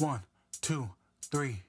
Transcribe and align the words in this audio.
One, 0.00 0.20
two, 0.62 0.88
three. 1.30 1.62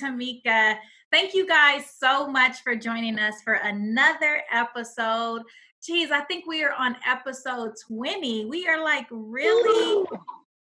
Tamika. 0.00 0.76
Thank 1.12 1.34
you 1.34 1.46
guys 1.46 1.84
so 1.98 2.26
much 2.26 2.62
for 2.62 2.74
joining 2.74 3.18
us 3.18 3.42
for 3.42 3.54
another 3.54 4.42
episode. 4.50 5.42
Geez, 5.82 6.10
I 6.10 6.20
think 6.20 6.46
we 6.46 6.62
are 6.62 6.72
on 6.72 6.96
episode 7.06 7.72
20. 7.88 8.46
We 8.46 8.66
are 8.68 8.82
like 8.82 9.06
really, 9.10 10.04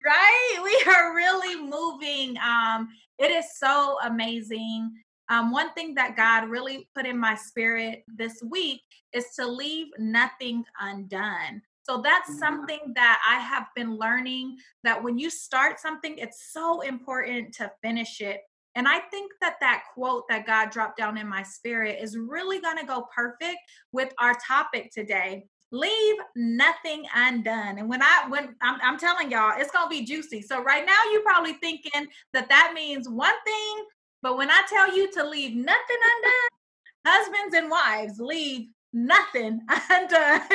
right? 0.05 0.59
We 0.63 0.93
are 0.93 1.15
really 1.15 1.61
moving. 1.63 2.37
Um, 2.39 2.89
it 3.19 3.31
is 3.31 3.59
so 3.59 3.99
amazing. 4.05 4.93
Um, 5.29 5.53
one 5.53 5.73
thing 5.75 5.95
that 5.95 6.17
God 6.17 6.49
really 6.49 6.89
put 6.95 7.07
in 7.07 7.19
my 7.19 7.35
spirit 7.35 8.05
this 8.07 8.43
week 8.43 8.81
is 9.13 9.27
to 9.37 9.47
leave 9.47 9.89
nothing 9.99 10.65
undone. 10.81 11.63
So 11.83 12.03
that's 12.03 12.39
something 12.39 12.93
that 12.97 13.19
I 13.27 13.39
have 13.39 13.69
been 13.75 13.97
learning 13.97 14.59
that 14.85 15.03
when 15.03 15.19
you 15.19 15.31
start 15.31 15.81
something, 15.81 16.19
it's 16.19 16.53
so 16.53 16.83
important 16.83 17.55
to 17.55 17.73
finish 17.83 18.21
it. 18.21 18.43
And 18.79 18.87
I 18.87 19.01
think 19.11 19.33
that 19.41 19.57
that 19.61 19.83
quote 19.93 20.29
that 20.29 20.47
God 20.47 20.71
dropped 20.71 20.99
down 20.99 21.19
in 21.19 21.27
my 21.27 21.43
spirit 21.43 21.99
is 22.01 22.17
really 22.17 22.61
going 22.61 22.79
to 22.79 22.87
go 22.87 23.09
perfect 23.13 23.59
with 23.91 24.15
our 24.21 24.37
topic 24.47 24.93
today. 24.93 25.47
Leave 25.73 26.15
nothing 26.37 27.05
undone. 27.13 27.79
And 27.79 27.89
when 27.89 28.01
I 28.01 28.27
when 28.29 28.55
I'm, 28.63 28.79
I'm 28.81 28.97
telling 28.97 29.33
y'all, 29.33 29.55
it's 29.59 29.73
gonna 29.73 29.91
be 29.91 30.05
juicy. 30.05 30.43
So 30.43 30.63
right 30.63 30.87
now, 30.87 30.97
you're 31.11 31.25
probably 31.25 31.55
thinking 31.55 32.07
that 32.33 32.49
that 32.51 32.71
means 32.73 33.09
one 33.09 33.35
thing, 33.45 33.85
but 34.23 34.39
when 34.39 34.49
I 34.49 34.63
tell 34.69 34.97
you 34.97 35.11
to 35.11 35.29
leave 35.29 35.57
nothing 35.57 35.99
undone, 36.15 37.05
husbands 37.05 37.55
and 37.57 37.71
wives 37.71 38.21
leave 38.21 38.69
nothing 38.93 39.61
undone. 39.91 40.41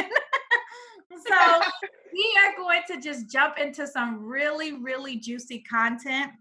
so 1.28 1.62
we 2.14 2.38
are 2.46 2.56
going 2.58 2.82
to 2.88 3.02
just 3.02 3.30
jump 3.30 3.58
into 3.58 3.86
some 3.86 4.24
really, 4.24 4.74
really 4.74 5.18
juicy 5.18 5.60
content. 5.70 6.32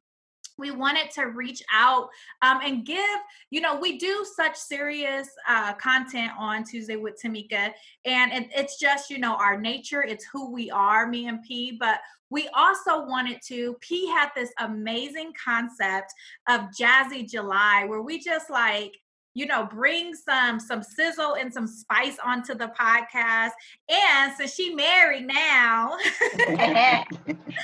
We 0.63 0.71
wanted 0.71 1.11
to 1.17 1.25
reach 1.43 1.61
out 1.73 2.09
um, 2.41 2.61
and 2.63 2.87
give, 2.87 3.19
you 3.51 3.61
know, 3.61 3.75
we 3.79 3.99
do 3.99 4.25
such 4.37 4.57
serious 4.57 5.29
uh, 5.49 5.73
content 5.75 6.31
on 6.39 6.63
Tuesday 6.63 6.97
with 6.97 7.21
Tamika, 7.21 7.73
and 8.05 8.33
it, 8.33 8.49
it's 8.55 8.79
just, 8.79 9.11
you 9.11 9.19
know, 9.19 9.35
our 9.35 9.61
nature, 9.61 10.03
it's 10.03 10.25
who 10.33 10.53
we 10.53 10.71
are, 10.71 11.09
me 11.09 11.27
and 11.27 11.43
P. 11.43 11.77
But 11.79 11.99
we 12.31 12.49
also 12.55 13.05
wanted 13.05 13.39
to, 13.49 13.77
P 13.81 14.09
had 14.09 14.31
this 14.37 14.53
amazing 14.61 15.33
concept 15.45 16.15
of 16.49 16.61
Jazzy 16.79 17.29
July, 17.29 17.85
where 17.89 18.03
we 18.03 18.21
just 18.21 18.49
like, 18.49 18.95
you 19.34 19.47
know 19.47 19.64
bring 19.66 20.14
some 20.14 20.61
some 20.61 20.83
sizzle 20.83 21.34
and 21.34 21.52
some 21.52 21.66
spice 21.66 22.16
onto 22.25 22.55
the 22.55 22.70
podcast 22.78 23.50
and 23.88 24.33
since 24.36 24.55
she 24.55 24.75
married 24.75 25.27
now 25.27 25.97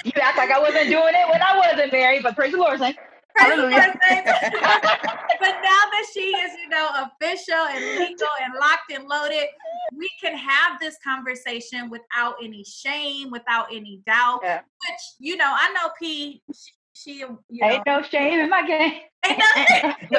you 0.05 0.13
act 0.21 0.37
like 0.37 0.51
I 0.51 0.59
wasn't 0.59 0.89
doing 0.89 1.15
it 1.15 1.29
when 1.31 1.43
I 1.43 1.57
wasn't 1.59 1.93
married, 1.93 2.23
but 2.23 2.35
praise 2.35 2.53
the 2.53 2.59
Lord, 2.59 2.79
saints. 2.79 2.99
praise 3.37 3.57
the 3.57 3.71
Hallelujah. 3.71 3.77
Lord, 3.77 3.99
but 5.41 5.55
now 5.63 5.83
that 5.93 6.05
she 6.13 6.21
is 6.21 6.53
you 6.63 6.69
know 6.69 6.89
official 7.21 7.55
and 7.55 7.85
legal 8.01 8.29
and 8.43 8.55
locked 8.61 8.91
and 8.93 9.07
loaded 9.07 9.47
we 9.97 10.09
can 10.21 10.37
have 10.37 10.79
this 10.81 10.97
conversation 11.05 11.89
without 11.91 12.35
any 12.43 12.65
shame 12.65 13.31
without 13.31 13.67
any 13.73 14.01
doubt 14.07 14.41
Yeah. 14.43 14.61
which 14.89 15.01
you 15.19 15.37
know 15.37 15.51
i 15.57 15.71
know 15.73 15.91
p 16.01 16.43
she, 16.53 16.71
she 16.99 17.19
you 17.19 17.39
know, 17.51 17.69
Ain't 17.69 17.87
no 17.87 18.03
shame 18.03 18.41
in 18.41 18.51
my 18.51 18.67
game. 18.67 19.01
Ain't 19.25 19.39
no- 19.39 20.19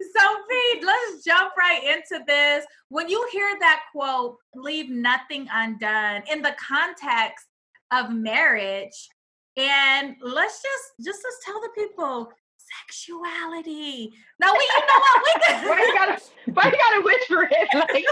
so 0.00 0.20
Pete, 0.48 0.84
let's 0.84 1.24
jump 1.24 1.52
right 1.58 1.82
into 1.84 2.22
this. 2.26 2.64
When 2.88 3.08
you 3.08 3.26
hear 3.32 3.56
that 3.60 3.82
quote, 3.92 4.36
leave 4.54 4.90
nothing 4.90 5.48
undone 5.52 6.22
in 6.30 6.42
the 6.42 6.54
context 6.58 7.46
of 7.92 8.10
marriage, 8.10 9.08
and 9.56 10.16
let's 10.20 10.62
just 10.62 10.92
just 11.04 11.20
let's 11.24 11.44
tell 11.44 11.60
the 11.60 11.70
people 11.74 12.30
sexuality. 12.80 14.12
Now 14.40 14.52
we 14.52 14.58
you 14.58 14.80
know 14.80 14.98
what 14.98 15.22
we 15.24 15.32
can 15.46 15.56
Why 15.68 15.78
you 15.80 15.94
gotta, 15.94 16.20
why 16.52 16.64
you 16.66 16.72
gotta 16.72 17.02
whisper 17.02 17.48
it? 17.50 17.68
Like, 17.74 17.92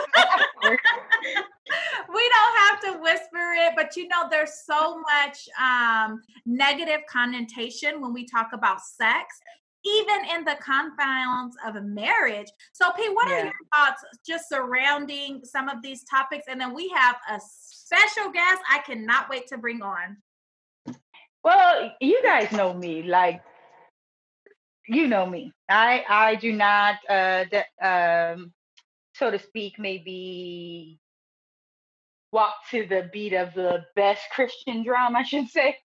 we 2.15 2.31
don't 2.35 2.57
have 2.59 2.81
to 2.83 2.93
whisper 3.01 3.55
it, 3.57 3.73
but 3.77 3.97
you 3.97 4.09
know, 4.09 4.29
there's 4.31 4.65
so 4.65 5.01
much 5.01 5.49
um, 5.61 6.23
negative 6.47 7.01
connotation 7.11 8.01
when 8.01 8.13
we 8.13 8.25
talk 8.27 8.51
about 8.53 8.81
sex, 8.81 9.41
even 9.85 10.37
in 10.37 10.45
the 10.45 10.57
confines 10.61 11.57
of 11.67 11.77
a 11.77 11.83
marriage. 11.83 12.49
So, 12.73 12.91
P, 12.93 13.09
what 13.11 13.29
are 13.29 13.45
your 13.45 13.53
thoughts 13.75 14.05
just 14.27 14.49
surrounding 14.49 15.45
some 15.45 15.69
of 15.69 15.83
these 15.83 16.05
topics? 16.05 16.47
And 16.49 16.61
then 16.61 16.75
we 16.75 16.89
have 16.97 17.17
a 17.31 17.41
special 17.41 18.31
guest 18.33 18.63
I 18.71 18.79
cannot 18.79 19.29
wait 19.29 19.47
to 19.49 19.59
bring 19.59 19.83
on. 19.83 20.17
well, 21.43 21.93
you 22.01 22.23
guys 22.23 22.51
know 22.53 22.73
me. 22.73 23.03
Like, 23.03 23.43
you 24.89 25.09
know 25.09 25.27
me. 25.27 25.53
I 25.69 26.05
I 26.09 26.35
do 26.37 26.53
not, 26.53 26.97
uh, 27.09 27.45
de- 27.45 27.87
um, 27.89 28.53
so 29.15 29.31
to 29.31 29.39
speak, 29.39 29.79
maybe 29.79 30.99
walk 32.33 32.55
to 32.73 32.87
the 32.87 33.11
beat 33.13 33.35
of 33.35 33.55
the 33.55 33.85
best 33.97 34.23
Christian 34.33 34.85
drum, 34.85 35.17
I 35.17 35.25
should 35.25 35.49
say. 35.49 35.79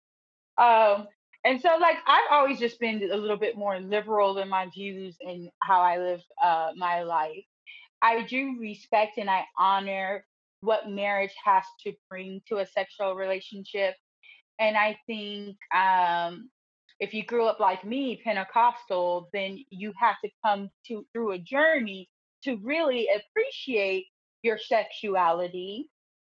Um, 0.59 1.09
and 1.45 1.61
so, 1.61 1.77
like, 1.81 1.99
I've 2.07 2.31
always 2.33 2.59
just 2.59 2.81
been 2.81 3.03
a 3.13 3.17
little 3.17 3.37
bit 3.37 3.57
more 3.57 3.79
liberal 3.81 4.39
in 4.39 4.49
my 4.49 4.69
views 4.75 5.17
and 5.21 5.51
how 5.63 5.81
I 5.83 5.99
live 5.99 6.23
uh, 6.43 6.73
my 6.77 7.03
life. 7.03 7.45
I 8.03 8.23
do 8.23 8.57
respect 8.61 9.19
and 9.19 9.31
I 9.31 9.45
honor 9.59 10.25
what 10.61 10.89
marriage 10.91 11.35
has 11.45 11.65
to 11.85 11.93
bring 12.11 12.43
to 12.49 12.59
a 12.59 12.67
sexual 12.67 13.15
relationship. 13.15 13.95
And 14.61 14.77
I 14.77 14.99
think 15.07 15.57
um, 15.75 16.51
if 17.01 17.13
you 17.13 17.25
grew 17.25 17.47
up 17.47 17.61
like 17.61 17.85
me, 17.85 18.21
Pentecostal, 18.25 19.29
then 19.33 19.59
you 19.71 19.93
have 19.99 20.17
to 20.25 20.31
come 20.45 20.71
to 20.89 21.05
through 21.13 21.33
a 21.33 21.39
journey 21.39 22.09
to 22.45 22.57
really 22.63 23.09
appreciate 23.15 24.07
your 24.43 24.59
sexuality 24.59 25.91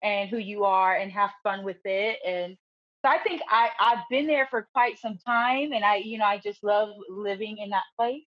and 0.02 0.30
who 0.30 0.38
you 0.38 0.64
are 0.64 0.96
and 0.96 1.12
have 1.12 1.30
fun 1.42 1.64
with 1.64 1.78
it. 1.84 2.18
And 2.26 2.56
so 3.04 3.10
I 3.10 3.18
think 3.18 3.40
I, 3.48 3.70
I've 3.78 4.04
been 4.10 4.26
there 4.26 4.48
for 4.50 4.68
quite 4.72 4.98
some 4.98 5.18
time 5.24 5.72
and 5.72 5.84
I, 5.84 5.96
you 5.96 6.18
know, 6.18 6.24
I 6.24 6.38
just 6.38 6.64
love 6.64 6.90
living 7.08 7.58
in 7.58 7.70
that 7.70 7.84
place. 7.98 8.24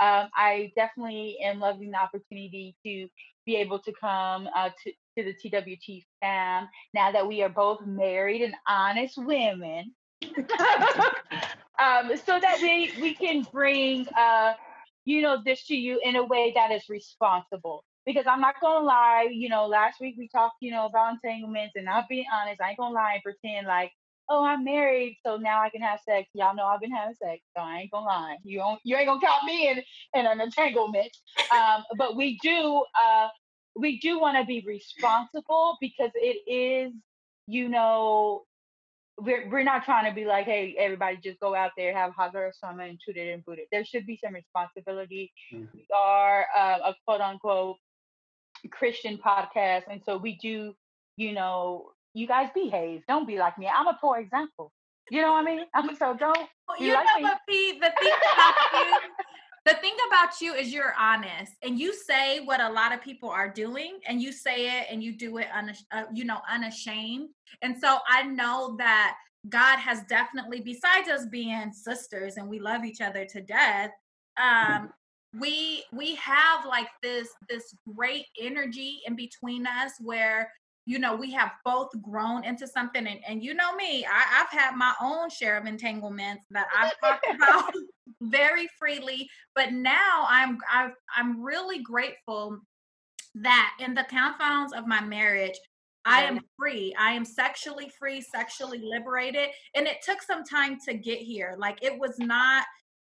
Um, 0.00 0.30
I 0.34 0.72
definitely 0.76 1.38
am 1.44 1.60
loving 1.60 1.90
the 1.90 1.98
opportunity 1.98 2.74
to 2.86 3.06
be 3.44 3.56
able 3.56 3.78
to 3.80 3.92
come 4.00 4.48
uh, 4.56 4.70
to, 4.82 4.92
to 5.18 5.24
the 5.24 5.34
TWT 5.34 6.02
fam 6.20 6.68
now 6.94 7.12
that 7.12 7.26
we 7.26 7.42
are 7.42 7.50
both 7.50 7.84
married 7.84 8.42
and 8.42 8.54
honest 8.66 9.18
women. 9.18 9.94
um, 11.80 12.10
so 12.24 12.38
that 12.38 12.58
we, 12.60 12.92
we 13.00 13.14
can 13.14 13.46
bring, 13.52 14.06
uh, 14.16 14.54
you 15.04 15.22
know, 15.22 15.38
this 15.44 15.66
to 15.66 15.74
you 15.74 16.00
in 16.04 16.16
a 16.16 16.24
way 16.24 16.52
that 16.54 16.70
is 16.70 16.84
responsible. 16.88 17.84
Because 18.06 18.26
I'm 18.26 18.40
not 18.40 18.54
gonna 18.60 18.84
lie, 18.84 19.28
you 19.30 19.48
know, 19.48 19.66
last 19.66 20.00
week 20.00 20.14
we 20.18 20.28
talked, 20.28 20.56
you 20.60 20.70
know, 20.70 20.86
about 20.86 21.14
entanglements, 21.14 21.74
and 21.76 21.88
I'll 21.88 22.06
be 22.08 22.26
honest, 22.32 22.60
I 22.60 22.70
ain't 22.70 22.78
gonna 22.78 22.94
lie 22.94 23.14
and 23.14 23.22
pretend 23.22 23.66
like, 23.66 23.92
oh, 24.28 24.44
I'm 24.44 24.64
married, 24.64 25.18
so 25.24 25.36
now 25.36 25.60
I 25.60 25.70
can 25.70 25.82
have 25.82 26.00
sex. 26.08 26.28
Y'all 26.34 26.54
know 26.54 26.64
I've 26.64 26.80
been 26.80 26.92
having 26.92 27.14
sex, 27.22 27.42
so 27.56 27.62
I 27.62 27.80
ain't 27.80 27.90
gonna 27.90 28.06
lie. 28.06 28.36
You 28.42 28.58
don't, 28.58 28.80
you 28.84 28.96
ain't 28.96 29.06
gonna 29.06 29.20
count 29.20 29.44
me 29.44 29.68
in 29.68 29.82
in 30.14 30.26
an 30.26 30.40
entanglement. 30.40 31.10
Um, 31.52 31.84
but 31.98 32.16
we 32.16 32.38
do, 32.42 32.84
uh, 33.04 33.28
we 33.76 33.98
do 33.98 34.18
want 34.20 34.38
to 34.38 34.44
be 34.44 34.64
responsible 34.66 35.76
because 35.80 36.10
it 36.14 36.50
is, 36.50 36.92
you 37.46 37.68
know, 37.68 38.44
we're 39.20 39.48
we're 39.50 39.62
not 39.64 39.84
trying 39.84 40.06
to 40.10 40.14
be 40.14 40.24
like, 40.24 40.44
hey, 40.46 40.74
everybody 40.78 41.16
just 41.22 41.40
go 41.40 41.54
out 41.54 41.72
there, 41.76 41.92
have 41.96 42.12
hot 42.12 42.32
girl 42.32 42.50
summer 42.52 42.82
and 42.84 42.98
shoot 43.00 43.16
it 43.16 43.32
and 43.32 43.44
boot 43.44 43.58
it. 43.58 43.68
There 43.70 43.84
should 43.84 44.06
be 44.06 44.16
some 44.22 44.34
responsibility. 44.34 45.32
Mhm. 45.52 45.68
We 45.74 45.86
are 45.94 46.46
uh, 46.56 46.78
a 46.86 46.94
quote 47.06 47.20
unquote 47.20 47.76
Christian 48.70 49.18
podcast, 49.18 49.84
and 49.90 50.02
so 50.04 50.16
we 50.16 50.36
do, 50.38 50.74
you 51.16 51.32
know, 51.32 51.92
you 52.14 52.26
guys 52.26 52.50
behave. 52.54 53.02
Don't 53.08 53.26
be 53.26 53.38
like 53.38 53.56
me. 53.58 53.66
I'm 53.68 53.86
a 53.86 53.98
poor 54.00 54.18
example. 54.18 54.72
You 55.10 55.22
know 55.22 55.32
what 55.32 55.42
I 55.46 55.56
mean? 55.56 55.64
I'm 55.74 55.94
so 55.96 56.14
don't. 56.14 56.36
Well, 56.68 56.78
You 56.78 56.88
you 56.88 56.94
like 56.94 57.06
know 57.06 57.16
me? 57.16 57.22
what, 57.24 57.38
P? 57.48 57.72
The 57.80 57.92
thing 58.00 58.12
about 58.32 58.54
you 58.74 58.92
the 59.66 59.74
thing 59.74 59.94
about 60.08 60.40
you 60.40 60.54
is 60.54 60.72
you're 60.72 60.94
honest 60.98 61.52
and 61.62 61.78
you 61.78 61.92
say 61.92 62.40
what 62.40 62.60
a 62.60 62.72
lot 62.72 62.92
of 62.92 63.02
people 63.02 63.28
are 63.28 63.48
doing 63.48 63.98
and 64.06 64.20
you 64.22 64.32
say 64.32 64.78
it 64.78 64.86
and 64.90 65.02
you 65.02 65.16
do 65.16 65.38
it 65.38 65.48
unash- 65.54 65.84
uh, 65.92 66.04
you 66.12 66.24
know 66.24 66.38
unashamed 66.50 67.28
and 67.62 67.76
so 67.78 67.98
i 68.08 68.22
know 68.22 68.74
that 68.78 69.16
god 69.48 69.78
has 69.78 70.02
definitely 70.08 70.60
besides 70.60 71.08
us 71.08 71.26
being 71.26 71.72
sisters 71.72 72.36
and 72.36 72.48
we 72.48 72.58
love 72.58 72.84
each 72.84 73.00
other 73.00 73.24
to 73.24 73.40
death 73.40 73.90
um 74.42 74.90
we 75.38 75.84
we 75.92 76.16
have 76.16 76.64
like 76.66 76.88
this 77.02 77.28
this 77.48 77.74
great 77.94 78.26
energy 78.40 79.00
in 79.06 79.14
between 79.14 79.66
us 79.66 79.92
where 80.00 80.50
you 80.90 80.98
know 80.98 81.14
we 81.14 81.30
have 81.30 81.52
both 81.64 81.88
grown 82.02 82.44
into 82.44 82.66
something 82.66 83.06
and, 83.06 83.20
and 83.26 83.44
you 83.44 83.54
know 83.54 83.76
me 83.76 84.04
I, 84.04 84.40
i've 84.40 84.58
had 84.58 84.74
my 84.76 84.92
own 85.00 85.30
share 85.30 85.56
of 85.56 85.66
entanglements 85.66 86.46
that 86.50 86.66
i've 86.76 86.98
talked 87.00 87.26
about 87.32 87.72
very 88.20 88.68
freely 88.76 89.28
but 89.54 89.72
now 89.72 90.26
i'm 90.28 90.58
I've, 90.70 90.94
i'm 91.16 91.40
really 91.40 91.78
grateful 91.80 92.58
that 93.36 93.70
in 93.78 93.94
the 93.94 94.04
confines 94.10 94.72
of 94.72 94.86
my 94.86 95.00
marriage 95.00 95.58
I 96.06 96.22
am 96.22 96.40
free. 96.58 96.94
I 96.98 97.12
am 97.12 97.26
sexually 97.26 97.90
free, 97.98 98.22
sexually 98.22 98.80
liberated. 98.82 99.50
And 99.74 99.86
it 99.86 99.98
took 100.02 100.22
some 100.22 100.44
time 100.44 100.78
to 100.88 100.94
get 100.94 101.18
here. 101.18 101.56
Like 101.58 101.78
it 101.82 101.96
was 101.96 102.18
not, 102.18 102.64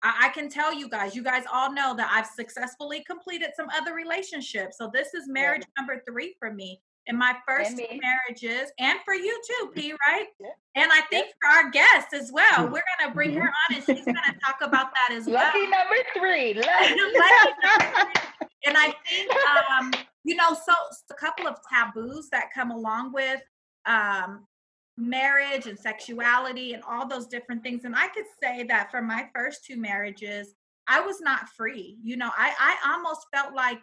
I, 0.04 0.26
I 0.26 0.28
can 0.28 0.48
tell 0.48 0.72
you 0.72 0.88
guys, 0.88 1.16
you 1.16 1.24
guys 1.24 1.42
all 1.52 1.72
know 1.72 1.96
that 1.96 2.08
I've 2.12 2.28
successfully 2.28 3.02
completed 3.04 3.50
some 3.56 3.66
other 3.76 3.92
relationships. 3.92 4.78
So 4.78 4.88
this 4.94 5.14
is 5.14 5.28
marriage 5.28 5.64
number 5.76 6.00
three 6.08 6.36
for 6.38 6.54
me. 6.54 6.80
In 7.08 7.16
my 7.16 7.36
first 7.46 7.78
And 7.78 8.00
marriages, 8.02 8.70
and 8.80 8.98
for 9.04 9.14
you 9.14 9.40
too, 9.46 9.70
P, 9.74 9.92
right? 10.08 10.26
Yeah. 10.40 10.48
And 10.74 10.90
I 10.92 11.02
think 11.02 11.28
for 11.40 11.48
our 11.50 11.70
guest 11.70 12.12
as 12.12 12.32
well, 12.32 12.44
Mm. 12.66 12.72
we're 12.72 12.82
gonna 12.98 13.14
bring 13.14 13.32
her 13.34 13.48
on 13.48 13.76
and 13.76 13.84
she's 13.84 14.04
gonna 14.04 14.20
talk 14.44 14.56
about 14.62 14.90
that 14.92 15.14
as 15.16 15.26
well. 15.26 15.34
Lucky 15.44 15.66
number 15.68 15.96
three. 16.14 16.54
Lucky. 16.54 17.00
and 18.66 18.76
I 18.76 18.92
think 19.08 19.32
um, 19.80 19.92
you 20.24 20.34
know, 20.34 20.52
so 20.54 20.72
a 21.10 21.14
couple 21.14 21.46
of 21.46 21.56
taboos 21.72 22.28
that 22.30 22.46
come 22.52 22.70
along 22.72 23.12
with 23.12 23.40
um 23.86 24.44
marriage 24.98 25.66
and 25.66 25.78
sexuality 25.78 26.72
and 26.72 26.82
all 26.88 27.06
those 27.06 27.26
different 27.26 27.62
things. 27.62 27.84
And 27.84 27.94
I 27.94 28.08
could 28.08 28.24
say 28.42 28.64
that 28.64 28.90
for 28.90 29.02
my 29.02 29.28
first 29.34 29.64
two 29.64 29.76
marriages, 29.76 30.54
I 30.88 31.00
was 31.00 31.20
not 31.20 31.48
free. 31.50 31.98
You 32.02 32.16
know, 32.16 32.30
I 32.36 32.52
I 32.58 32.92
almost 32.94 33.26
felt 33.32 33.54
like 33.54 33.82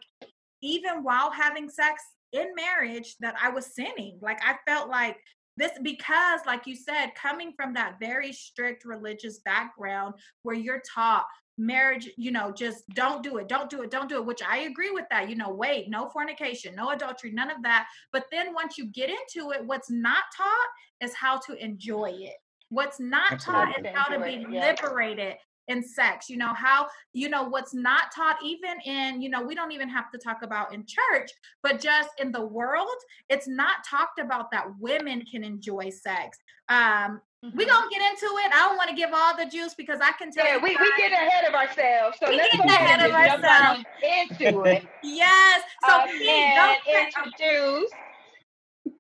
even 0.62 1.04
while 1.04 1.32
having 1.32 1.70
sex 1.70 2.04
in 2.34 2.54
marriage 2.56 3.16
that 3.20 3.36
I 3.42 3.50
was 3.50 3.74
sinning. 3.74 4.20
Like 4.22 4.40
I 4.44 4.56
felt 4.68 4.90
like 4.90 5.18
this 5.58 5.72
because 5.84 6.42
like 6.46 6.66
you 6.66 6.76
said 6.76 7.12
coming 7.16 7.54
from 7.56 7.74
that 7.74 7.96
very 8.00 8.34
strict 8.34 8.86
religious 8.86 9.40
background 9.40 10.16
where 10.42 10.56
you're 10.56 10.82
taught 10.94 11.26
marriage 11.58 12.10
you 12.18 12.32
know 12.32 12.52
just 12.52 12.84
don't 12.96 13.22
do 13.22 13.38
it 13.38 13.48
don't 13.48 13.70
do 13.70 13.84
it 13.84 13.92
don't 13.92 14.10
do 14.10 14.18
it 14.18 14.26
which 14.26 14.42
i 14.42 14.60
agree 14.60 14.90
with 14.90 15.06
that 15.12 15.30
you 15.30 15.36
know 15.36 15.52
wait 15.52 15.88
no 15.90 16.10
fornication 16.10 16.74
no 16.74 16.90
adultery 16.90 17.32
none 17.32 17.52
of 17.52 17.62
that 17.62 17.86
but 18.12 18.26
then 18.32 18.54
once 18.56 18.78
you 18.78 18.88
get 18.88 19.10
into 19.10 19.52
it 19.52 19.64
what's 19.66 19.92
not 19.92 20.24
taught 20.36 20.70
is 21.02 21.14
how 21.14 21.38
to 21.38 21.54
enjoy 21.64 22.10
it 22.12 22.34
what's 22.70 23.00
not 23.00 23.40
taught 23.40 23.70
is 23.78 23.86
how 23.94 24.08
to 24.08 24.20
be 24.20 24.32
it, 24.32 24.48
yes. 24.50 24.82
liberated 24.82 25.36
in 25.68 25.84
sex 25.84 26.30
you 26.30 26.38
know 26.38 26.54
how 26.54 26.88
you 27.14 27.30
know 27.30 27.44
what's 27.44 27.74
not 27.74 28.04
taught 28.16 28.38
even 28.44 28.80
in 28.86 29.22
you 29.22 29.30
know 29.30 29.42
we 29.42 29.56
don't 29.56 29.72
even 29.72 29.90
have 29.90 30.12
to 30.12 30.18
talk 30.18 30.38
about 30.44 30.74
in 30.74 30.86
church 30.86 31.30
but 31.62 31.80
just 31.80 32.10
in 32.20 32.32
the 32.32 32.46
world 32.46 32.88
it's 33.30 33.48
not 33.48 33.78
talked 33.90 34.20
about 34.20 34.52
that 34.52 34.66
women 34.80 35.24
can 35.30 35.44
enjoy 35.44 35.90
sex 35.90 36.38
um 36.70 37.22
we 37.56 37.66
gonna 37.66 37.90
get 37.92 38.02
into 38.02 38.26
it 38.26 38.52
i 38.54 38.66
don't 38.68 38.78
want 38.78 38.90
to 38.90 38.96
give 38.96 39.10
all 39.14 39.36
the 39.36 39.46
juice 39.46 39.74
because 39.76 40.00
i 40.02 40.12
can 40.14 40.32
tell 40.32 40.46
Yeah, 40.46 40.56
you 40.56 40.62
we, 40.62 40.70
we 40.70 40.92
get 40.98 41.12
ahead 41.12 41.46
of 41.46 41.54
ourselves. 41.54 42.18
So 42.20 42.30
We 42.30 42.38
let's 42.38 42.56
go 42.58 42.64
ahead 42.64 43.00
of 43.02 43.42
jump 43.42 43.86
into 44.02 44.64
it. 44.64 44.84
yes 45.04 45.62
so 45.86 46.00
Um, 46.00 46.08
P, 46.08 46.30
and 46.30 46.56
don't 46.56 46.80
introduce. 47.06 47.92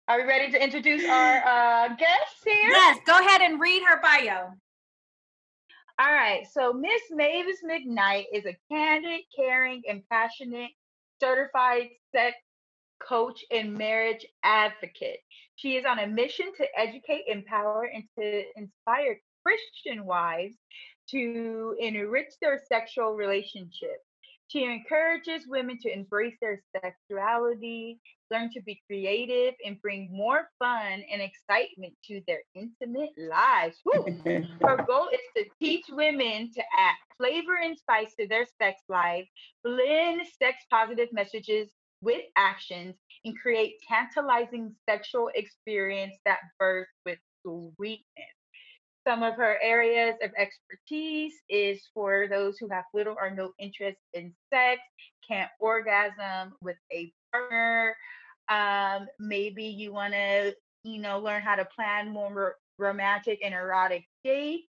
Are 0.07 0.17
we 0.21 0.27
ready 0.27 0.51
to 0.51 0.61
introduce 0.61 1.03
our 1.09 1.37
uh, 1.45 1.87
guests 1.95 2.43
here? 2.45 2.69
yes 2.69 2.99
go 3.05 3.17
ahead 3.17 3.41
and 3.41 3.59
read 3.59 3.81
her 3.87 4.01
bio 4.01 4.51
All 5.99 6.11
right. 6.11 6.45
So 6.51 6.73
Miss 6.73 7.01
Mavis 7.11 7.61
McKnight 7.63 8.25
is 8.33 8.45
a 8.45 8.57
candid, 8.71 9.21
caring, 9.35 9.81
and 9.87 10.01
passionate 10.09 10.71
certified 11.19 11.89
sex 12.11 12.35
coach 13.07 13.43
and 13.51 13.73
marriage 13.73 14.25
advocate. 14.43 15.19
She 15.55 15.75
is 15.77 15.85
on 15.85 15.99
a 15.99 16.07
mission 16.07 16.47
to 16.57 16.65
educate, 16.77 17.23
empower, 17.27 17.89
and 17.93 18.03
to 18.17 18.43
inspire 18.55 19.19
Christian 19.43 20.05
wives 20.05 20.55
to 21.09 21.75
enrich 21.79 22.33
their 22.41 22.61
sexual 22.67 23.13
relationships. 23.13 24.03
She 24.47 24.63
encourages 24.63 25.47
women 25.47 25.77
to 25.81 25.91
embrace 25.91 26.35
their 26.41 26.61
sexuality, 26.81 27.99
learn 28.33 28.49
to 28.51 28.61
be 28.61 28.81
creative, 28.87 29.53
and 29.65 29.81
bring 29.81 30.09
more 30.11 30.49
fun 30.59 31.03
and 31.11 31.21
excitement 31.21 31.93
to 32.05 32.21
their 32.27 32.41
intimate 32.55 33.11
lives. 33.17 33.77
Her 34.61 34.83
goal 34.87 35.09
is 35.13 35.19
to 35.37 35.45
teach 35.61 35.85
women 35.89 36.51
to 36.53 36.61
add 36.77 36.95
flavor 37.17 37.57
and 37.63 37.77
spice 37.77 38.15
to 38.19 38.27
their 38.27 38.45
sex 38.59 38.81
life, 38.89 39.27
blend 39.63 40.21
sex 40.39 40.57
positive 40.69 41.09
messages 41.13 41.69
with 42.01 42.23
actions, 42.35 42.95
and 43.23 43.39
create 43.39 43.75
tantalizing 43.87 44.75
sexual 44.89 45.29
experience 45.35 46.15
that 46.25 46.39
birth 46.59 46.87
with 47.05 47.19
sweetness. 47.45 48.33
Some 49.07 49.21
of 49.21 49.35
her 49.35 49.57
areas 49.61 50.15
of 50.23 50.31
expertise 50.37 51.33
is 51.49 51.89
for 51.93 52.27
those 52.29 52.57
who 52.57 52.69
have 52.69 52.85
little 52.93 53.15
or 53.19 53.29
no 53.29 53.51
interest 53.59 53.99
in 54.13 54.33
sex, 54.51 54.79
can't 55.27 55.51
orgasm 55.59 56.53
with 56.61 56.77
a 56.91 57.11
partner. 57.31 57.95
Um, 58.49 59.07
maybe 59.19 59.63
you 59.63 59.93
want 59.93 60.13
to, 60.13 60.55
you 60.83 60.99
know, 61.01 61.19
learn 61.19 61.41
how 61.41 61.55
to 61.55 61.65
plan 61.65 62.09
more 62.09 62.33
ro- 62.33 62.51
romantic 62.77 63.39
and 63.43 63.53
erotic 63.53 64.03
dates, 64.23 64.67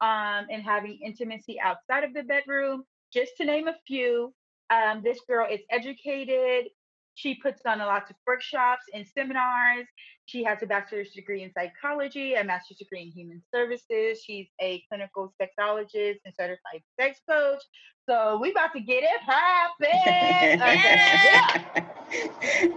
um, 0.00 0.46
and 0.50 0.62
having 0.62 0.98
intimacy 1.04 1.60
outside 1.60 2.04
of 2.04 2.14
the 2.14 2.22
bedroom, 2.22 2.84
just 3.12 3.32
to 3.38 3.44
name 3.44 3.68
a 3.68 3.74
few. 3.86 4.34
Um, 4.70 5.02
this 5.04 5.20
girl 5.28 5.46
is 5.50 5.60
educated. 5.70 6.70
She 7.16 7.36
puts 7.36 7.62
on 7.64 7.80
a 7.80 7.86
lot 7.86 8.10
of 8.10 8.16
workshops 8.26 8.84
and 8.92 9.06
seminars. 9.06 9.86
She 10.26 10.42
has 10.44 10.62
a 10.62 10.66
bachelor's 10.66 11.10
degree 11.10 11.42
in 11.42 11.52
psychology, 11.52 12.34
a 12.34 12.42
master's 12.42 12.78
degree 12.78 13.02
in 13.02 13.10
human 13.10 13.42
services. 13.54 14.20
She's 14.24 14.48
a 14.60 14.82
clinical 14.88 15.32
sexologist 15.40 16.18
and 16.24 16.34
certified 16.34 16.82
sex 16.98 17.20
coach. 17.28 17.62
So 18.08 18.38
we 18.40 18.50
about 18.50 18.72
to 18.74 18.80
get 18.80 19.02
it 19.02 19.20
popping. 19.26 19.88
Okay, 19.90 20.58
yeah. 20.60 21.64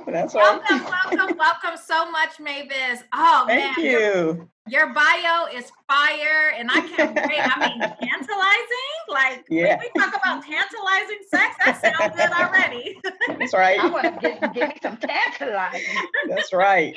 That's 0.08 0.34
welcome 0.34 0.84
welcome 0.86 1.38
welcome 1.38 1.78
so 1.86 2.10
much 2.10 2.40
mavis 2.40 3.04
oh 3.14 3.44
Thank 3.48 3.78
man 3.78 3.86
your- 3.86 4.02
you. 4.36 4.50
Your 4.70 4.94
bio 4.94 5.46
is 5.56 5.72
fire, 5.90 6.52
and 6.58 6.70
I 6.70 6.82
can't 6.82 7.16
wait. 7.16 7.40
I 7.40 7.70
mean, 7.70 7.80
tantalizing. 8.02 8.98
Like 9.08 9.46
Yeah. 9.50 9.78
when 9.78 9.80
we 9.80 10.02
talk 10.02 10.14
about 10.14 10.44
tantalizing 10.44 11.20
sex, 11.30 11.56
that 11.64 11.80
sounds 11.82 12.14
good 12.18 12.32
already. 12.32 13.00
That's 13.40 13.54
right. 13.54 13.80
I 13.80 13.88
want 13.88 14.04
to 14.04 14.20
get 14.20 14.54
give 14.54 14.68
me 14.68 14.76
some 14.84 14.98
tantalizing. 14.98 15.82
That's 16.28 16.52
right. 16.52 16.94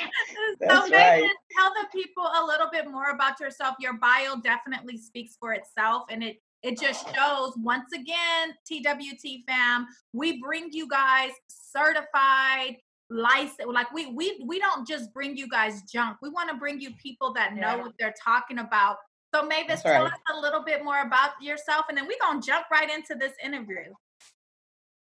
That's 0.59 0.91
Megan, 0.91 0.99
right. 1.27 1.31
tell 1.57 1.71
the 1.75 1.87
people 1.95 2.25
a 2.25 2.45
little 2.45 2.67
bit 2.73 2.91
more 2.91 3.11
about 3.11 3.39
yourself. 3.39 3.77
Your 3.79 3.93
bio 3.99 4.41
definitely 4.43 4.99
speaks 4.99 5.37
for 5.39 5.53
itself, 5.53 6.07
and 6.11 6.25
it 6.25 6.39
it 6.63 6.79
just 6.79 7.07
shows 7.15 7.55
once 7.57 7.91
again, 7.95 8.55
TWT 8.67 9.45
fam, 9.49 9.87
we 10.13 10.41
bring 10.41 10.69
you 10.73 10.89
guys 10.89 11.31
certified 11.49 12.77
license 13.13 13.67
like 13.67 13.93
we 13.93 14.07
we 14.07 14.41
we 14.47 14.61
don't 14.61 14.87
just 14.87 15.13
bring 15.13 15.37
you 15.37 15.49
guys 15.49 15.83
junk 15.93 16.17
we 16.23 16.29
want 16.29 16.49
to 16.49 16.55
bring 16.55 16.81
you 16.81 16.91
people 17.03 17.33
that 17.33 17.55
know 17.57 17.75
Yeah. 17.75 17.83
what 17.83 17.93
they're 17.99 18.15
talking 18.23 18.59
about 18.61 18.99
so 19.35 19.43
Mavis, 19.43 19.67
That's 19.67 19.83
tell 19.83 20.05
right. 20.05 20.13
us 20.13 20.19
a 20.33 20.41
little 20.41 20.63
bit 20.65 20.85
more 20.85 21.01
about 21.01 21.31
yourself 21.43 21.87
and 21.89 21.99
then 21.99 22.07
we're 22.07 22.19
gonna 22.21 22.41
jump 22.41 22.67
right 22.71 22.89
into 22.89 23.17
this 23.17 23.33
interview 23.45 23.93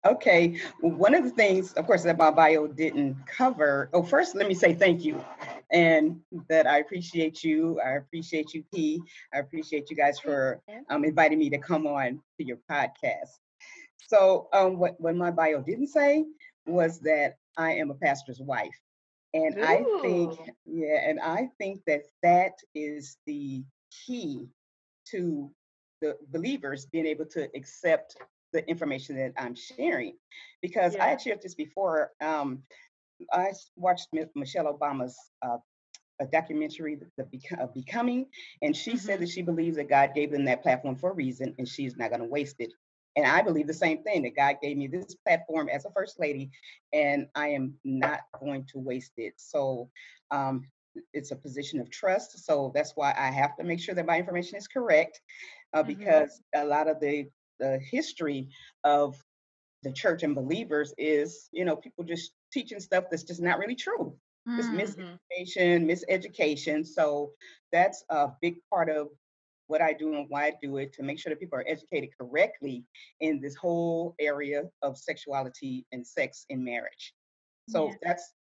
Okay. 0.08 0.58
One 0.80 1.13
of 1.13 1.25
the 1.25 1.30
things, 1.30 1.74
of 1.74 1.86
course, 1.86 2.04
that 2.04 2.18
my 2.18 2.32
bio 2.32 2.68
didn't 2.68 3.18
cover. 3.28 3.89
Oh, 3.94 4.01
first, 4.01 4.34
let 4.34 4.48
me 4.48 4.54
say 4.54 4.74
thank 4.74 5.04
you, 5.04 5.22
and 5.71 6.19
that 6.49 6.67
I 6.67 6.79
appreciate 6.79 7.43
you. 7.43 7.79
I 7.85 7.91
appreciate 7.91 8.53
you, 8.53 8.63
P. 8.73 9.01
I 9.33 9.39
appreciate 9.39 9.89
you 9.89 9.95
guys 9.95 10.19
for 10.19 10.61
um, 10.89 11.03
inviting 11.03 11.39
me 11.39 11.49
to 11.49 11.57
come 11.57 11.88
on 11.88 12.21
to 12.38 12.45
your 12.45 12.57
podcast. 12.69 13.39
So, 14.07 14.47
um, 14.53 14.77
what 14.77 14.99
what 14.99 15.15
my 15.15 15.31
bio 15.31 15.61
didn't 15.61 15.88
say 15.88 16.25
was 16.65 16.99
that 17.01 17.35
I 17.57 17.73
am 17.73 17.91
a 17.91 17.95
pastor's 17.95 18.39
wife, 18.39 18.79
and 19.33 19.57
I 19.63 19.85
think, 20.01 20.33
yeah, 20.65 21.09
and 21.09 21.19
I 21.19 21.49
think 21.57 21.81
that 21.88 22.03
that 22.23 22.53
is 22.75 23.17
the 23.25 23.63
key 24.05 24.47
to 25.11 25.51
the 26.01 26.17
believers 26.29 26.85
being 26.85 27.05
able 27.05 27.25
to 27.25 27.49
accept 27.55 28.17
the 28.53 28.67
information 28.69 29.15
that 29.17 29.33
I'm 29.38 29.55
sharing. 29.55 30.15
Because 30.61 30.95
I 30.95 30.97
Yeah. 30.97 31.09
had 31.09 31.21
shared 31.21 31.41
this 31.41 31.55
before. 31.55 32.11
Um, 32.21 32.63
I 33.33 33.51
watched 33.75 34.09
Michelle 34.35 34.73
Obama's 34.73 35.17
uh, 35.41 35.57
a 36.21 36.25
documentary, 36.27 36.95
The- 36.95 37.11
the 37.17 37.23
Beco- 37.23 37.73
Becoming, 37.73 38.27
and 38.61 38.75
she 38.75 38.97
said 38.97 39.17
Mhm. 39.17 39.21
that 39.21 39.29
she 39.29 39.41
believes 39.41 39.77
that 39.77 39.89
God 39.89 40.13
gave 40.13 40.31
them 40.31 40.45
that 40.45 40.61
platform 40.61 40.95
for 40.95 41.11
a 41.11 41.13
reason, 41.13 41.55
and 41.57 41.67
she's 41.67 41.97
not 41.97 42.09
going 42.09 42.21
to 42.21 42.27
waste 42.27 42.57
it. 42.59 42.71
And 43.15 43.25
I 43.25 43.41
believe 43.41 43.67
the 43.67 43.73
same 43.73 44.03
thing 44.03 44.23
that 44.23 44.35
God 44.35 44.57
gave 44.61 44.77
me 44.77 44.88
this 44.88 45.15
platform 45.25 45.69
as 45.69 45.85
a 45.85 45.91
first 45.91 46.19
lady, 46.19 46.51
and 46.93 47.27
I 47.35 47.49
am 47.49 47.79
not 47.83 48.21
going 48.39 48.65
to 48.67 48.79
waste 48.79 49.13
it. 49.17 49.33
So 49.38 49.89
um, 50.31 50.67
it's 51.13 51.31
a 51.31 51.35
position 51.35 51.79
of 51.79 51.89
trust. 51.89 52.45
So 52.45 52.71
that's 52.73 52.93
why 52.95 53.13
I 53.17 53.31
have 53.31 53.55
to 53.57 53.63
make 53.63 53.79
sure 53.79 53.95
that 53.95 54.05
my 54.05 54.17
information 54.19 54.57
is 54.57 54.67
correct, 54.67 55.21
uh, 55.73 55.83
Mhm. 55.83 55.88
because 55.88 56.41
a 56.55 56.65
lot 56.65 56.88
of 56.88 56.99
the 56.99 57.29
the 57.59 57.79
history 57.79 58.49
of 58.85 59.21
the 59.83 59.91
church 59.91 60.23
and 60.23 60.35
believers 60.35 60.93
is, 60.97 61.49
you 61.51 61.65
know, 61.65 61.75
people 61.75 62.03
just 62.05 62.31
teaching 62.51 62.79
stuff 62.79 63.06
that's 63.10 63.24
just 63.24 63.41
not 63.41 63.60
really 63.60 63.75
true. 63.75 64.18
It's 64.58 64.70
Mm. 64.70 64.77
misinformation, 64.77 65.88
miseducation. 65.88 66.86
So 66.86 67.34
that's 67.72 68.03
a 68.10 68.32
big 68.41 68.58
part 68.70 68.89
of 68.89 69.10
what 69.68 69.82
I 69.82 69.94
do 69.94 70.15
and 70.15 70.27
why 70.29 70.48
I 70.48 70.53
do 70.62 70.77
it 70.77 70.94
to 70.94 71.03
make 71.03 71.20
sure 71.20 71.29
that 71.29 71.39
people 71.39 71.60
are 71.60 71.65
educated 71.68 72.10
correctly 72.18 72.84
in 73.20 73.39
this 73.39 73.56
whole 73.56 74.15
area 74.20 74.63
of 74.82 74.98
sexuality 74.98 75.86
and 75.91 76.06
sex 76.06 76.46
in 76.50 76.63
marriage. 76.63 77.13
So 77.68 77.89
Yeah. 77.89 77.96
that's 78.01 78.34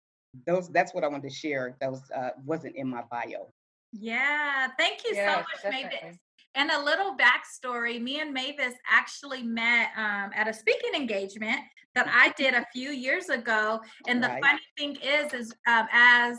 those 0.45 0.69
that's 0.69 0.93
what 0.93 1.03
I 1.03 1.07
wanted 1.07 1.29
to 1.29 1.35
share. 1.35 1.75
That 1.79 1.91
was 1.91 2.09
uh, 2.11 2.31
wasn't 2.45 2.75
in 2.75 2.87
my 2.87 3.03
bio. 3.03 3.53
Yeah, 3.91 4.69
thank 4.77 5.03
you 5.03 5.15
so 5.15 5.37
much, 5.37 5.63
Mavis. 5.63 6.17
And 6.55 6.71
a 6.71 6.83
little 6.83 7.15
backstory 7.15 8.01
me 8.01 8.19
and 8.19 8.33
Mavis 8.33 8.73
actually 8.89 9.43
met 9.43 9.89
um, 9.95 10.31
at 10.33 10.47
a 10.47 10.53
speaking 10.53 10.93
engagement 10.95 11.59
that 11.99 12.07
I 12.13 12.33
did 12.37 12.53
a 12.53 12.65
few 12.71 12.91
years 12.91 13.29
ago. 13.29 13.81
And 14.07 14.23
the 14.23 14.29
Right. 14.29 14.43
funny 14.43 14.61
thing 14.77 14.95
is, 15.03 15.33
is 15.33 15.53
um, 15.67 15.87
as 15.91 16.37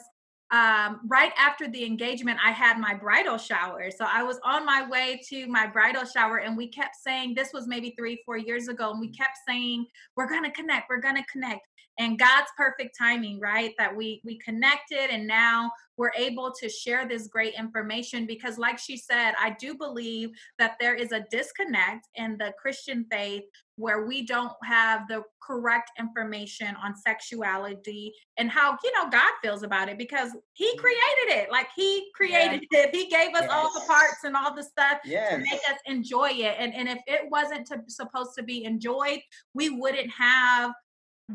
um, 0.51 1.01
right 1.07 1.33
after 1.39 1.69
the 1.69 1.85
engagement, 1.85 2.41
I 2.45 2.51
had 2.51 2.79
my 2.79 2.95
bridal 2.95 3.39
shower. 3.39 3.91
So 3.91 4.05
I 4.05 4.23
was 4.23 4.41
on 4.45 4.67
my 4.67 4.89
way 4.89 5.21
to 5.29 5.47
my 5.47 5.67
bridal 5.67 6.05
shower, 6.05 6.39
and 6.39 6.57
we 6.57 6.69
kept 6.69 6.97
saying, 6.97 7.35
this 7.35 7.53
was 7.53 7.69
maybe 7.69 7.95
three, 7.97 8.21
four 8.25 8.37
years 8.37 8.69
ago, 8.69 8.91
and 8.91 9.01
we 9.01 9.11
kept 9.11 9.37
saying, 9.47 9.87
we're 10.17 10.29
going 10.29 10.43
to 10.45 10.51
connect, 10.51 10.89
we're 10.89 11.01
going 11.01 11.17
to 11.17 11.25
connect. 11.31 11.61
And 11.99 12.19
God's 12.19 12.51
perfect 12.57 12.97
timing, 12.99 13.39
right? 13.41 13.75
That 13.77 13.95
we 13.95 14.23
we 14.25 14.39
connected, 14.39 15.11
and 15.11 15.27
now 15.27 15.71
we're 15.99 16.13
able 16.17 16.51
to 16.59 16.69
share 16.69 17.07
this 17.07 17.29
great 17.29 17.55
information 17.55 18.27
because, 18.27 18.57
like 18.57 18.79
she 18.79 18.97
said, 18.97 19.35
I 19.39 19.55
do 19.61 19.75
believe 19.75 20.31
that 20.59 20.77
there 20.81 20.95
is 20.95 21.13
a 21.13 21.27
disconnect 21.31 22.09
in 22.15 22.39
the 22.39 22.55
Christian 22.61 23.05
faith 23.11 23.43
where 23.81 24.07
we 24.07 24.27
don't 24.27 24.53
have 24.63 25.09
the 25.09 25.23
correct 25.43 25.91
information 25.99 26.77
on 26.83 26.95
sexuality 26.95 28.13
and 28.37 28.51
how 28.51 28.77
you 28.85 28.93
know 28.93 29.09
God 29.11 29.33
feels 29.43 29.63
about 29.63 29.89
it 29.89 29.99
because 29.99 30.31
He 30.53 30.67
mm-hmm. 30.67 30.81
created 30.81 31.43
it. 31.43 31.51
Like 31.51 31.69
He 31.75 32.09
created 32.15 32.65
it. 32.71 32.95
He 32.95 33.09
gave 33.09 33.35
us 33.35 33.49
all 33.51 33.73
the 33.73 33.83
parts 33.87 34.25
and 34.25 34.37
all 34.37 34.55
the 34.55 34.63
stuff 34.63 34.99
to 35.05 35.39
make 35.39 35.61
us 35.69 35.79
enjoy 35.87 36.31
it. 36.31 36.57
And 36.59 36.75
and 36.75 36.89
if 36.89 36.99
it 37.07 37.31
wasn't 37.31 37.67
to, 37.69 37.83
supposed 37.89 38.33
to 38.37 38.43
be 38.43 38.65
enjoyed, 38.65 39.21
we 39.55 39.71
wouldn't 39.71 40.11
have 40.11 40.73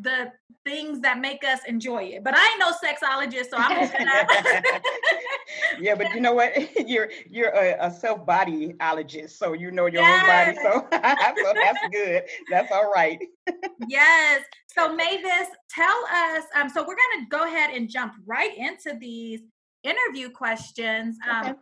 the 0.01 0.31
things 0.65 0.99
that 1.01 1.19
make 1.19 1.43
us 1.43 1.59
enjoy 1.67 2.03
it. 2.03 2.23
But 2.23 2.35
I 2.35 2.49
ain't 2.49 2.59
no 2.59 2.71
sexologist, 2.71 3.49
so 3.49 3.57
I'm 3.57 3.71
just 3.79 3.93
gonna 3.93 4.71
yeah, 5.79 5.95
but 5.95 6.13
you 6.13 6.21
know 6.21 6.33
what? 6.33 6.53
You're 6.87 7.09
you're 7.29 7.49
a, 7.49 7.77
a 7.79 7.91
self 7.91 8.25
bodyologist, 8.25 9.31
so 9.31 9.53
you 9.53 9.71
know 9.71 9.85
your 9.85 10.03
own 10.03 10.25
body. 10.25 10.57
So 10.61 10.87
so 10.91 11.53
that's 11.53 11.79
good. 11.91 12.23
That's 12.49 12.71
all 12.71 12.91
right. 12.91 13.19
yes. 13.87 14.43
So 14.67 14.93
Mavis, 14.93 15.47
tell 15.69 16.05
us. 16.13 16.43
Um, 16.55 16.69
so 16.69 16.81
we're 16.81 16.95
gonna 16.95 17.27
go 17.29 17.43
ahead 17.45 17.71
and 17.75 17.89
jump 17.89 18.13
right 18.25 18.55
into 18.57 18.97
these 18.99 19.41
interview 19.83 20.29
questions. 20.29 21.17
Um, 21.29 21.47
Okay. 21.47 21.59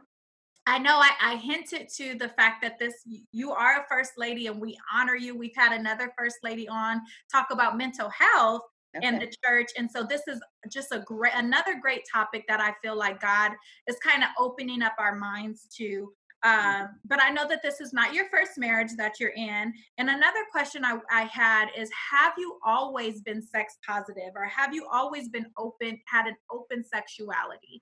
I 0.65 0.79
know 0.79 0.98
I, 0.98 1.12
I 1.22 1.36
hinted 1.36 1.89
to 1.98 2.15
the 2.15 2.29
fact 2.29 2.62
that 2.62 2.79
this 2.79 2.93
you 3.32 3.51
are 3.51 3.82
a 3.82 3.86
first 3.89 4.13
lady 4.17 4.48
and 4.48 4.62
we 4.62 4.77
honor 4.93 5.15
you. 5.15 5.38
We've 5.38 5.55
had 5.55 5.74
another 5.77 6.13
first 6.17 6.38
lady 6.41 6.67
on 6.70 7.01
talk 7.32 7.48
about 7.51 7.77
mental 7.77 8.10
health 8.10 8.62
in 9.01 9.20
the 9.20 9.34
church 9.43 9.72
and 9.77 9.89
so 9.89 10.03
this 10.03 10.22
is 10.27 10.39
just 10.72 10.91
a 10.91 11.00
great 11.00 11.34
another 11.36 11.79
great 11.82 12.01
topic 12.12 12.46
that 12.48 12.60
i 12.60 12.72
feel 12.84 12.96
like 12.96 13.20
god 13.20 13.51
is 13.88 13.98
kind 14.03 14.24
of 14.24 14.29
opening 14.38 14.84
up 14.84 14.93
our 15.00 15.15
minds 15.15 15.67
to 15.75 16.13
um, 16.43 16.89
but 17.05 17.20
i 17.22 17.29
know 17.29 17.48
that 17.48 17.63
this 17.63 17.82
is 17.82 17.93
not 17.93 18.13
your 18.13 18.25
first 18.29 18.51
marriage 18.58 18.91
that 18.98 19.20
you're 19.20 19.32
in 19.32 19.74
and 19.98 20.10
another 20.10 20.46
question 20.51 20.86
I, 20.86 21.00
I 21.10 21.24
had 21.24 21.70
is 21.75 21.89
have 22.12 22.34
you 22.38 22.60
always 22.65 23.22
been 23.22 23.41
sex 23.41 23.77
positive 23.88 24.34
or 24.36 24.46
have 24.46 24.75
you 24.75 24.86
always 24.91 25.29
been 25.29 25.48
open 25.58 26.00
had 26.05 26.27
an 26.27 26.36
open 26.51 26.84
sexuality 26.84 27.82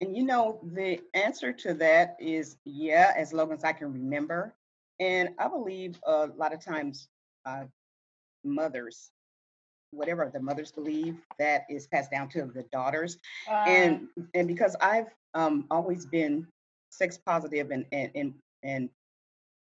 And 0.00 0.16
you 0.16 0.24
know, 0.24 0.60
the 0.72 1.00
answer 1.14 1.52
to 1.52 1.74
that 1.74 2.16
is 2.20 2.56
yeah, 2.64 3.12
as 3.16 3.32
long 3.32 3.52
as 3.52 3.64
I 3.64 3.72
can 3.72 3.92
remember. 3.92 4.54
And 5.00 5.30
I 5.38 5.48
believe 5.48 5.98
a 6.04 6.26
lot 6.36 6.52
of 6.52 6.64
times 6.64 7.08
uh, 7.46 7.64
mothers, 8.44 9.10
whatever 9.90 10.30
the 10.32 10.40
mothers 10.40 10.72
believe, 10.72 11.16
that 11.38 11.62
is 11.70 11.86
passed 11.86 12.10
down 12.10 12.28
to 12.30 12.44
the 12.46 12.64
daughters. 12.72 13.18
And 13.66 14.08
and 14.34 14.46
because 14.48 14.76
I've 14.80 15.08
um, 15.34 15.66
always 15.70 16.06
been 16.06 16.46
sex 16.90 17.18
positive 17.18 17.70
and 17.70 17.84
and 17.92 18.10
and 18.14 18.34
and 18.62 18.90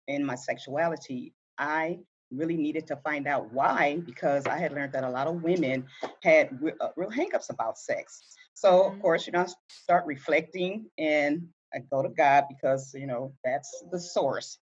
in 0.09 0.25
my 0.25 0.35
sexuality, 0.35 1.33
I 1.59 1.99
really 2.31 2.57
needed 2.57 2.87
to 2.89 2.97
find 2.97 3.27
out 3.27 3.53
why 3.53 4.01
because 4.05 4.47
I 4.47 4.59
had 4.59 4.73
learned 4.73 4.93
that 4.93 5.05
a 5.05 5.11
lot 5.11 5.27
of 5.27 5.43
women 5.43 5.87
had 6.23 6.61
re- 6.61 6.73
uh, 6.81 6.89
real 6.97 7.11
hangups 7.11 7.51
about 7.51 7.79
sex. 7.79 8.23
So 8.55 8.85
of 8.85 9.01
course, 9.01 9.27
you 9.27 9.33
know, 9.33 9.41
I 9.41 9.47
start 9.69 10.07
reflecting 10.07 10.87
and 10.99 11.49
I 11.75 11.81
go 11.91 12.03
to 12.03 12.09
God 12.09 12.45
because 12.49 12.95
you 12.95 13.07
know 13.07 13.33
that's 13.45 13.85
the 13.91 14.01
source. 14.01 14.59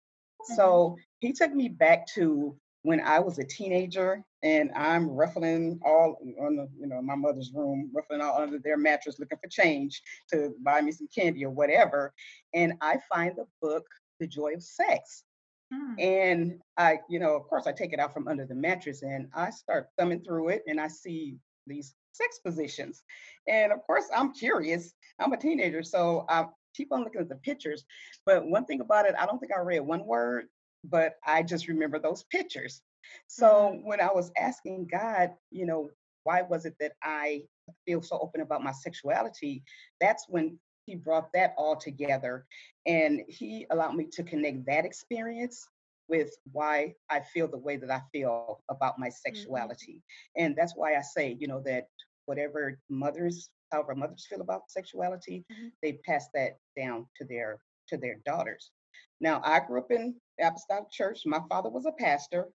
So 0.54 0.96
he 1.20 1.32
took 1.32 1.52
me 1.52 1.68
back 1.68 2.06
to 2.14 2.56
when 2.86 3.00
I 3.00 3.18
was 3.18 3.38
a 3.40 3.44
teenager 3.44 4.22
and 4.44 4.70
I'm 4.76 5.08
ruffling 5.08 5.80
all 5.84 6.18
on 6.40 6.54
the, 6.54 6.68
you 6.78 6.86
know, 6.86 7.02
my 7.02 7.16
mother's 7.16 7.50
room, 7.52 7.90
ruffling 7.92 8.20
all 8.20 8.40
under 8.40 8.60
their 8.60 8.76
mattress 8.76 9.18
looking 9.18 9.38
for 9.42 9.48
change 9.48 10.00
to 10.32 10.54
buy 10.62 10.80
me 10.80 10.92
some 10.92 11.08
candy 11.12 11.44
or 11.44 11.50
whatever. 11.50 12.14
And 12.54 12.74
I 12.80 12.98
find 13.12 13.32
the 13.36 13.46
book, 13.60 13.84
The 14.20 14.28
Joy 14.28 14.54
of 14.54 14.62
Sex. 14.62 15.24
Hmm. 15.72 15.94
And 15.98 16.60
I, 16.76 16.98
you 17.10 17.18
know, 17.18 17.34
of 17.34 17.48
course, 17.48 17.66
I 17.66 17.72
take 17.72 17.92
it 17.92 17.98
out 17.98 18.14
from 18.14 18.28
under 18.28 18.46
the 18.46 18.54
mattress 18.54 19.02
and 19.02 19.26
I 19.34 19.50
start 19.50 19.88
thumbing 19.98 20.22
through 20.22 20.50
it 20.50 20.62
and 20.68 20.80
I 20.80 20.86
see 20.86 21.38
these 21.66 21.92
sex 22.16 22.38
positions. 22.38 23.02
And 23.48 23.72
of 23.72 23.80
course, 23.86 24.04
I'm 24.14 24.32
curious. 24.32 24.92
I'm 25.20 25.32
a 25.32 25.36
teenager, 25.36 25.82
so 25.82 26.26
I 26.28 26.46
keep 26.74 26.92
on 26.92 27.04
looking 27.04 27.20
at 27.20 27.28
the 27.28 27.36
pictures. 27.36 27.84
But 28.24 28.46
one 28.46 28.64
thing 28.64 28.80
about 28.80 29.06
it, 29.06 29.14
I 29.18 29.26
don't 29.26 29.38
think 29.38 29.52
I 29.52 29.60
read 29.60 29.80
one 29.80 30.04
word, 30.04 30.46
but 30.84 31.14
I 31.26 31.42
just 31.42 31.68
remember 31.68 31.98
those 31.98 32.24
pictures. 32.24 32.82
So 33.26 33.46
mm-hmm. 33.46 33.86
when 33.86 34.00
I 34.00 34.12
was 34.12 34.30
asking 34.36 34.88
God, 34.90 35.30
you 35.50 35.66
know, 35.66 35.90
why 36.24 36.42
was 36.42 36.64
it 36.66 36.74
that 36.80 36.92
I 37.02 37.42
feel 37.86 38.02
so 38.02 38.18
open 38.18 38.40
about 38.40 38.62
my 38.62 38.72
sexuality? 38.72 39.62
That's 40.00 40.26
when 40.28 40.58
he 40.86 40.96
brought 40.96 41.32
that 41.34 41.54
all 41.56 41.76
together 41.76 42.46
and 42.86 43.22
he 43.28 43.66
allowed 43.70 43.94
me 43.94 44.06
to 44.12 44.22
connect 44.22 44.66
that 44.66 44.84
experience 44.84 45.66
with 46.08 46.30
why 46.52 46.94
I 47.10 47.20
feel 47.20 47.48
the 47.48 47.58
way 47.58 47.76
that 47.76 47.90
I 47.90 48.00
feel 48.12 48.60
about 48.68 48.98
my 48.98 49.08
mm-hmm. 49.08 49.34
sexuality. 49.34 50.02
And 50.36 50.54
that's 50.56 50.74
why 50.76 50.96
I 50.96 51.02
say, 51.02 51.36
you 51.38 51.48
know, 51.48 51.60
that 51.66 51.88
whatever 52.26 52.78
mothers, 52.90 53.50
however 53.72 53.94
mothers 53.94 54.26
feel 54.26 54.40
about 54.42 54.70
sexuality, 54.70 55.44
Mhm. 55.50 55.72
they 55.82 55.94
pass 55.94 56.28
that 56.34 56.58
down 56.76 57.08
to 57.16 57.24
their 57.24 57.58
to 57.88 57.96
their 57.98 58.16
daughters. 58.24 58.72
Now, 59.20 59.40
I 59.44 59.60
grew 59.60 59.80
up 59.80 59.90
in 59.92 60.20
the 60.38 60.46
Apostolic 60.48 60.90
Church. 60.90 61.26
My 61.26 61.40
father 61.48 61.70
was 61.70 61.86
a 61.86 61.92
pastor, 61.92 62.48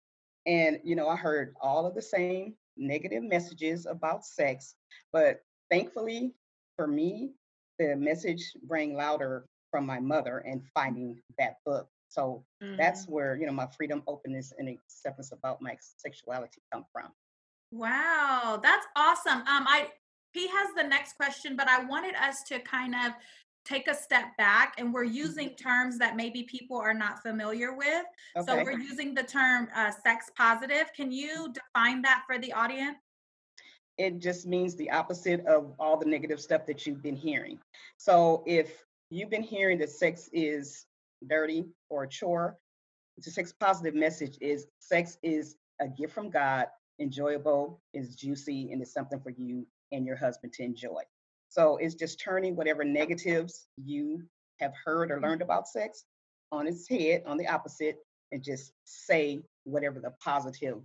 and 0.45 0.79
you 0.83 0.95
know, 0.95 1.07
I 1.07 1.15
heard 1.17 1.55
all 1.61 1.85
of 1.85 1.95
the 1.95 2.01
same 2.01 2.55
negative 2.77 3.23
messages 3.23 3.85
about 3.85 4.25
sex, 4.25 4.75
but 5.11 5.41
thankfully 5.69 6.33
for 6.75 6.87
me, 6.87 7.33
the 7.79 7.95
message 7.95 8.53
rang 8.67 8.95
louder 8.95 9.45
from 9.71 9.85
my 9.85 9.99
mother 9.99 10.39
and 10.39 10.63
finding 10.73 11.21
that 11.37 11.57
book. 11.65 11.89
So 12.09 12.45
that's 12.77 13.07
where 13.07 13.35
you 13.35 13.45
know 13.45 13.53
my 13.53 13.67
freedom, 13.67 14.03
openness, 14.07 14.53
and 14.57 14.69
acceptance 14.69 15.31
about 15.31 15.61
my 15.61 15.77
sexuality 15.79 16.61
come 16.71 16.85
from. 16.91 17.13
Wow, 17.71 18.59
that's 18.61 18.85
awesome. 18.95 19.39
Um, 19.39 19.65
I 19.67 19.89
he 20.31 20.47
has 20.47 20.69
the 20.75 20.83
next 20.83 21.13
question, 21.13 21.55
but 21.55 21.67
I 21.67 21.83
wanted 21.85 22.15
us 22.15 22.43
to 22.49 22.59
kind 22.59 22.93
of 22.93 23.13
take 23.65 23.87
a 23.87 23.95
step 23.95 24.25
back 24.37 24.75
and 24.77 24.93
we're 24.93 25.03
using 25.03 25.49
terms 25.55 25.97
that 25.97 26.15
maybe 26.15 26.43
people 26.43 26.77
are 26.77 26.93
not 26.93 27.21
familiar 27.21 27.75
with. 27.75 28.05
Okay. 28.37 28.45
So 28.45 28.63
we're 28.63 28.79
using 28.79 29.13
the 29.13 29.23
term 29.23 29.67
uh, 29.75 29.91
sex 30.03 30.29
positive. 30.37 30.91
Can 30.95 31.11
you 31.11 31.51
define 31.51 32.01
that 32.03 32.23
for 32.27 32.37
the 32.37 32.53
audience? 32.53 32.97
it 33.99 34.19
just 34.19 34.47
means 34.47 34.75
the 34.75 34.89
opposite 34.89 35.45
of 35.45 35.73
all 35.77 35.97
the 35.97 36.05
negative 36.05 36.39
stuff 36.39 36.65
that 36.65 36.87
you've 36.87 37.03
been 37.03 37.17
hearing. 37.17 37.59
So 37.97 38.43
if 38.47 38.85
you've 39.09 39.29
been 39.29 39.43
hearing 39.43 39.77
that 39.79 39.89
sex 39.89 40.29
is 40.31 40.85
dirty 41.27 41.65
or 41.89 42.03
a 42.03 42.07
chore, 42.07 42.57
the 43.17 43.29
sex 43.29 43.53
positive 43.59 43.93
message 43.93 44.37
is 44.39 44.67
sex 44.79 45.17
is 45.21 45.57
a 45.81 45.87
gift 45.89 46.13
from 46.13 46.29
God, 46.29 46.67
enjoyable, 46.99 47.81
is 47.93 48.15
juicy, 48.15 48.71
and 48.71 48.81
it's 48.81 48.93
something 48.93 49.19
for 49.19 49.31
you 49.31 49.65
and 49.91 50.05
your 50.05 50.15
husband 50.15 50.53
to 50.53 50.63
enjoy. 50.63 51.01
So 51.49 51.77
it's 51.77 51.95
just 51.95 52.19
turning 52.19 52.55
whatever 52.55 52.83
negatives 52.83 53.67
you 53.77 54.23
have 54.59 54.73
heard 54.85 55.11
or 55.11 55.19
learned 55.19 55.41
about 55.41 55.67
sex 55.67 56.05
on 56.51 56.67
its 56.67 56.87
head, 56.87 57.23
on 57.25 57.37
the 57.37 57.47
opposite, 57.47 57.97
and 58.31 58.43
just 58.43 58.73
say 58.85 59.41
whatever 59.63 59.99
the 59.99 60.11
positive 60.23 60.77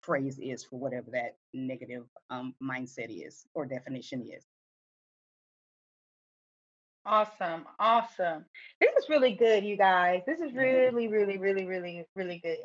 phrase 0.00 0.38
is 0.40 0.64
for 0.64 0.78
whatever 0.78 1.10
that 1.10 1.36
negative 1.52 2.04
um, 2.30 2.54
mindset 2.62 3.08
is 3.10 3.44
or 3.54 3.66
definition 3.66 4.22
is. 4.22 4.44
Awesome. 7.04 7.64
Awesome. 7.78 8.44
This 8.80 8.90
is 8.98 9.08
really 9.08 9.32
good, 9.32 9.64
you 9.64 9.76
guys. 9.76 10.22
This 10.26 10.40
is 10.40 10.52
really, 10.54 11.06
really, 11.06 11.38
really, 11.38 11.64
really, 11.64 12.04
really 12.16 12.38
good. 12.38 12.58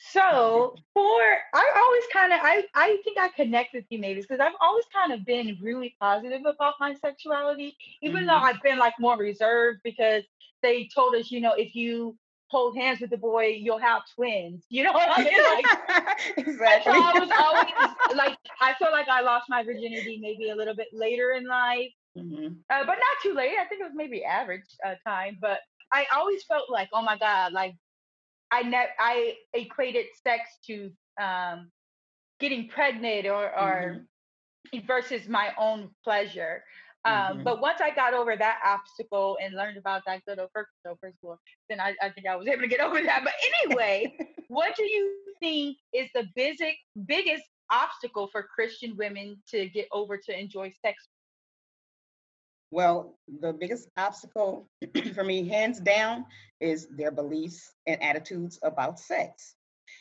So 0.00 0.76
for 0.94 1.20
I 1.54 1.72
always 1.76 2.04
kind 2.12 2.32
of 2.32 2.40
I 2.42 2.64
I 2.74 3.00
think 3.04 3.18
I 3.18 3.28
connect 3.30 3.74
with 3.74 3.84
you 3.90 3.98
maybe 3.98 4.20
because 4.20 4.40
I've 4.40 4.54
always 4.60 4.84
kind 4.92 5.12
of 5.12 5.24
been 5.24 5.58
really 5.60 5.96
positive 6.00 6.42
about 6.46 6.74
my 6.80 6.94
sexuality, 6.94 7.76
even 8.02 8.26
though 8.26 8.36
Mhm. 8.36 8.42
I've 8.42 8.62
been 8.62 8.78
like 8.78 8.94
more 9.00 9.18
reserved 9.18 9.80
because 9.82 10.24
they 10.62 10.88
told 10.94 11.14
us, 11.16 11.30
you 11.30 11.40
know, 11.40 11.52
if 11.54 11.74
you 11.74 12.16
hold 12.48 12.76
hands 12.76 13.00
with 13.00 13.10
the 13.10 13.16
boy, 13.18 13.46
you'll 13.48 13.78
have 13.78 14.02
twins. 14.14 14.64
You 14.70 14.84
know 14.84 14.92
what 14.92 15.08
I 15.10 15.22
mean? 15.22 15.42
Like, 15.44 15.68
exactly. 16.36 16.92
so 16.92 16.92
I 16.92 17.14
was 17.18 17.30
always 17.38 17.96
like 18.16 18.38
I 18.60 18.74
feel 18.74 18.92
like 18.92 19.08
I 19.08 19.20
lost 19.22 19.46
my 19.48 19.62
virginity 19.64 20.18
maybe 20.22 20.50
a 20.50 20.56
little 20.56 20.74
bit 20.76 20.88
later 20.92 21.32
in 21.32 21.46
life 21.46 21.92
Mhm. 22.16 22.64
uh, 22.70 22.84
but 22.84 22.94
not 22.94 23.16
too 23.22 23.34
late. 23.34 23.56
I 23.58 23.64
think 23.66 23.80
it 23.80 23.84
was 23.84 23.92
maybe 23.94 24.24
average 24.24 24.64
uh, 24.84 24.94
time. 25.06 25.38
But 25.40 25.60
I 25.92 26.06
always 26.14 26.44
felt 26.44 26.70
like, 26.70 26.88
oh 26.92 27.02
my 27.02 27.18
god, 27.18 27.52
like 27.52 27.74
I 28.50 28.62
ne- 28.62 28.94
I 28.98 29.34
equated 29.54 30.06
sex 30.22 30.58
to 30.66 30.90
um, 31.20 31.70
getting 32.40 32.68
pregnant 32.68 33.26
or 33.26 33.44
or 33.58 34.06
versus 34.86 35.28
my 35.28 35.52
own 35.58 35.90
pleasure. 36.04 36.62
Um, 37.04 37.38
Mhm. 37.38 37.44
But 37.44 37.60
once 37.60 37.80
I 37.80 37.90
got 37.94 38.12
over 38.12 38.36
that 38.36 38.60
obstacle 38.64 39.38
and 39.40 39.54
learned 39.54 39.78
about 39.78 40.02
that 40.06 40.24
good 40.26 40.38
old 40.38 40.50
first, 40.52 40.70
so 40.84 40.96
first 41.00 41.16
of 41.22 41.30
all, 41.30 41.38
then 41.68 41.80
I, 41.80 41.94
I 42.02 42.10
think 42.10 42.26
I 42.26 42.36
was 42.36 42.46
able 42.48 42.62
to 42.62 42.68
get 42.68 42.80
over 42.86 43.00
that. 43.02 43.22
But 43.24 43.34
anyway, 43.64 44.16
what 44.48 44.74
do 44.76 44.82
you 44.84 45.14
think 45.40 45.78
is 45.92 46.10
the 46.14 46.24
basic, 46.34 46.76
biggest 47.06 47.44
obstacle 47.70 48.28
for 48.32 48.42
Christian 48.42 48.96
women 48.96 49.40
to 49.50 49.68
get 49.68 49.86
over 49.92 50.18
to 50.18 50.38
enjoy 50.38 50.72
sex 50.84 51.08
Well, 52.70 53.18
the 53.40 53.52
biggest 53.52 53.88
obstacle 53.96 54.68
for 55.14 55.24
me, 55.24 55.48
hands 55.48 55.80
down, 55.80 56.26
is 56.60 56.88
their 56.90 57.10
beliefs 57.10 57.72
and 57.86 58.02
attitudes 58.02 58.58
about 58.62 58.98
sex. 58.98 59.54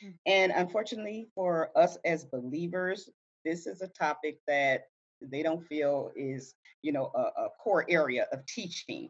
Mm. 0.04 0.14
And 0.26 0.52
unfortunately, 0.52 1.28
for 1.34 1.72
us 1.76 1.98
as 2.04 2.26
believers, 2.26 3.10
this 3.46 3.68
is 3.68 3.82
a 3.82 3.88
topic 3.88 4.40
that 4.48 4.84
they 5.22 5.44
don't 5.44 5.66
feel 5.66 6.12
is, 6.16 6.56
you 6.82 6.92
know, 6.92 7.12
a, 7.16 7.42
a 7.42 7.50
core 7.64 7.86
area 7.90 8.28
of 8.32 8.46
teaching. 8.46 9.10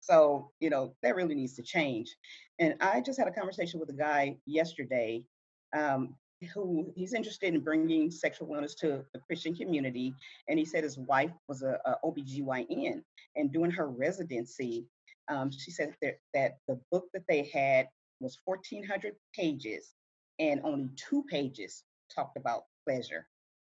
So, 0.00 0.50
you 0.60 0.70
know, 0.70 0.94
that 1.02 1.16
really 1.16 1.34
needs 1.34 1.54
to 1.54 1.62
change. 1.62 2.14
And 2.58 2.74
I 2.80 3.00
just 3.00 3.18
had 3.18 3.28
a 3.28 3.32
conversation 3.32 3.80
with 3.80 3.88
a 3.90 3.94
guy 3.94 4.36
yesterday 4.46 5.24
um, 5.76 6.14
who 6.54 6.92
he's 6.94 7.14
interested 7.14 7.52
in 7.52 7.60
bringing 7.60 8.10
sexual 8.10 8.48
wellness 8.48 8.76
to 8.78 9.04
the 9.12 9.20
Christian 9.20 9.54
community. 9.54 10.14
And 10.48 10.58
he 10.58 10.64
said 10.64 10.84
his 10.84 10.98
wife 10.98 11.32
was 11.48 11.62
a, 11.62 11.78
a 11.84 11.96
OBGYN 12.04 13.02
and 13.36 13.52
doing 13.52 13.70
her 13.70 13.88
residency, 13.88 14.86
um, 15.28 15.50
she 15.50 15.70
said 15.70 15.94
that, 16.00 16.18
that 16.34 16.58
the 16.68 16.80
book 16.90 17.06
that 17.12 17.24
they 17.28 17.50
had 17.52 17.88
was 18.20 18.38
1,400 18.44 19.14
pages 19.34 19.94
and 20.38 20.60
only 20.64 20.90
two 20.96 21.24
pages 21.28 21.84
talked 22.14 22.36
about 22.36 22.64
pleasure. 22.86 23.26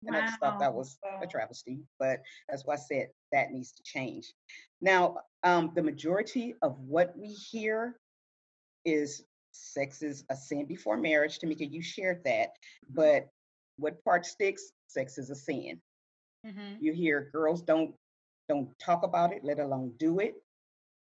And 0.06 0.14
I 0.14 0.26
just 0.26 0.38
thought 0.38 0.60
that 0.60 0.72
was 0.72 0.98
a 1.22 1.26
travesty, 1.26 1.80
but 1.98 2.20
that's 2.48 2.64
why 2.64 2.74
I 2.74 2.76
said 2.76 3.08
that 3.32 3.50
needs 3.50 3.72
to 3.72 3.82
change. 3.82 4.32
Now, 4.80 5.16
um, 5.42 5.72
the 5.74 5.82
majority 5.82 6.54
of 6.62 6.78
what 6.80 7.16
we 7.16 7.28
hear 7.28 7.96
is 8.84 9.24
sex 9.56 10.02
is 10.02 10.24
a 10.30 10.36
sin 10.36 10.66
before 10.66 10.96
marriage. 10.96 11.38
Tamika, 11.38 11.70
you 11.70 11.82
shared 11.82 12.22
that, 12.24 12.50
but 12.90 13.28
what 13.76 14.02
part 14.04 14.26
sticks? 14.26 14.72
Sex 14.88 15.18
is 15.18 15.30
a 15.30 15.34
sin. 15.34 15.80
Mm-hmm. 16.46 16.76
You 16.80 16.92
hear 16.92 17.30
girls 17.32 17.62
don't 17.62 17.94
don't 18.48 18.68
talk 18.78 19.02
about 19.02 19.32
it, 19.32 19.42
let 19.44 19.58
alone 19.58 19.92
do 19.98 20.20
it. 20.20 20.34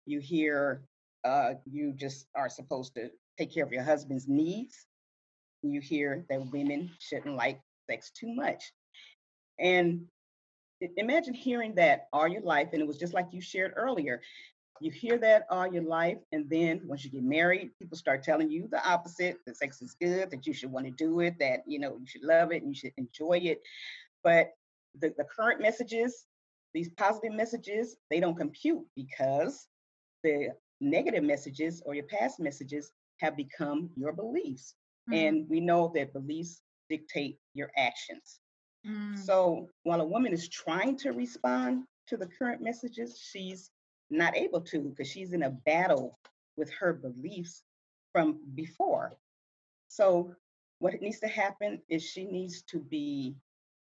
You 0.06 0.20
hear 0.20 0.82
uh, 1.24 1.54
you 1.64 1.92
just 1.92 2.26
are 2.34 2.48
supposed 2.48 2.94
to 2.94 3.10
take 3.36 3.52
care 3.52 3.64
of 3.64 3.72
your 3.72 3.82
husband's 3.82 4.28
needs. 4.28 4.86
You 5.62 5.80
hear 5.80 6.24
that 6.30 6.50
women 6.52 6.90
shouldn't 7.00 7.36
like 7.36 7.60
sex 7.90 8.10
too 8.10 8.34
much. 8.34 8.72
And 9.58 10.06
imagine 10.96 11.34
hearing 11.34 11.74
that 11.76 12.08
all 12.12 12.28
your 12.28 12.42
life, 12.42 12.68
and 12.72 12.80
it 12.80 12.86
was 12.86 12.98
just 12.98 13.14
like 13.14 13.28
you 13.32 13.40
shared 13.40 13.72
earlier. 13.76 14.20
You 14.80 14.90
hear 14.90 15.18
that 15.18 15.46
all 15.50 15.66
your 15.72 15.82
life, 15.82 16.18
and 16.32 16.48
then 16.50 16.80
once 16.84 17.04
you 17.04 17.10
get 17.10 17.22
married, 17.22 17.70
people 17.78 17.96
start 17.96 18.22
telling 18.22 18.50
you 18.50 18.68
the 18.70 18.86
opposite 18.88 19.38
that 19.46 19.56
sex 19.56 19.80
is 19.82 19.94
good, 20.00 20.30
that 20.30 20.46
you 20.46 20.52
should 20.52 20.70
want 20.72 20.86
to 20.86 20.92
do 20.92 21.20
it, 21.20 21.38
that 21.38 21.60
you 21.66 21.78
know 21.78 21.96
you 21.98 22.06
should 22.06 22.24
love 22.24 22.52
it 22.52 22.62
and 22.62 22.68
you 22.68 22.74
should 22.74 22.92
enjoy 22.96 23.38
it. 23.38 23.60
But 24.22 24.50
the, 25.00 25.14
the 25.16 25.24
current 25.24 25.60
messages, 25.60 26.26
these 26.74 26.88
positive 26.90 27.32
messages, 27.32 27.96
they 28.10 28.20
don't 28.20 28.36
compute 28.36 28.84
because 28.94 29.68
the 30.22 30.50
negative 30.80 31.24
messages 31.24 31.82
or 31.86 31.94
your 31.94 32.04
past 32.04 32.40
messages 32.40 32.92
have 33.20 33.36
become 33.36 33.90
your 33.96 34.12
beliefs. 34.12 34.74
Mhm. 35.10 35.14
And 35.16 35.48
we 35.48 35.60
know 35.60 35.92
that 35.94 36.12
beliefs 36.12 36.62
dictate 36.88 37.38
your 37.54 37.70
actions. 37.76 38.40
Mm. 38.86 39.16
So 39.18 39.68
while 39.84 40.00
a 40.00 40.06
woman 40.06 40.32
is 40.32 40.48
trying 40.48 40.96
to 40.98 41.10
respond 41.10 41.84
to 42.08 42.16
the 42.16 42.26
current 42.26 42.62
messages, 42.62 43.18
she's 43.18 43.70
not 44.10 44.36
able 44.36 44.60
to 44.60 44.80
because 44.80 45.08
she's 45.08 45.32
in 45.32 45.42
a 45.42 45.50
battle 45.50 46.18
with 46.56 46.70
her 46.72 46.92
beliefs 46.92 47.62
from 48.12 48.40
before. 48.54 49.16
So 49.88 50.34
what 50.78 51.00
needs 51.00 51.20
to 51.20 51.28
happen 51.28 51.80
is 51.88 52.02
she 52.02 52.24
needs 52.24 52.62
to 52.62 52.78
be 52.78 53.36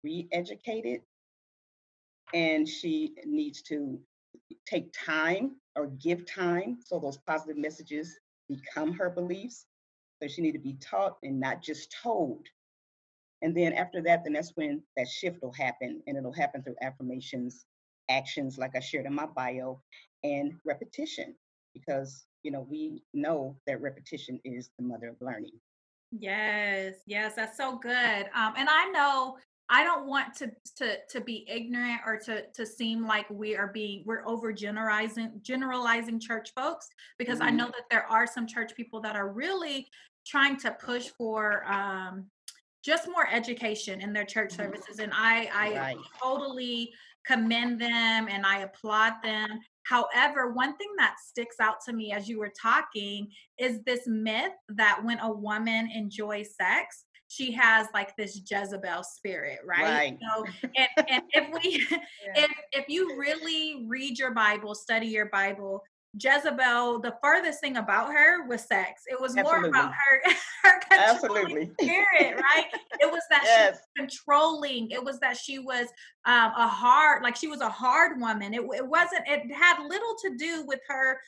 re-educated 0.05 1.01
and 2.35 2.69
she 2.69 3.15
needs 3.25 3.63
to 3.63 3.99
take 4.67 4.93
time 4.93 5.57
or 5.77 5.87
give 5.87 6.27
time 6.27 6.79
so 6.85 6.99
those 6.99 7.19
positive 7.19 7.57
messages 7.57 8.19
become 8.49 8.93
her 8.93 9.11
beliefs. 9.11 9.67
So 10.21 10.29
she 10.29 10.43
need 10.43 10.53
to 10.53 10.59
be 10.59 10.75
taught 10.81 11.17
and 11.23 11.39
not 11.39 11.63
just 11.63 11.95
told. 12.03 12.47
And 13.41 13.57
then 13.57 13.73
after 13.73 14.03
that, 14.03 14.25
then 14.25 14.33
that's 14.33 14.57
when 14.57 14.83
that 14.97 15.09
shift 15.09 15.41
will 15.43 15.53
happen, 15.53 16.03
and 16.07 16.17
it'll 16.17 16.33
happen 16.33 16.63
through 16.63 16.75
affirmations, 16.83 17.65
actions, 18.09 18.59
like 18.59 18.75
I 18.77 18.81
shared 18.81 19.07
in 19.07 19.15
my 19.15 19.27
bio, 19.27 19.83
and 20.25 20.55
repetition, 20.65 21.35
because 21.75 22.27
you 22.43 22.51
know 22.51 22.61
we 22.63 23.03
know 23.15 23.57
that 23.67 23.81
repetition 23.81 24.41
is 24.45 24.71
the 24.79 24.85
mother 24.85 25.09
of 25.09 25.17
learning. 25.21 25.61
Yes, 26.11 26.97
yes, 27.07 27.35
that's 27.35 27.57
so 27.57 27.77
good. 27.79 27.93
Um, 28.35 28.55
and 28.57 28.69
I 28.71 28.91
know 28.93 29.37
I 29.69 29.85
don't 29.85 30.07
want 30.07 30.35
to 30.37 30.51
to 30.77 30.99
to 31.11 31.21
be 31.21 31.47
ignorant 31.49 32.01
or 32.07 32.19
to 32.21 32.51
to 32.53 32.65
seem 32.65 33.07
like 33.07 33.29
we 33.29 33.55
are 33.57 33.69
being 33.69 34.05
we're 34.07 34.27
over 34.27 34.53
generalizing 34.53 35.41
generalizing 35.43 36.19
church 36.19 36.51
folks 36.57 36.89
because 37.19 37.41
I 37.43 37.51
Mhm. 37.51 37.57
know 37.57 37.67
that 37.67 37.85
there 37.91 38.07
are 38.07 38.27
some 38.27 38.47
church 38.47 38.75
people 38.75 39.01
that 39.03 39.17
are 39.17 39.29
really 39.31 39.87
trying 40.27 40.57
to 40.59 40.73
push 40.81 41.09
for 41.09 41.71
um 41.71 42.31
just 42.83 43.09
more 43.09 43.29
education 43.31 44.01
in 44.01 44.13
their 44.15 44.25
church 44.25 44.53
Mhm. 44.53 44.57
services 44.57 45.01
and 45.01 45.13
I 45.15 45.51
I 45.53 45.69
Right. 45.75 45.99
totally 46.23 46.95
commend 47.29 47.81
them 47.81 48.29
and 48.29 48.47
I 48.47 48.61
applaud 48.61 49.15
them. 49.23 49.61
However, 49.85 50.53
one 50.53 50.77
thing 50.77 50.89
that 50.99 51.17
sticks 51.25 51.57
out 51.61 51.77
to 51.87 51.93
me 51.93 52.13
as 52.13 52.29
you 52.29 52.39
were 52.39 52.53
talking 52.61 53.29
is 53.59 53.81
this 53.85 54.01
myth 54.07 54.53
that 54.71 55.01
when 55.05 55.19
a 55.21 55.31
woman 55.31 55.91
enjoys 55.95 56.57
sex, 56.57 57.05
she 57.29 57.53
has 57.53 57.87
like 57.93 58.17
this 58.17 58.41
Jezebel 58.51 59.05
spirit, 59.05 59.59
right? 59.67 59.83
Right. 59.83 60.19
So, 60.35 60.45
and, 60.77 61.09
and 61.09 61.23
if 61.33 61.63
we, 61.63 61.87
Yeah. 61.91 62.45
if 62.45 62.51
if 62.73 62.85
you 62.89 63.19
really 63.19 63.85
read 63.87 64.19
your 64.19 64.33
Bible, 64.33 64.75
study 64.75 65.09
your 65.09 65.27
Bible, 65.27 65.83
Jezebel, 66.15 67.01
the 67.01 67.15
furthest 67.23 67.61
thing 67.61 67.77
about 67.77 68.13
her 68.13 68.47
was 68.47 68.63
sex. 68.63 69.03
It 69.07 69.21
was 69.21 69.37
more 69.37 69.65
about 69.65 69.93
her, 69.93 70.23
her 70.65 70.81
controlling 70.81 71.11
Absolutely. 71.11 71.71
spirit, 71.81 72.37
right? 72.37 72.67
It 73.01 73.11
was 73.11 73.23
that 73.31 73.45
she 73.45 73.71
was 73.71 73.81
controlling. 73.97 74.91
It 74.91 75.03
was 75.03 75.19
that 75.21 75.37
she 75.37 75.59
was 75.59 75.87
um, 76.25 76.53
a 76.57 76.67
hard, 76.67 77.23
like 77.23 77.37
she 77.37 77.49
was 77.49 77.61
a 77.61 77.69
hard 77.69 78.21
woman. 78.21 78.55
It, 78.55 78.63
it 78.75 78.87
wasn't. 78.87 79.23
It 79.27 79.53
had 79.55 79.87
little 79.87 80.15
to 80.23 80.37
do 80.37 80.65
with 80.67 80.81
her 80.89 81.19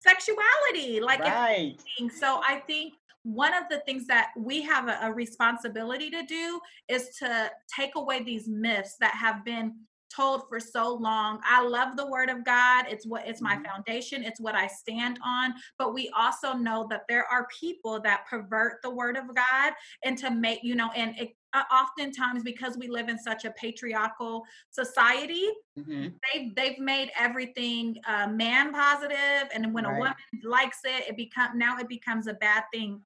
sexuality. 0.00 1.00
Like 1.00 1.20
Right. 1.20 1.76
So 2.14 2.40
I 2.44 2.62
think 2.66 2.94
one 3.22 3.54
of 3.54 3.64
the 3.70 3.80
things 3.80 4.06
that 4.06 4.28
we 4.36 4.62
have 4.62 4.88
a, 4.88 4.98
a 5.02 5.12
responsibility 5.12 6.10
to 6.10 6.22
do 6.24 6.60
is 6.88 7.08
to 7.18 7.50
take 7.74 7.96
away 7.96 8.22
these 8.22 8.46
myths 8.46 8.96
that 9.00 9.14
have 9.14 9.44
been 9.44 9.74
told 10.16 10.48
for 10.48 10.58
so 10.58 10.94
long. 10.94 11.40
I 11.44 11.62
love 11.62 11.96
the 11.96 12.06
word 12.06 12.30
of 12.30 12.44
God. 12.44 12.86
It's 12.88 13.06
what 13.06 13.26
it's 13.26 13.42
my 13.42 13.56
Mhm. 13.56 13.64
foundation. 13.66 14.24
It's 14.24 14.40
what 14.40 14.54
I 14.54 14.66
stand 14.66 15.18
on. 15.24 15.54
But 15.78 15.92
we 15.94 16.08
also 16.16 16.54
know 16.54 16.86
that 16.90 17.02
there 17.08 17.26
are 17.26 17.46
people 17.60 18.00
that 18.00 18.26
pervert 18.26 18.80
the 18.82 18.90
word 18.90 19.16
of 19.16 19.34
God 19.34 19.74
and 20.04 20.16
to 20.18 20.30
make, 20.30 20.62
you 20.62 20.74
know, 20.74 20.90
and 20.92 21.18
it, 21.18 21.36
uh, 21.52 21.64
oftentimes 21.72 22.42
because 22.42 22.76
we 22.76 22.88
live 22.88 23.08
in 23.08 23.18
such 23.18 23.44
a 23.44 23.50
patriarchal 23.52 24.44
society, 24.70 25.48
Mhm. 25.78 26.18
they've 26.32 26.54
they've 26.54 26.78
made 26.78 27.10
everything 27.18 27.96
uh, 28.06 28.26
man 28.28 28.72
positive 28.72 29.48
and 29.54 29.72
when 29.74 29.84
a 29.84 29.92
woman 29.92 30.14
likes 30.42 30.80
it 30.84 31.08
it 31.08 31.16
become 31.16 31.56
now 31.58 31.78
it 31.78 31.88
becomes 31.88 32.26
a 32.26 32.34
bad 32.34 32.64
thing 32.72 33.04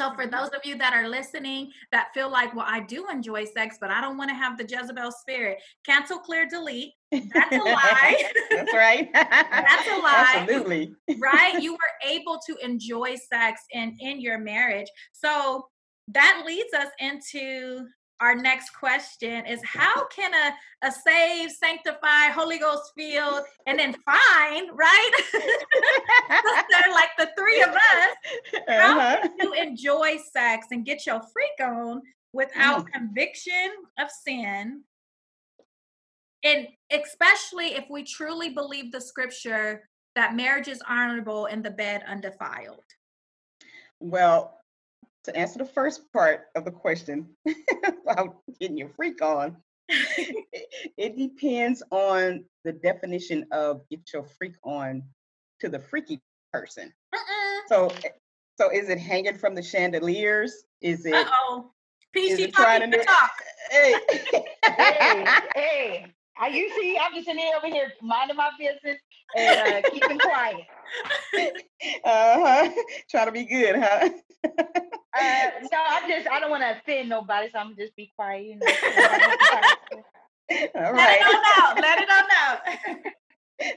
So, 0.00 0.14
for 0.14 0.22
mm-hmm. 0.22 0.34
those 0.34 0.48
of 0.48 0.64
you 0.64 0.78
that 0.78 0.94
are 0.94 1.06
listening 1.06 1.72
that 1.92 2.08
feel 2.14 2.30
like, 2.30 2.54
well, 2.54 2.64
I 2.66 2.80
do 2.80 3.06
enjoy 3.12 3.44
sex, 3.44 3.76
but 3.78 3.90
I 3.90 4.00
don't 4.00 4.16
want 4.16 4.30
to 4.30 4.34
have 4.34 4.56
the 4.56 4.64
Jezebel 4.64 5.12
spirit, 5.12 5.58
cancel, 5.84 6.18
clear, 6.18 6.46
delete. 6.48 6.94
That's 7.12 7.52
a 7.52 7.58
lie. 7.58 8.24
That's 8.50 8.72
right. 8.72 9.10
That's 9.12 9.88
a 9.88 9.98
lie. 10.02 10.36
Absolutely. 10.38 10.94
right? 11.18 11.60
You 11.60 11.72
were 11.74 12.08
able 12.10 12.38
to 12.46 12.56
enjoy 12.64 13.16
sex 13.16 13.60
in 13.72 13.94
in 14.00 14.22
your 14.22 14.38
marriage. 14.38 14.86
So 15.12 15.66
that 16.08 16.44
leads 16.46 16.72
us 16.72 16.88
into 16.98 17.86
our 18.20 18.34
next 18.34 18.70
question 18.70 19.46
is 19.46 19.60
how 19.64 20.06
can 20.08 20.32
a, 20.34 20.86
a 20.86 20.92
saved, 20.92 21.52
sanctified, 21.52 22.32
Holy 22.32 22.58
Ghost 22.58 22.92
filled, 22.96 23.44
and 23.66 23.78
then 23.78 23.94
fine, 24.04 24.74
right? 24.74 25.10
Sister, 25.32 26.90
like 26.92 27.10
the 27.18 27.30
three 27.38 27.62
of 27.62 27.70
us, 27.70 28.60
how 28.68 28.98
Uh-huh. 28.98 29.20
can 29.22 29.32
you 29.40 29.54
enjoy 29.54 30.18
sex 30.32 30.66
and 30.70 30.84
get 30.84 31.06
your 31.06 31.20
freak 31.32 31.66
on 31.66 32.02
without 32.32 32.86
conviction 32.92 33.70
of 33.98 34.08
sin? 34.10 34.82
And 36.44 36.68
especially 36.90 37.74
if 37.74 37.84
we 37.90 38.02
truly 38.04 38.50
believe 38.50 38.92
the 38.92 39.00
scripture 39.00 39.88
that 40.14 40.34
marriage 40.34 40.68
is 40.68 40.82
honorable 40.88 41.46
and 41.46 41.64
the 41.64 41.70
bed 41.70 42.02
undefiled. 42.06 42.84
Well, 44.00 44.59
to 45.24 45.36
answer 45.36 45.58
the 45.58 45.64
first 45.64 46.12
part 46.12 46.46
of 46.54 46.64
the 46.64 46.70
question 46.70 47.28
about 48.02 48.36
getting 48.58 48.78
your 48.78 48.88
freak 48.90 49.22
on, 49.22 49.56
it, 50.96 51.16
depends 51.16 51.82
on 51.90 52.44
the 52.64 52.72
definition 52.72 53.46
of 53.52 53.82
get 53.90 54.00
your 54.12 54.24
freak 54.38 54.54
on 54.62 55.02
to 55.60 55.68
the 55.68 55.78
freaky 55.78 56.20
person. 56.52 56.92
Uh 57.12 57.18
So, 57.68 57.88
eh, 58.04 58.10
so 58.58 58.70
is 58.70 58.88
it 58.88 58.98
hanging 58.98 59.36
from 59.36 59.54
the 59.54 59.62
chandeliers? 59.62 60.64
Is 60.80 61.04
it? 61.06 61.14
oh. 61.14 61.70
Is 62.14 62.38
PC 62.38 62.44
it 62.44 62.54
trying 62.54 62.90
to 62.90 63.04
talk. 63.04 63.32
Hey. 63.70 63.94
hey, 64.64 65.24
hey. 65.54 66.14
I, 66.40 66.48
you 66.48 66.70
see, 66.80 66.98
I'm 66.98 67.14
just 67.14 67.28
in 67.28 67.36
here 67.36 67.54
over 67.56 67.66
here 67.66 67.92
minding 68.00 68.36
my 68.36 68.48
business 68.58 68.98
and 69.36 69.84
uh, 69.84 69.90
keeping 69.90 70.18
quiet. 70.18 70.64
uh-huh. 72.04 72.70
Trying 73.10 73.26
to 73.26 73.32
be 73.32 73.44
good, 73.44 73.76
huh? 73.76 74.08
Uh, 74.46 75.50
no, 75.70 75.78
I 75.78 76.02
just 76.08 76.26
I 76.30 76.40
don't 76.40 76.50
want 76.50 76.62
to 76.62 76.78
offend 76.78 77.10
nobody, 77.10 77.50
so 77.52 77.58
I'm 77.58 77.66
gonna 77.66 77.76
just 77.76 77.94
be 77.94 78.10
quiet. 78.16 78.46
You 78.46 78.56
know. 78.56 78.66
All 80.76 80.94
Let 80.94 81.20
it 81.20 81.26
on 81.26 81.42
out. 81.58 81.80
Let 81.80 81.98
it 82.00 82.08
on 82.10 82.24
out. 82.38 82.58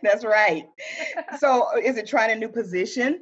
That's 0.01 0.23
right. 0.23 0.65
So 1.39 1.67
uh, 1.75 1.79
is 1.79 1.97
it 1.97 2.07
trying 2.07 2.31
a 2.31 2.35
new 2.35 2.47
position? 2.47 3.19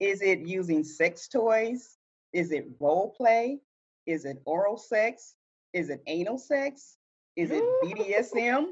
Is 0.00 0.20
it 0.20 0.40
using 0.40 0.84
sex 0.84 1.28
toys? 1.28 1.96
Is 2.32 2.52
it 2.52 2.66
role 2.78 3.14
play? 3.16 3.60
Is 4.06 4.24
it 4.24 4.42
oral 4.44 4.76
sex? 4.76 5.34
Is 5.72 5.88
it 5.88 6.02
anal 6.06 6.38
sex? 6.38 6.95
Is 7.36 7.50
it 7.50 7.64
BDSM? 7.82 8.66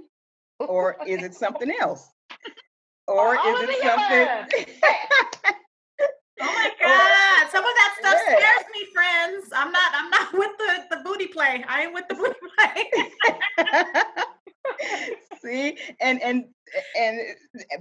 Or 0.60 0.96
is 1.06 1.22
it 1.22 1.34
something 1.34 1.70
else? 1.80 2.08
Or 3.06 3.34
is 3.34 3.40
it 3.44 3.82
something? 3.82 4.28
Oh 6.40 6.46
my 6.46 6.70
God. 6.82 7.50
Some 7.52 7.64
of 7.64 7.70
that 7.76 7.94
stuff 8.00 8.20
Yeah. 8.26 8.36
scares 8.36 8.66
me, 8.74 8.86
friends. 8.92 9.50
I'm 9.54 9.70
not 9.70 9.92
I'm 9.94 10.10
not 10.10 10.32
with 10.34 10.50
the, 10.58 10.96
the 10.96 11.02
booty 11.04 11.28
play. 11.28 11.64
I 11.68 11.82
ain't 11.84 11.94
with 11.94 12.08
the 12.08 12.16
booty 12.16 12.34
play. 12.58 14.04
see, 15.42 15.78
and 16.00 16.20
and 16.22 16.46
and 16.98 17.20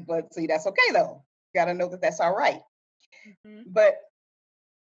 but 0.08 0.32
see, 0.34 0.46
that's 0.46 0.67
okay 0.67 0.91
though. 0.93 1.24
You 1.54 1.60
Got 1.60 1.65
to 1.65 1.74
know 1.74 1.89
that 1.89 2.02
that's 2.02 2.19
all 2.19 2.36
right. 2.36 2.62
Mhm. 3.48 3.63
But 3.67 3.96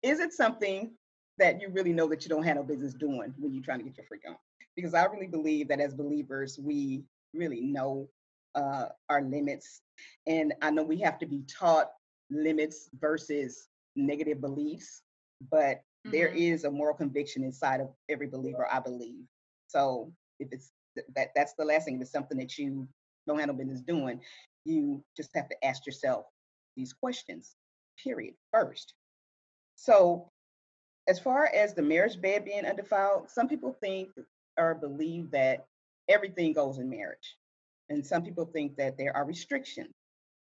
is 0.03 0.21
it 0.21 0.35
something 0.35 0.93
that 1.39 1.61
you 1.63 1.71
really 1.71 1.95
know 1.95 2.07
that 2.09 2.23
you 2.25 2.29
don't 2.29 2.43
have 2.45 2.57
no 2.57 2.63
business 2.65 2.93
doing 2.93 3.33
when 3.39 3.55
you're 3.55 3.65
trying 3.65 3.79
to 3.79 3.85
get 3.85 3.97
your 3.97 4.07
freak 4.07 4.23
on? 4.29 4.37
Because 4.77 4.95
I 4.95 5.05
really 5.05 5.27
believe 5.29 5.69
that 5.69 5.81
as 5.81 5.95
believers, 5.95 6.59
we 6.59 7.05
really 7.35 7.61
know 7.61 8.09
uh, 8.55 8.89
our 9.09 9.23
limits. 9.23 9.83
And 10.27 10.55
I 10.63 10.71
know 10.71 10.83
we 10.83 10.99
have 11.01 11.19
to 11.19 11.27
be 11.27 11.43
taught 11.43 11.91
limits 12.31 12.89
versus 12.99 13.69
negative 13.97 14.41
beliefs, 14.41 15.03
but 15.51 15.83
there 16.05 16.29
Mhm. 16.29 16.37
is 16.37 16.65
a 16.65 16.71
moral 16.71 16.95
conviction 16.95 17.45
inside 17.45 17.81
of 17.81 17.95
every 18.09 18.27
believer, 18.29 18.67
I 18.71 18.81
believe. 18.81 19.25
So 19.69 20.13
if 20.39 20.53
it's 20.53 20.73
th- 20.97 21.07
that, 21.15 21.31
that's 21.35 21.55
the 21.55 21.65
last 21.65 21.85
thing. 21.85 21.97
If 21.97 22.03
it's 22.03 22.13
something 22.13 22.39
that 22.39 22.59
you 22.59 22.89
don't 23.27 23.39
have 23.39 23.49
no 23.49 23.55
business 23.55 23.81
doing, 23.83 24.21
you 24.65 25.05
just 25.17 25.31
have 25.35 25.49
to 25.49 25.65
ask 25.65 25.87
yourself 25.87 26.27
these 26.77 26.93
questions 26.93 27.57
period 28.03 28.35
first 28.51 28.95
so 29.77 30.31
as 31.09 31.19
far 31.19 31.47
as 31.55 31.75
the 31.75 31.83
marriage 31.83 32.21
bed 32.21 32.45
being 32.45 32.65
undefiled 32.65 33.29
some 33.31 33.49
people 33.49 33.73
think 33.81 34.11
or 34.59 34.75
believe 34.75 35.31
that 35.31 35.67
everything 36.09 36.53
goes 36.53 36.79
in 36.79 36.89
marriage 36.89 37.37
and 37.89 38.05
some 38.07 38.23
people 38.23 38.45
think 38.45 38.77
that 38.77 38.97
there 38.99 39.15
are 39.17 39.25
restrictions 39.25 39.93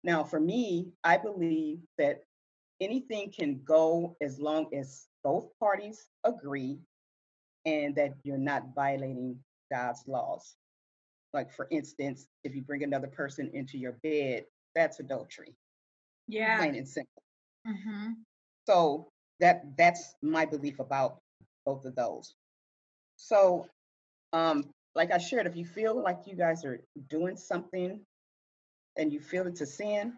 now 0.03 0.23
for 0.23 0.39
me 0.39 0.87
i 1.03 1.17
believe 1.17 1.79
that 1.97 2.23
anything 2.81 3.31
can 3.31 3.59
go 3.65 4.15
as 4.21 4.39
long 4.39 4.67
as 4.73 5.07
both 5.23 5.47
parties 5.59 6.07
agree 6.23 6.77
and 7.65 7.95
that 7.95 8.13
you're 8.23 8.37
not 8.37 8.73
violating 8.75 9.37
god's 9.71 10.03
laws 10.07 10.55
like 11.33 11.51
for 11.53 11.67
instance 11.71 12.27
if 12.43 12.55
you 12.55 12.61
bring 12.61 12.83
another 12.83 13.07
person 13.07 13.49
into 13.53 13.77
your 13.77 13.93
bed 14.03 14.45
that's 14.75 14.99
adultery 14.99 15.53
Yeah. 16.27 16.57
plain 16.57 16.75
and 16.75 16.87
simple 16.87 17.23
hmm 17.65 18.11
so 18.67 19.07
that 19.39 19.63
that's 19.77 20.15
my 20.21 20.45
belief 20.45 20.79
about 20.79 21.17
both 21.65 21.85
of 21.85 21.95
those. 21.95 22.35
So 23.17 23.67
um 24.33 24.65
like 24.95 25.11
I 25.11 25.17
shared, 25.17 25.47
if 25.47 25.55
you 25.55 25.65
feel 25.65 26.01
like 26.01 26.27
you 26.27 26.35
guys 26.35 26.65
are 26.65 26.79
doing 27.09 27.35
something 27.35 28.05
and 28.97 29.11
you 29.11 29.19
feel 29.19 29.47
it's 29.47 29.61
a 29.61 29.65
sin, 29.65 30.13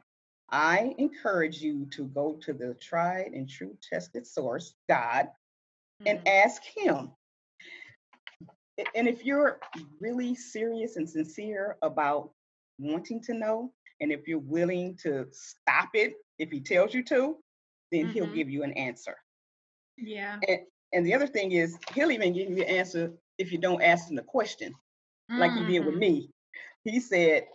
I 0.50 0.94
encourage 0.98 1.62
you 1.62 1.86
to 1.92 2.06
go 2.06 2.34
to 2.42 2.54
the 2.54 2.74
tried 2.76 3.32
and 3.34 3.48
true 3.50 3.78
tested 3.82 4.28
source, 4.28 4.76
God, 4.90 5.30
and 6.06 6.20
Mhm. 6.20 6.28
ask 6.28 6.62
him. 6.64 7.12
And 8.96 9.08
if 9.08 9.24
you're 9.24 9.60
really 10.02 10.36
serious 10.36 10.98
and 10.98 11.10
sincere 11.10 11.78
about 11.82 12.32
wanting 12.78 13.22
to 13.22 13.34
know, 13.34 13.72
and 14.02 14.12
if 14.12 14.28
you're 14.28 14.40
willing 14.40 14.98
to 14.98 15.28
stop 15.32 15.92
it 15.94 16.14
if 16.38 16.52
he 16.52 16.60
tells 16.60 16.94
you 16.94 17.04
to, 17.06 17.38
then 17.92 18.08
he'll 18.10 18.26
Mhm. 18.26 18.36
give 18.36 18.50
you 18.50 18.64
an 18.64 18.74
answer. 18.74 19.16
Yeah. 19.98 20.40
And, 20.48 20.60
and 20.92 21.06
the 21.06 21.14
other 21.14 21.28
thing 21.28 21.54
is, 21.54 21.78
he'll 21.94 22.12
even 22.12 22.34
give 22.34 22.50
you 22.50 22.56
the 22.56 22.70
answer 22.70 23.14
if 23.38 23.52
you 23.52 23.58
don't 23.60 23.82
ask 23.82 24.10
him 24.10 24.16
the 24.16 24.24
question, 24.24 24.74
like 25.36 25.54
he 25.54 25.64
did 25.64 25.80
with 25.86 25.96
Mhm. 25.96 26.00
me. 26.00 26.30
He 26.84 27.00
said, 27.00 27.46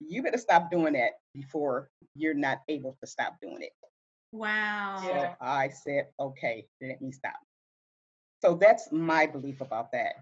You 0.00 0.22
better 0.22 0.38
stop 0.38 0.70
doing 0.70 0.94
that 0.94 1.12
before 1.34 1.90
you're 2.14 2.34
not 2.34 2.58
able 2.68 2.96
to 3.00 3.06
stop 3.06 3.36
doing 3.40 3.62
it. 3.62 3.72
Wow. 4.32 4.96
So 4.96 5.36
I 5.40 5.68
said, 5.68 6.08
Okay, 6.18 6.66
let 6.80 7.00
me 7.02 7.12
stop. 7.12 7.38
So 8.42 8.54
that's 8.56 8.90
my 8.92 9.26
belief 9.26 9.60
about 9.60 9.92
that. 9.92 10.14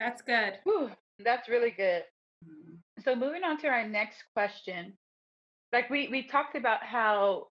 That's 0.00 0.22
good. 0.22 0.58
Whew, 0.64 0.90
that's 1.18 1.48
really 1.48 1.70
good. 1.70 2.04
Mhm. 2.44 2.82
So 3.00 3.14
moving 3.14 3.44
on 3.44 3.58
to 3.58 3.68
our 3.68 3.86
next 3.86 4.24
question. 4.34 4.96
Like 5.72 5.90
we 5.90 6.08
we 6.08 6.22
talked 6.24 6.56
about 6.56 6.84
how 6.84 7.48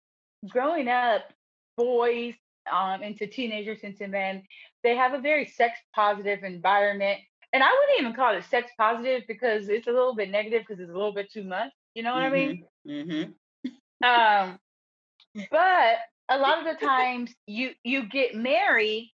growing 0.50 0.88
up, 0.90 1.34
boys 1.78 2.36
um 2.72 3.02
into 3.04 3.28
teenagers 3.28 3.80
into 3.82 4.08
men, 4.08 4.44
they 4.84 4.96
have 4.96 5.14
a 5.14 5.20
very 5.20 5.46
sex 5.46 5.80
positive 5.94 6.44
environment. 6.44 7.20
And 7.54 7.64
I 7.64 7.68
wouldn't 7.70 8.00
even 8.00 8.14
call 8.14 8.36
it 8.36 8.44
sex 8.46 8.72
positive 8.78 9.24
because 9.28 9.70
it's 9.70 9.88
a 9.88 9.92
little 9.92 10.16
bit 10.16 10.30
negative 10.30 10.64
because 10.68 10.80
it's 10.82 10.90
a 10.90 10.94
little 10.94 11.14
bit 11.14 11.32
too 11.32 11.44
much. 11.44 11.72
You 11.96 12.04
know 12.04 12.14
what 12.14 12.24
I 12.24 12.30
mean? 12.30 12.58
Mm-hmm. 12.88 13.32
Um, 14.04 14.60
but 15.52 15.98
a 16.30 16.38
lot 16.38 16.60
of 16.60 16.66
the 16.66 16.80
times 16.80 17.34
you 17.48 17.72
you 17.84 18.08
get 18.10 18.36
married, 18.36 19.14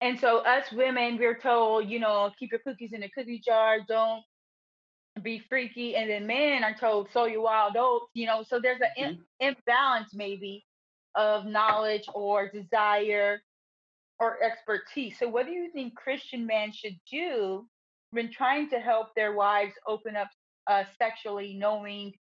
and 0.00 0.18
so 0.18 0.38
us 0.38 0.70
women 0.72 1.18
we're 1.18 1.38
told, 1.38 1.88
you 1.88 1.98
know, 1.98 2.30
keep 2.38 2.50
your 2.52 2.60
cookies 2.60 2.92
in 2.92 3.00
the 3.00 3.08
cookie 3.10 3.40
jar, 3.44 3.78
don't 3.86 4.22
be 5.22 5.38
freaky, 5.38 5.96
and 5.96 6.10
then 6.10 6.26
men 6.26 6.64
are 6.64 6.74
told, 6.74 7.10
sow 7.10 7.24
your 7.26 7.42
wild 7.42 7.76
oats, 7.76 8.06
you 8.14 8.26
know. 8.26 8.42
So 8.42 8.60
there's 8.60 8.80
an 8.98 9.10
Mhm. 9.10 9.26
imbalance 9.40 10.14
maybe 10.14 10.64
of 11.14 11.46
knowledge 11.46 12.04
or 12.14 12.48
desire 12.48 13.42
or 14.18 14.42
expertise. 14.42 15.18
So 15.18 15.28
what 15.28 15.46
do 15.46 15.52
you 15.52 15.70
think 15.72 15.94
Christian 15.94 16.46
men 16.46 16.72
should 16.72 16.98
do 17.10 17.66
when 18.10 18.30
trying 18.30 18.70
to 18.70 18.78
help 18.78 19.14
their 19.14 19.34
wives 19.34 19.74
open 19.86 20.16
up 20.16 20.28
uh, 20.66 20.84
sexually, 20.98 21.54
knowing 21.54 22.12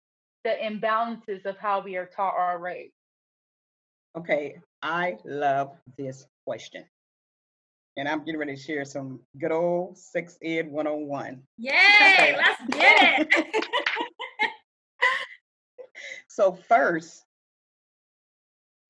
the 0.44 0.56
imbalances 0.64 1.46
of 1.46 1.58
how 1.58 1.82
we 1.82 1.96
are 1.96 2.10
taught 2.16 2.34
or 2.36 2.60
raised? 2.60 2.94
Okay, 4.18 4.56
I 4.82 5.18
love 5.24 5.72
this 5.98 6.26
question. 6.46 6.84
And 7.98 8.08
I'm 8.08 8.24
getting 8.24 8.40
ready 8.40 8.56
to 8.56 8.62
share 8.62 8.86
some 8.86 9.20
good 9.38 9.52
old 9.52 9.98
sex 9.98 10.38
ed 10.44 10.72
101. 10.72 11.42
Yay, 11.58 12.36
let's 12.38 12.76
get 12.76 13.28
it. 13.36 13.66
So 16.32 16.54
first, 16.54 17.26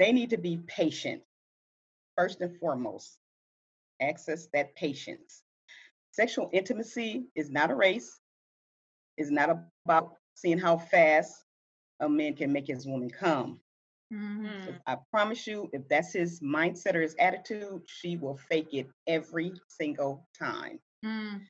they 0.01 0.11
need 0.11 0.31
to 0.31 0.37
be 0.37 0.57
patient. 0.67 1.21
First 2.17 2.41
and 2.41 2.57
foremost, 2.57 3.19
access 4.01 4.47
that 4.53 4.75
patience. 4.75 5.43
Sexual 6.11 6.49
intimacy 6.51 7.27
is 7.35 7.51
not 7.51 7.71
a 7.71 7.75
race, 7.75 8.19
it's 9.17 9.29
not 9.29 9.49
about 9.85 10.15
seeing 10.33 10.57
how 10.57 10.77
fast 10.77 11.45
a 11.99 12.09
man 12.09 12.35
can 12.35 12.51
make 12.51 12.67
his 12.67 12.87
woman 12.87 13.09
come. 13.09 13.61
Mhm. 14.11 14.67
If 14.67 14.81
I 14.87 14.97
promise 15.11 15.45
you, 15.47 15.69
if 15.71 15.87
that's 15.87 16.13
his 16.13 16.39
mindset 16.41 16.95
or 16.95 17.01
his 17.01 17.15
attitude, 17.19 17.87
she 17.87 18.17
will 18.17 18.37
fake 18.37 18.73
it 18.73 18.87
every 19.07 19.53
single 19.67 20.27
time. 20.37 20.81
Mm. 21.05 21.47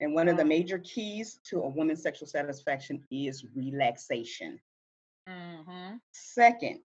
And 0.00 0.14
one 0.14 0.28
of 0.28 0.36
the 0.36 0.44
major 0.44 0.80
keys 0.80 1.38
to 1.44 1.62
a 1.62 1.68
woman's 1.68 2.02
sexual 2.02 2.26
satisfaction 2.28 3.06
is 3.10 3.44
relaxation. 3.54 4.60
Mhm. 5.28 6.00
Second, 6.12 6.84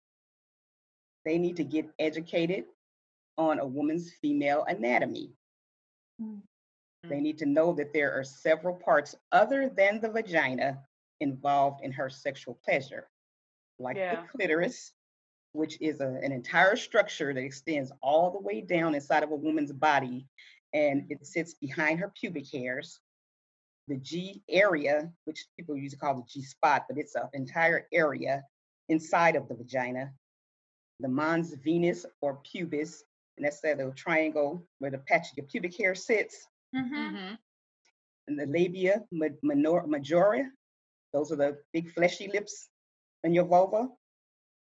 they 1.26 1.38
need 1.38 1.58
to 1.58 1.64
get 1.64 1.90
educated 2.00 2.66
on 3.38 3.60
a 3.60 3.66
woman's 3.66 4.12
female 4.22 4.66
anatomy. 4.68 5.32
Mm. 6.22 6.42
They 7.04 7.22
need 7.22 7.38
to 7.40 7.46
know 7.46 7.74
that 7.74 7.94
there 7.94 8.12
are 8.12 8.24
several 8.24 8.76
parts 8.76 9.16
other 9.32 9.70
than 9.70 10.02
the 10.02 10.10
vagina 10.10 10.80
involved 11.22 11.82
in 11.84 11.92
her 11.94 12.10
sexual 12.10 12.60
pleasure, 12.66 13.10
like 13.80 13.96
Yeah. 13.96 14.22
the 14.22 14.28
clitoris, 14.28 14.92
which 15.54 15.78
is 15.82 16.02
a, 16.02 16.08
an 16.08 16.32
entire 16.32 16.76
structure 16.76 17.34
that 17.34 17.44
extends 17.44 17.92
all 18.02 18.32
the 18.32 18.40
way 18.40 18.62
down 18.62 18.96
inside 18.96 19.24
of 19.24 19.32
a 19.32 19.36
woman's 19.36 19.72
body 19.72 20.28
and 20.74 21.06
it 21.10 21.26
sits 21.26 21.56
behind 21.56 22.00
her 22.00 22.12
pubic 22.20 22.46
hairs. 22.52 23.00
The 23.88 23.98
G 23.98 24.44
area, 24.48 25.12
which 25.26 25.48
people 25.58 25.76
usually 25.76 25.98
call 25.98 26.16
the 26.16 26.24
G 26.28 26.44
spot, 26.44 26.86
but 26.88 26.98
it's 26.98 27.16
an 27.16 27.28
entire 27.34 27.88
area 27.92 28.44
inside 28.90 29.36
of 29.36 29.48
the 29.48 29.56
vagina. 29.56 30.14
The 31.00 31.08
mons 31.08 31.54
venus 31.54 32.06
or 32.22 32.38
pubis, 32.44 33.04
and 33.38 33.46
that's 33.46 33.62
that 33.62 33.78
little 33.78 33.94
triangle 33.94 34.66
where 34.80 34.92
the 34.92 35.00
patch 35.00 35.32
of 35.32 35.38
your 35.38 35.46
pubic 35.48 35.78
hair 35.78 35.96
sits 35.96 36.48
Mhm. 36.76 36.92
Mhm. 36.92 37.40
and 38.28 38.40
the 38.40 38.46
labia 38.46 39.08
minor- 39.12 39.88
majora. 39.88 40.52
Those 41.14 41.32
are 41.32 41.38
the 41.38 41.64
big 41.74 41.90
fleshy 41.92 42.28
lips 42.28 42.70
in 43.24 43.34
your 43.34 43.46
vulva. 43.46 43.90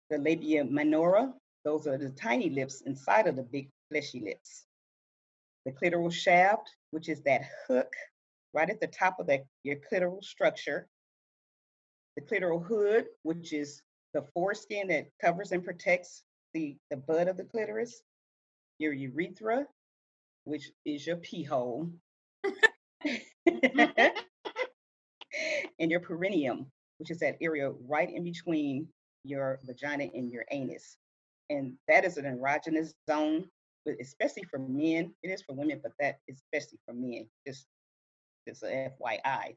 The 0.10 0.18
labia 0.20 0.64
minora. 0.64 1.34
Those 1.64 1.88
are 1.88 1.98
the 1.98 2.12
tiny 2.12 2.50
lips 2.50 2.82
inside 2.82 3.28
of 3.28 3.36
the 3.36 3.44
big 3.44 3.70
fleshy 3.90 4.20
lips. 4.22 4.68
The 5.66 5.74
clitoral 5.74 6.12
shaft, 6.14 6.76
which 6.92 7.10
is 7.10 7.22
that 7.24 7.44
hook 7.68 7.94
right 8.54 8.70
at 8.70 8.80
the 8.80 8.88
top 8.88 9.20
of 9.20 9.28
the, 9.28 9.46
your 9.64 9.78
clitoral 9.78 10.24
structure. 10.24 10.88
The 12.16 12.22
clitoral 12.22 12.64
hood, 12.64 13.08
which 13.24 13.54
is 13.54 13.82
the 14.14 14.22
foreskin 14.34 14.88
that 14.88 15.08
covers 15.20 15.52
and 15.52 15.64
protects 15.64 16.24
the, 16.58 16.76
the 16.90 16.98
bud 16.98 17.28
of 17.28 17.38
the 17.38 17.44
clitoris. 17.44 18.02
Your 18.80 18.94
urethra, 18.94 19.66
which 20.44 20.72
is 20.86 21.06
your 21.06 21.18
pee 21.18 21.44
hole. 21.44 21.92
and 25.80 25.92
your 25.92 26.00
perineum, 26.00 26.68
which 26.98 27.12
is 27.12 27.20
that 27.20 27.38
area 27.42 27.72
right 27.88 28.10
in 28.12 28.24
between 28.24 28.88
your 29.24 29.60
vagina 29.66 30.06
and 30.14 30.32
your 30.32 30.46
anus. 30.52 30.98
And 31.50 31.74
that 31.88 32.06
is 32.06 32.18
an 32.18 32.26
erogenous 32.26 32.94
zone, 33.10 33.46
but 33.86 33.96
especially 34.02 34.44
for 34.50 34.60
men. 34.60 35.14
It 35.24 35.30
is 35.30 35.44
for 35.44 35.56
women, 35.56 35.80
but 35.82 35.94
that 36.00 36.18
especially 36.30 36.80
for 36.86 36.94
men. 36.94 37.28
Just, 37.48 37.66
just 38.48 38.64
a 38.64 38.92
FYI. 39.02 39.56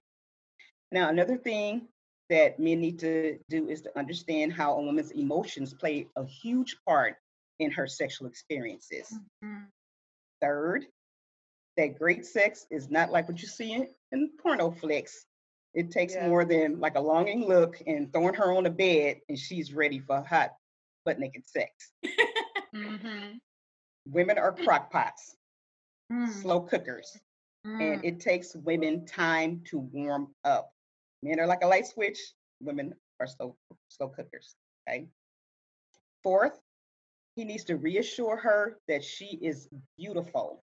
Now, 0.93 1.09
another 1.09 1.37
thing 1.37 1.89
that 2.31 2.59
men 2.59 2.81
need 2.81 2.99
to 3.01 3.39
do 3.49 3.69
is 3.69 3.83
to 3.83 3.99
understand 3.99 4.53
how 4.53 4.75
a 4.77 4.83
woman's 4.83 5.11
emotions 5.11 5.75
play 5.75 6.07
a 6.17 6.25
huge 6.25 6.77
part 6.87 7.17
in 7.59 7.71
her 7.71 7.87
sexual 7.87 8.27
experiences. 8.29 9.13
Mhm. 9.45 9.67
Third, 10.41 10.87
that 11.77 11.99
great 11.99 12.25
sex 12.25 12.67
is 12.71 12.89
not 12.91 13.11
like 13.11 13.29
what 13.29 13.43
you 13.43 13.49
see 13.49 13.73
in, 13.73 13.89
in 14.13 14.31
porno 14.39 14.71
flicks. 14.71 15.27
It 15.75 15.91
takes 15.91 16.15
Yeah. 16.15 16.29
more 16.29 16.45
than 16.45 16.81
like 16.81 16.95
a 16.97 17.01
longing 17.01 17.47
look 17.47 17.81
and 17.87 18.13
throwing 18.13 18.35
her 18.35 18.53
on 18.53 18.65
the 18.65 18.71
bed 18.71 19.21
and 19.29 19.39
she's 19.39 19.73
ready 19.75 19.99
for 20.01 20.23
hot 20.23 20.57
butt 21.05 21.19
naked 21.19 21.47
sex. 21.47 21.93
Mhm. 22.75 23.39
Women 24.07 24.39
are 24.39 24.53
crock 24.53 24.91
pots, 24.91 25.37
Mm. 26.11 26.29
slow 26.29 26.61
cookers, 26.63 27.19
Mm. 27.67 27.81
and 27.95 28.05
it 28.05 28.21
takes 28.21 28.55
women 28.57 29.05
time 29.07 29.63
to 29.65 29.79
warm 29.79 30.35
up. 30.45 30.73
Men 31.23 31.41
are 31.41 31.47
like 31.47 31.63
a 31.63 31.67
light 31.67 31.87
switch, 31.87 32.19
women 32.61 32.95
are 33.21 33.27
slow, 33.27 33.57
slow 33.89 34.09
cookers. 34.09 34.55
Okay. 34.89 35.07
Fourth, 36.23 36.61
he 37.37 37.45
needs 37.45 37.65
to 37.65 37.77
reassure 37.77 38.37
her 38.37 38.79
that 38.89 39.05
she 39.05 39.39
is 39.43 39.69
beautiful 39.97 40.63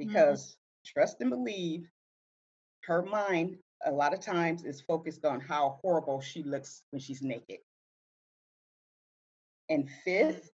mm-hmm. 0.00 0.08
because 0.08 0.56
trust 0.84 1.20
and 1.20 1.30
believe 1.30 1.88
her 2.84 3.02
mind 3.02 3.56
a 3.84 3.90
lot 3.90 4.14
of 4.14 4.20
times 4.20 4.64
is 4.64 4.80
focused 4.80 5.24
on 5.24 5.40
how 5.40 5.78
horrible 5.82 6.20
she 6.20 6.42
looks 6.42 6.82
when 6.90 7.00
she's 7.00 7.22
naked. 7.22 7.58
And 9.68 9.88
fifth, 10.04 10.50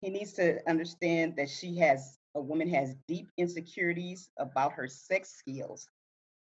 he 0.00 0.10
needs 0.10 0.32
to 0.34 0.58
understand 0.68 1.36
that 1.36 1.48
she 1.48 1.76
has 1.78 2.18
a 2.34 2.40
woman 2.40 2.68
has 2.68 2.94
deep 3.06 3.28
insecurities 3.36 4.30
about 4.38 4.72
her 4.72 4.86
sex 4.86 5.34
skills 5.36 5.88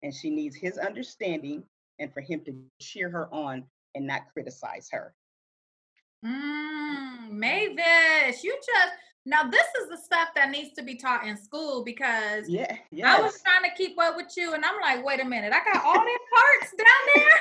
and 0.04 0.14
she 0.14 0.30
needs 0.30 0.56
his 0.56 0.78
understanding 0.78 1.64
and 2.00 2.14
for 2.14 2.22
him 2.22 2.42
to 2.46 2.56
cheer 2.80 3.10
her 3.10 3.28
on 3.34 3.66
and 3.96 4.08
not 4.08 4.22
criticize 4.34 4.88
her. 4.92 5.14
Mm, 6.26 7.32
Mavis, 7.32 8.44
you 8.44 8.56
just 8.56 8.94
now 9.26 9.44
this 9.44 9.68
is 9.82 9.90
the 9.90 9.98
stuff 9.98 10.30
that 10.36 10.50
needs 10.50 10.74
to 10.76 10.84
be 10.84 10.96
taught 10.96 11.28
in 11.28 11.36
school 11.38 11.84
because 11.84 12.48
Yeah, 12.50 12.78
I 13.06 13.22
was 13.22 13.42
trying 13.42 13.70
to 13.70 13.76
keep 13.76 14.00
up 14.00 14.16
with 14.16 14.32
you 14.38 14.54
and 14.54 14.64
I'm 14.64 14.80
like, 14.82 15.06
wait 15.06 15.20
a 15.20 15.26
minute, 15.26 15.52
I 15.54 15.62
got 15.72 15.84
all 15.84 15.94
them 15.94 16.06
parts 16.34 16.74
down 16.78 16.88
there. 17.16 17.34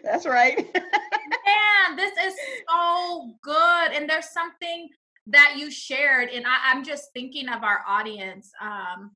That's 0.04 0.26
right. 0.26 0.56
Man, 0.74 1.96
this 1.96 2.12
is 2.26 2.34
so 2.68 3.32
good. 3.42 3.92
And 3.92 4.08
there's 4.08 4.30
something 4.30 4.88
that 5.26 5.54
you 5.56 5.70
shared, 5.70 6.28
and 6.30 6.44
I, 6.46 6.72
I'm 6.72 6.84
just 6.84 7.10
thinking 7.14 7.48
of 7.48 7.62
our 7.62 7.82
audience. 7.86 8.50
Um, 8.60 9.12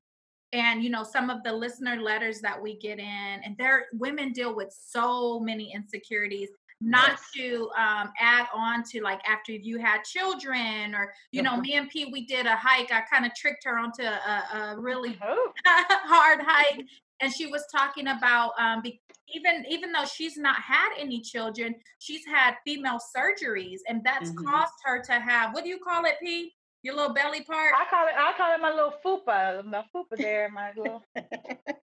and 0.55 0.83
you 0.83 0.89
know, 0.89 1.03
some 1.03 1.29
of 1.29 1.43
the 1.43 1.51
listener 1.51 1.97
letters 2.01 2.39
that 2.41 2.61
we 2.61 2.77
get 2.77 2.97
in, 2.99 3.05
and 3.45 3.55
there 3.57 3.87
women 3.93 4.31
deal 4.31 4.55
with 4.55 4.71
so 4.71 5.39
many 5.39 5.73
insecurities. 5.73 6.49
Not 6.81 7.17
to 7.35 7.69
um, 7.77 8.11
add 8.19 8.47
on 8.53 8.83
to 8.91 9.01
like 9.01 9.21
after 9.27 9.53
you 9.53 9.79
had 9.79 10.03
children, 10.03 10.93
or 10.93 11.13
you 11.31 11.41
know, 11.41 11.55
Mhm. 11.55 11.61
me 11.61 11.73
and 11.77 11.89
Pete, 11.89 12.09
we 12.11 12.25
did 12.25 12.45
a 12.45 12.55
hike. 12.55 12.91
I 12.91 13.01
kind 13.01 13.25
of 13.25 13.33
tricked 13.33 13.63
her 13.65 13.77
onto 13.79 14.03
a, 14.03 14.43
a 14.53 14.75
really 14.79 15.17
Oh. 15.23 15.51
hard 15.65 16.41
hike 16.41 16.85
and 17.21 17.33
she 17.33 17.47
was 17.47 17.63
talking 17.71 18.07
about 18.07 18.51
um 18.59 18.81
be, 18.81 19.01
even 19.33 19.65
even 19.69 19.91
though 19.91 20.05
she's 20.05 20.37
not 20.37 20.57
had 20.57 20.89
any 20.99 21.21
children 21.21 21.73
she's 21.99 22.25
had 22.25 22.55
female 22.65 22.99
surgeries 23.15 23.79
and 23.87 24.03
that's 24.03 24.31
Mhm. 24.31 24.45
caused 24.45 24.73
her 24.83 25.01
to 25.01 25.13
have 25.13 25.53
what 25.53 25.63
do 25.63 25.69
you 25.69 25.79
call 25.79 26.03
it 26.05 26.15
p 26.21 26.53
your 26.85 26.95
little 26.95 27.13
belly 27.13 27.41
part 27.41 27.73
I 27.75 27.85
call 27.89 28.07
it. 28.07 28.13
I 28.15 28.31
call 28.37 28.53
it 28.53 28.61
my 28.61 28.69
little 28.71 28.93
fupa. 29.03 29.65
My 29.65 29.83
fupa 29.93 30.15
there. 30.17 30.49
My 30.49 30.71
little. 30.77 31.03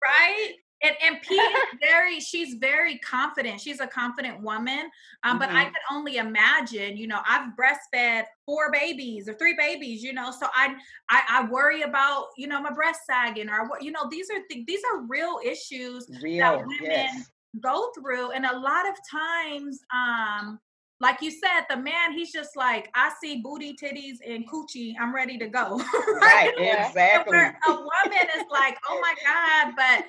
right 0.03 0.53
and 0.85 0.95
and 1.05 1.17
p 1.23 1.35
is 1.35 1.63
very 1.81 2.19
she's 2.21 2.55
very 2.55 2.99
confident 2.99 3.61
she's 3.61 3.81
a 3.81 3.87
confident 3.87 4.41
woman 4.43 4.91
um 5.25 5.39
but 5.39 5.49
i 5.51 5.65
Mhm. 5.65 5.69
could 5.69 5.87
only 5.97 6.17
imagine 6.17 6.97
you 6.97 7.07
know 7.07 7.21
i've 7.29 7.51
breastfed 7.57 8.25
four 8.47 8.71
babies 8.73 9.29
or 9.29 9.35
three 9.35 9.55
babies 9.57 10.03
you 10.03 10.13
know 10.13 10.31
so 10.33 10.47
i 10.55 10.75
i, 11.09 11.23
I 11.31 11.49
worry 11.51 11.83
about 11.83 12.27
you 12.37 12.47
know 12.49 12.61
my 12.61 12.73
breast 12.73 13.01
sagging 13.07 13.49
or 13.49 13.69
what 13.69 13.83
you 13.83 13.93
know 13.93 14.09
these 14.11 14.29
are 14.31 14.41
th- 14.51 14.67
these 14.67 14.81
are 14.93 15.03
real 15.07 15.39
issues 15.45 16.09
Real, 16.21 16.59
women 16.59 16.71
yes. 16.83 17.31
go 17.61 17.91
through 17.97 18.33
and 18.33 18.45
a 18.45 18.59
lot 18.59 18.89
of 18.89 18.97
times 19.11 19.81
um 19.95 20.59
like 21.03 21.21
you 21.21 21.31
said 21.31 21.63
the 21.69 21.77
man 21.77 22.13
he's 22.13 22.33
just 22.33 22.57
like 22.57 22.89
i 22.95 23.11
see 23.21 23.43
booty 23.43 23.75
titties 23.75 24.17
and 24.27 24.49
coochie 24.49 24.95
i'm 25.01 25.15
ready 25.15 25.37
to 25.37 25.49
go 25.49 25.77
Right, 26.23 26.53
Yeah. 26.57 26.87
Exactly. 26.89 27.37
where 27.37 27.59
a 27.69 27.73
woman 27.73 28.27
is 28.37 28.45
like 28.51 28.79
oh 28.89 28.99
my 29.03 29.15
god 29.27 29.75
but 29.77 30.05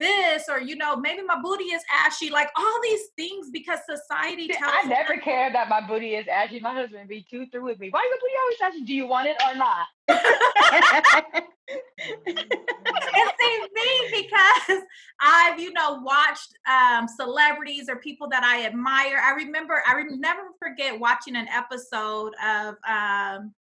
this 0.00 0.48
or 0.48 0.58
you 0.58 0.76
know 0.76 0.96
maybe 0.96 1.22
my 1.22 1.38
booty 1.42 1.64
is 1.64 1.82
ashy 2.06 2.30
like 2.30 2.48
all 2.56 2.78
these 2.82 3.02
things 3.18 3.50
because 3.52 3.80
society 3.88 4.46
See, 4.48 4.54
tells 4.54 4.72
I 4.72 4.78
us- 4.80 4.86
never 4.86 5.16
care 5.18 5.52
that 5.52 5.68
my 5.68 5.86
booty 5.86 6.14
is 6.14 6.26
ashy. 6.26 6.58
My 6.58 6.72
husband 6.72 7.06
be 7.06 7.22
too 7.30 7.44
through 7.52 7.64
with 7.64 7.78
me. 7.78 7.90
Why 7.90 8.02
your 8.08 8.18
booty 8.18 8.34
always 8.42 8.76
ashy? 8.78 8.84
Do 8.86 8.94
you 8.94 9.06
want 9.06 9.28
it 9.28 9.36
or 9.46 9.54
not? 9.56 9.86
see 12.26 13.66
me 13.74 14.22
because 14.22 14.82
I've 15.20 15.58
you 15.58 15.72
know 15.72 16.00
watched 16.02 16.54
um, 16.68 17.06
celebrities 17.08 17.88
or 17.88 17.96
people 17.96 18.28
that 18.30 18.44
I 18.44 18.66
admire. 18.66 19.20
I 19.24 19.32
remember 19.32 19.82
I 19.86 19.94
re- 19.94 20.16
never 20.16 20.42
forget 20.58 20.98
watching 20.98 21.36
an 21.36 21.48
episode 21.48 22.32
of 22.44 22.74
um, 22.88 23.54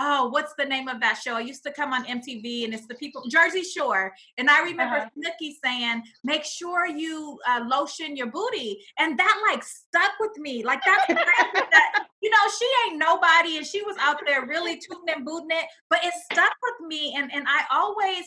oh 0.00 0.28
what's 0.28 0.54
the 0.58 0.64
name 0.64 0.88
of 0.88 1.00
that 1.00 1.18
show? 1.22 1.34
I 1.34 1.40
used 1.40 1.64
to 1.64 1.72
come 1.72 1.92
on 1.92 2.04
MTV 2.04 2.64
and 2.64 2.72
it's 2.72 2.86
the 2.86 2.94
people 2.94 3.24
Jersey 3.28 3.64
Shore, 3.64 4.12
and 4.38 4.48
I 4.48 4.60
remember 4.62 4.96
Uh-huh. 4.96 5.10
Snooki 5.16 5.54
saying 5.62 6.02
make 6.24 6.44
sure 6.44 6.86
you 6.86 7.38
uh, 7.48 7.64
lotion 7.66 8.16
your 8.16 8.28
booty, 8.28 8.70
and 8.98 9.18
that 9.18 9.36
like 9.50 9.62
stuck 9.64 10.12
with 10.20 10.36
me. 10.38 10.62
Like 10.62 10.80
that's 10.84 11.06
that 11.08 12.04
you 12.22 12.30
know, 12.30 12.44
she 12.58 12.68
ain't 12.86 12.98
nobody, 12.98 13.56
and 13.58 13.66
she 13.66 13.82
was 13.82 13.96
out 14.00 14.18
there 14.26 14.46
really 14.46 14.76
tooting 14.76 15.14
and 15.14 15.24
booting 15.24 15.50
it. 15.52 15.66
But 15.90 16.00
it 16.04 16.14
stuck 16.32 16.52
with 16.62 16.88
me, 16.88 17.14
and 17.16 17.30
and 17.32 17.44
I 17.48 17.62
always 17.70 18.24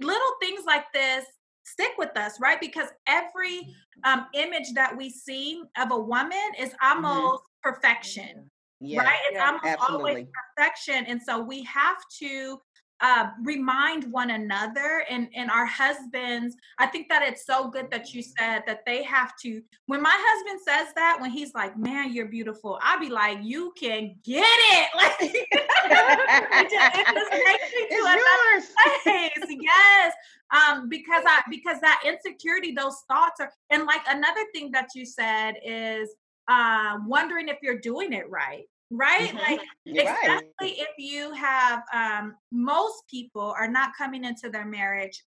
little 0.00 0.32
things 0.40 0.64
like 0.66 0.84
this 0.92 1.24
stick 1.64 1.92
with 1.98 2.16
us, 2.16 2.38
right? 2.40 2.60
Because 2.60 2.88
every 3.08 3.74
um, 4.04 4.26
image 4.34 4.72
that 4.74 4.96
we 4.96 5.10
see 5.10 5.62
of 5.80 5.90
a 5.90 5.98
woman 5.98 6.38
is 6.58 6.72
almost 6.82 7.42
perfection, 7.62 8.50
Yeah. 8.80 9.02
right? 9.02 9.18
It's 9.28 9.34
Yeah, 9.34 9.46
almost 9.46 9.64
always 9.64 9.78
absolutely. 9.78 10.28
perfection, 10.56 11.06
and 11.06 11.20
so 11.22 11.40
we 11.40 11.62
have 11.64 11.96
to 12.20 12.60
uh, 13.00 13.28
remind 13.44 14.10
one 14.10 14.30
another 14.30 15.04
and 15.10 15.28
and 15.34 15.50
our 15.50 15.66
husbands. 15.66 16.56
I 16.78 16.86
think 16.86 17.08
that 17.10 17.22
it's 17.22 17.44
so 17.44 17.68
good 17.68 17.90
that 17.90 18.14
you 18.14 18.22
said 18.22 18.62
that 18.66 18.80
they 18.86 19.02
have 19.02 19.32
to. 19.42 19.62
When 19.86 20.00
my 20.00 20.14
husband 20.14 20.60
says 20.66 20.94
that, 20.94 21.18
when 21.20 21.30
he's 21.30 21.52
like, 21.54 21.76
"Man, 21.78 22.12
you're 22.12 22.28
beautiful," 22.28 22.78
I'll 22.82 22.98
be 23.00 23.10
like, 23.10 23.38
"You 23.42 23.72
can 23.78 24.16
get 24.24 24.46
it!" 24.46 24.88
Like 24.96 25.16
it 25.20 26.70
just, 26.70 26.98
it 26.98 27.06
just 27.14 27.32
takes 27.32 27.72
me 27.74 27.86
to 27.88 27.96
It's 27.96 28.64
yours. 28.64 29.02
place. 29.04 29.58
Yes. 29.60 30.12
Um, 30.50 30.88
because 30.88 31.24
I 31.26 31.42
because 31.50 31.80
that 31.80 32.02
insecurity, 32.06 32.72
those 32.72 32.96
thoughts 33.08 33.40
are 33.40 33.52
and 33.70 33.84
like 33.84 34.02
another 34.08 34.44
thing 34.54 34.70
that 34.72 34.88
you 34.94 35.04
said 35.04 35.54
is 35.64 36.08
uh 36.48 36.98
wondering 37.06 37.48
if 37.48 37.58
you're 37.62 37.78
doing 37.78 38.12
it 38.12 38.28
right. 38.30 38.64
Right? 38.90 39.30
Mhm. 39.30 39.42
Like 39.42 39.60
You're 39.84 40.04
right. 40.04 40.42
especially 40.58 40.80
if 40.80 40.90
you 40.98 41.32
have 41.32 41.82
um 41.92 42.36
most 42.52 43.06
people 43.08 43.54
are 43.58 43.68
not 43.68 43.90
coming 43.96 44.24
into 44.24 44.48
their 44.48 44.64
marriage 44.64 45.24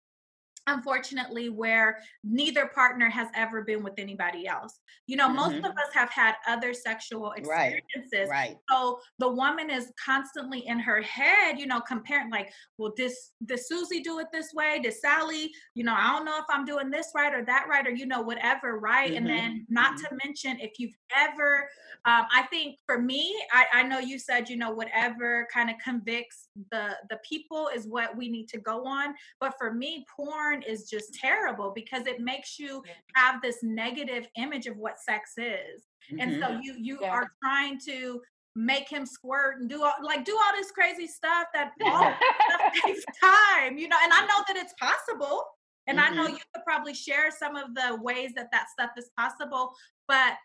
unfortunately 0.67 1.49
where 1.49 1.99
neither 2.23 2.67
partner 2.67 3.09
has 3.09 3.27
ever 3.35 3.63
been 3.63 3.83
with 3.83 3.93
anybody 3.97 4.47
else 4.47 4.79
you 5.07 5.15
know 5.15 5.29
most 5.29 5.53
Mhm. 5.53 5.63
of 5.63 5.71
us 5.71 5.93
have 5.93 6.09
had 6.09 6.35
other 6.47 6.73
sexual 6.73 7.31
experiences 7.33 7.81
Right. 8.29 8.29
right 8.29 8.59
so 8.71 8.99
the 9.19 9.29
woman 9.29 9.69
is 9.69 9.91
constantly 10.03 10.65
in 10.65 10.79
her 10.79 10.99
head, 11.01 11.59
you 11.59 11.67
know, 11.67 11.79
comparing 11.81 12.31
like, 12.31 12.51
well, 12.79 12.93
this 12.97 13.33
did 13.45 13.59
Susie 13.63 14.01
do 14.01 14.17
it 14.17 14.25
this 14.33 14.51
way? 14.55 14.79
Did 14.81 14.93
Sally, 14.93 15.51
you 15.75 15.83
know, 15.83 15.93
I 15.93 16.11
don't 16.13 16.25
know 16.25 16.39
if 16.39 16.45
I'm 16.49 16.65
doing 16.65 16.89
this 16.89 17.11
right 17.15 17.31
or 17.31 17.45
that 17.45 17.67
right, 17.69 17.85
or 17.85 17.91
you 17.91 18.07
know, 18.07 18.21
whatever, 18.21 18.79
right? 18.79 19.13
And 19.15 19.29
Mhm, 19.29 19.29
then 19.29 19.67
not 19.69 19.97
to 19.97 20.17
mention 20.25 20.59
if 20.59 20.79
you've 20.79 20.95
ever 21.15 21.69
um, 22.05 22.25
I 22.31 22.43
think 22.49 22.77
for 22.85 22.99
me, 23.01 23.35
I, 23.51 23.65
I 23.73 23.83
know 23.83 23.99
you 23.99 24.19
said, 24.19 24.49
you 24.49 24.57
know, 24.57 24.71
whatever 24.71 25.47
kind 25.53 25.69
of 25.69 25.77
convicts 25.83 26.49
the 26.71 26.97
the 27.09 27.19
people 27.27 27.69
is 27.73 27.87
what 27.87 28.15
we 28.15 28.29
need 28.29 28.47
to 28.49 28.59
go 28.59 28.85
on. 28.85 29.15
But 29.39 29.55
for 29.57 29.73
me, 29.73 30.05
porn 30.15 30.54
is 30.63 30.89
just 30.89 31.13
terrible 31.15 31.71
because 31.73 32.05
it 32.07 32.19
makes 32.19 32.57
you 32.59 32.81
have 33.15 33.41
this 33.41 33.57
negative 33.63 34.27
image 34.37 34.67
of 34.67 34.77
what 34.77 34.99
sex 34.99 35.33
is 35.37 35.85
and 36.19 36.31
Mhm. 36.33 36.39
so 36.39 36.59
you 36.61 36.75
you 36.77 36.99
Yeah. 37.01 37.09
are 37.11 37.27
trying 37.43 37.79
to 37.85 38.21
make 38.55 38.87
him 38.87 39.05
squirt 39.05 39.59
and 39.59 39.69
do 39.69 39.83
all 39.83 39.93
like 40.01 40.23
do 40.23 40.37
all 40.37 40.53
this 40.55 40.71
crazy 40.71 41.07
stuff 41.07 41.47
that 41.53 41.71
all 41.85 42.13
stuff 42.49 42.61
takes 42.85 43.03
time 43.21 43.77
you 43.77 43.87
know 43.89 43.97
and 44.03 44.13
i 44.13 44.21
know 44.21 44.43
that 44.47 44.55
it's 44.55 44.73
possible 44.79 45.43
and 45.87 45.99
i 45.99 46.09
know 46.09 46.25
Mhm. 46.27 46.31
you 46.31 46.43
could 46.53 46.63
probably 46.65 46.93
share 46.93 47.31
some 47.31 47.55
of 47.55 47.73
the 47.75 47.97
ways 48.01 48.31
that 48.35 48.49
that 48.51 48.69
stuff 48.69 48.91
is 48.97 49.09
possible 49.17 49.73
but 50.07 50.37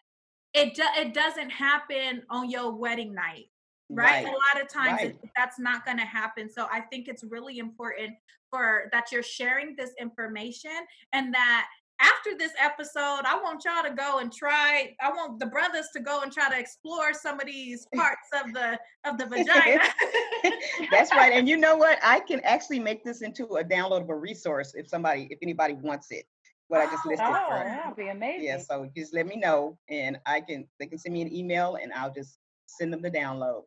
it 0.54 0.74
do, 0.74 0.82
it 0.96 1.14
doesn't 1.14 1.50
happen 1.50 2.24
on 2.30 2.50
your 2.50 2.72
wedding 2.74 3.14
night 3.14 3.48
right, 3.90 4.24
Right. 4.24 4.26
a 4.26 4.28
lot 4.28 4.62
of 4.62 4.68
times 4.68 5.00
right. 5.02 5.06
it, 5.22 5.30
that's 5.36 5.58
not 5.58 5.84
going 5.84 5.98
to 5.98 6.04
happen 6.04 6.48
so 6.50 6.66
i 6.72 6.80
think 6.80 7.08
it's 7.08 7.24
really 7.24 7.58
important 7.58 8.10
for 8.50 8.88
that 8.92 9.06
you're 9.12 9.22
sharing 9.22 9.74
this 9.76 9.90
information 10.00 10.70
and 11.12 11.32
that 11.34 11.66
after 12.00 12.36
this 12.38 12.52
episode 12.58 13.20
i 13.26 13.38
want 13.42 13.62
y'all 13.64 13.82
to 13.82 13.94
go 13.94 14.18
and 14.20 14.32
try 14.32 14.94
i 15.00 15.10
want 15.10 15.38
the 15.38 15.46
brothers 15.46 15.88
to 15.94 16.00
go 16.00 16.22
and 16.22 16.32
try 16.32 16.48
to 16.48 16.58
explore 16.58 17.12
some 17.12 17.38
of 17.40 17.46
these 17.46 17.86
parts 17.94 18.28
of 18.44 18.52
the 18.54 18.78
of 19.04 19.18
the 19.18 19.26
vagina 19.26 19.82
That's 20.90 21.12
right. 21.12 21.32
And 21.34 21.46
you 21.48 21.56
know 21.58 21.76
what? 21.76 21.98
I 22.02 22.20
can 22.20 22.40
actually 22.40 22.78
make 22.78 23.04
this 23.04 23.20
into 23.20 23.44
a 23.56 23.64
downloadable 23.64 24.18
resource 24.20 24.72
if 24.74 24.88
somebody, 24.88 25.28
if 25.30 25.38
anybody 25.42 25.74
wants 25.74 26.06
it. 26.10 26.24
What 26.68 26.80
I 26.80 26.86
just 26.86 27.02
Oh, 27.04 27.08
listed. 27.10 27.26
oh, 27.28 27.46
for- 27.48 27.64
that'd 27.64 27.96
be 27.96 28.08
amazing. 28.08 28.46
Yeah. 28.46 28.58
So 28.58 28.88
just 28.96 29.12
let 29.12 29.26
me 29.26 29.36
know, 29.36 29.76
and 29.90 30.18
I 30.24 30.40
can. 30.40 30.66
They 30.78 30.86
can 30.86 30.98
send 30.98 31.12
me 31.12 31.20
an 31.22 31.34
email, 31.34 31.76
and 31.80 31.92
I'll 31.92 32.12
just 32.12 32.38
send 32.66 32.92
them 32.92 33.02
the 33.02 33.10
download. 33.10 33.62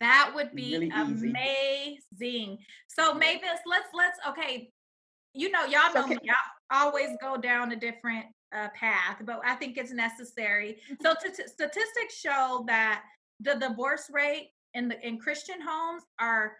That 0.00 0.30
would 0.34 0.54
be 0.54 0.72
Really 0.72 0.92
easy. 0.94 1.30
amazing. 1.30 2.58
So 2.88 3.14
mavis 3.14 3.60
let's 3.66 3.88
let's 3.94 4.18
okay 4.28 4.70
you 5.34 5.50
know 5.50 5.64
y'all 5.64 5.92
know 5.94 6.06
me 6.06 6.16
can- 6.16 6.34
i 6.70 6.84
always 6.84 7.10
go 7.20 7.36
down 7.36 7.72
a 7.72 7.76
different 7.76 8.26
uh, 8.54 8.68
path 8.78 9.16
but 9.24 9.40
i 9.44 9.54
think 9.54 9.76
it's 9.78 9.92
necessary. 9.92 10.78
So 11.02 11.14
t- 11.22 11.30
t- 11.36 11.46
statistics 11.48 12.16
show 12.18 12.64
that 12.68 13.02
the 13.40 13.54
divorce 13.54 14.08
rate 14.12 14.50
in 14.74 14.88
the 14.88 15.06
in 15.06 15.18
christian 15.18 15.56
homes 15.60 16.02
are 16.20 16.56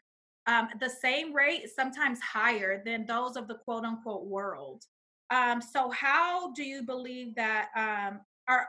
um, 0.48 0.68
the 0.80 0.88
same 0.90 1.32
rate 1.32 1.70
sometimes 1.74 2.18
higher 2.20 2.82
than 2.84 3.06
those 3.06 3.36
of 3.36 3.46
the 3.46 3.54
quote 3.64 3.84
unquote 3.84 4.26
world. 4.26 4.82
Um, 5.30 5.62
so 5.62 5.88
how 5.90 6.52
do 6.52 6.64
you 6.64 6.82
believe 6.82 7.36
that 7.36 7.68
um, 7.76 8.20
are 8.48 8.66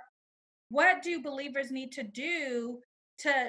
what 0.69 1.01
do 1.01 1.19
believers 1.23 1.71
need 1.71 1.91
to 1.93 2.03
do 2.03 2.79
to 3.19 3.47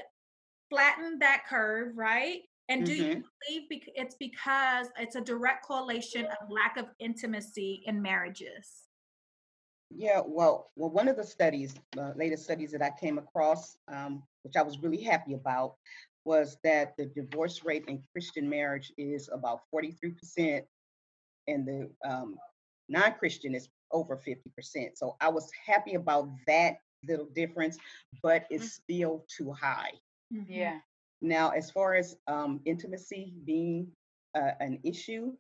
flatten 0.71 1.19
that 1.19 1.43
curve 1.49 1.97
right 1.97 2.43
and 2.69 2.85
do 2.85 2.95
you 2.95 3.05
Mhm. 3.05 3.25
believe 3.49 3.69
bec- 3.69 3.93
it's 3.95 4.17
because 4.17 4.89
it's 4.99 5.17
a 5.17 5.21
direct 5.21 5.65
correlation 5.65 6.27
of 6.27 6.51
lack 6.51 6.77
of 6.77 6.87
intimacy 6.99 7.83
in 7.87 8.01
marriages 8.01 8.85
Yeah, 9.91 10.23
well, 10.27 10.71
well, 10.77 10.91
one 10.91 11.09
of 11.09 11.17
the 11.17 11.25
studies, 11.25 11.75
uh, 11.99 12.13
latest 12.17 12.45
studies 12.45 12.73
that 12.73 12.83
I 12.83 12.91
came 12.99 13.19
across, 13.19 13.77
um, 13.89 14.23
which 14.43 14.57
I 14.57 14.63
was 14.63 14.79
really 14.81 15.01
happy 15.03 15.35
about, 15.35 15.77
was 16.25 16.57
that 16.65 16.97
the 16.97 17.07
divorce 17.07 17.65
rate 17.65 17.85
in 17.87 18.03
Christian 18.13 18.49
marriage 18.49 18.93
is 18.97 19.29
about 19.33 19.61
43%, 19.73 20.65
and 21.47 21.67
the 21.67 21.91
um, 22.05 22.37
non-Christian 22.89 23.55
is 23.55 23.69
over 23.93 24.17
50%. 24.17 24.97
So 24.99 25.17
I 25.21 25.29
was 25.29 25.51
happy 25.65 25.95
about 25.95 26.29
that 26.47 26.77
little 27.07 27.27
difference, 27.27 27.77
but 28.23 28.47
it's 28.51 28.73
still 28.73 29.25
too 29.29 29.53
high. 29.53 29.93
Mhm. 30.33 30.47
Yeah. 30.49 30.81
Now, 31.21 31.51
as 31.51 31.71
far 31.71 31.95
as 31.95 32.17
um, 32.27 32.61
intimacy 32.65 33.33
being 33.45 33.93
uh, 34.35 34.53
an 34.61 34.81
issue, 34.85 35.33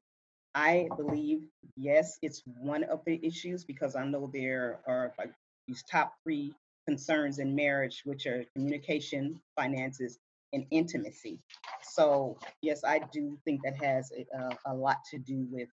I 0.54 0.88
believe, 0.96 1.42
yes, 1.76 2.18
it's 2.22 2.42
one 2.60 2.84
of 2.84 3.00
the 3.06 3.20
issues 3.26 3.64
because 3.64 3.96
I 3.96 4.04
know 4.06 4.30
there 4.32 4.80
are 4.86 5.12
like 5.18 5.32
these 5.68 5.82
top 5.90 6.14
three 6.24 6.54
concerns 6.88 7.38
in 7.38 7.54
marriage, 7.54 8.02
which 8.04 8.26
are 8.26 8.44
communication, 8.54 9.40
finances, 9.56 10.18
and 10.52 10.66
intimacy. 10.70 11.40
So, 11.82 12.38
yes, 12.62 12.84
I 12.84 13.00
do 13.12 13.38
think 13.44 13.62
that 13.64 13.76
has 13.76 14.12
a, 14.12 14.26
a- 14.38 14.58
a 14.72 14.74
lot 14.74 14.98
to 15.10 15.18
do 15.18 15.46
with 15.50 15.68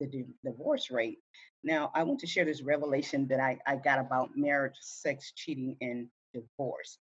the 0.00 0.06
di- 0.06 0.26
divorce 0.44 0.90
rate. 0.90 1.18
Now, 1.64 1.90
I 1.94 2.02
want 2.04 2.20
to 2.20 2.26
share 2.26 2.44
this 2.44 2.62
revelation 2.62 3.26
that 3.28 3.40
I, 3.40 3.58
I 3.66 3.76
got 3.76 3.98
about 3.98 4.30
marriage, 4.36 4.76
sex, 4.80 5.32
cheating, 5.36 5.76
and 5.80 6.08
divorce. 6.34 6.98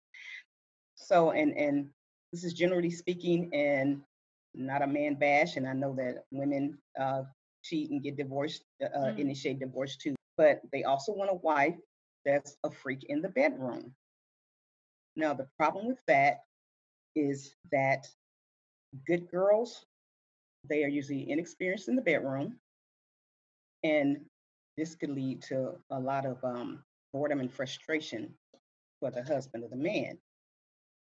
So, 1.09 1.31
and 1.31 1.57
and 1.57 1.89
this 2.31 2.43
is 2.43 2.53
generally 2.53 2.91
speaking, 2.91 3.49
and 3.53 4.01
not 4.53 4.83
a 4.83 4.87
man 4.87 5.15
bash, 5.15 5.57
and 5.57 5.67
I 5.67 5.73
know 5.73 5.95
that 5.95 6.25
women 6.31 6.77
uh, 6.99 7.23
cheat 7.63 7.89
and 7.89 8.03
get 8.03 8.15
divorced, 8.15 8.63
uh, 8.83 8.85
uh, 8.95 9.11
Mm. 9.13 9.19
initiate 9.19 9.59
divorce 9.59 9.97
too, 9.97 10.15
but 10.37 10.61
they 10.71 10.83
also 10.83 11.13
want 11.13 11.31
a 11.31 11.35
wife 11.35 11.75
that's 12.25 12.57
a 12.63 12.69
freak 12.69 13.05
in 13.05 13.21
the 13.23 13.29
bedroom. 13.29 13.95
Now, 15.15 15.33
the 15.33 15.47
problem 15.57 15.87
with 15.87 15.99
that 16.07 16.45
is 17.15 17.55
that 17.71 18.07
good 19.07 19.29
girls, 19.31 19.85
they 20.69 20.83
are 20.83 20.89
usually 20.89 21.31
inexperienced 21.31 21.87
in 21.89 21.95
the 21.95 22.03
bedroom, 22.03 22.59
and 23.83 24.25
this 24.77 24.93
could 24.95 25.09
lead 25.09 25.41
to 25.43 25.73
a 25.89 25.99
lot 25.99 26.27
of 26.27 26.43
um, 26.43 26.83
boredom 27.13 27.39
and 27.39 27.51
frustration 27.51 28.37
for 28.99 29.09
the 29.11 29.23
husband 29.23 29.63
or 29.63 29.69
the 29.69 29.75
man. 29.75 30.19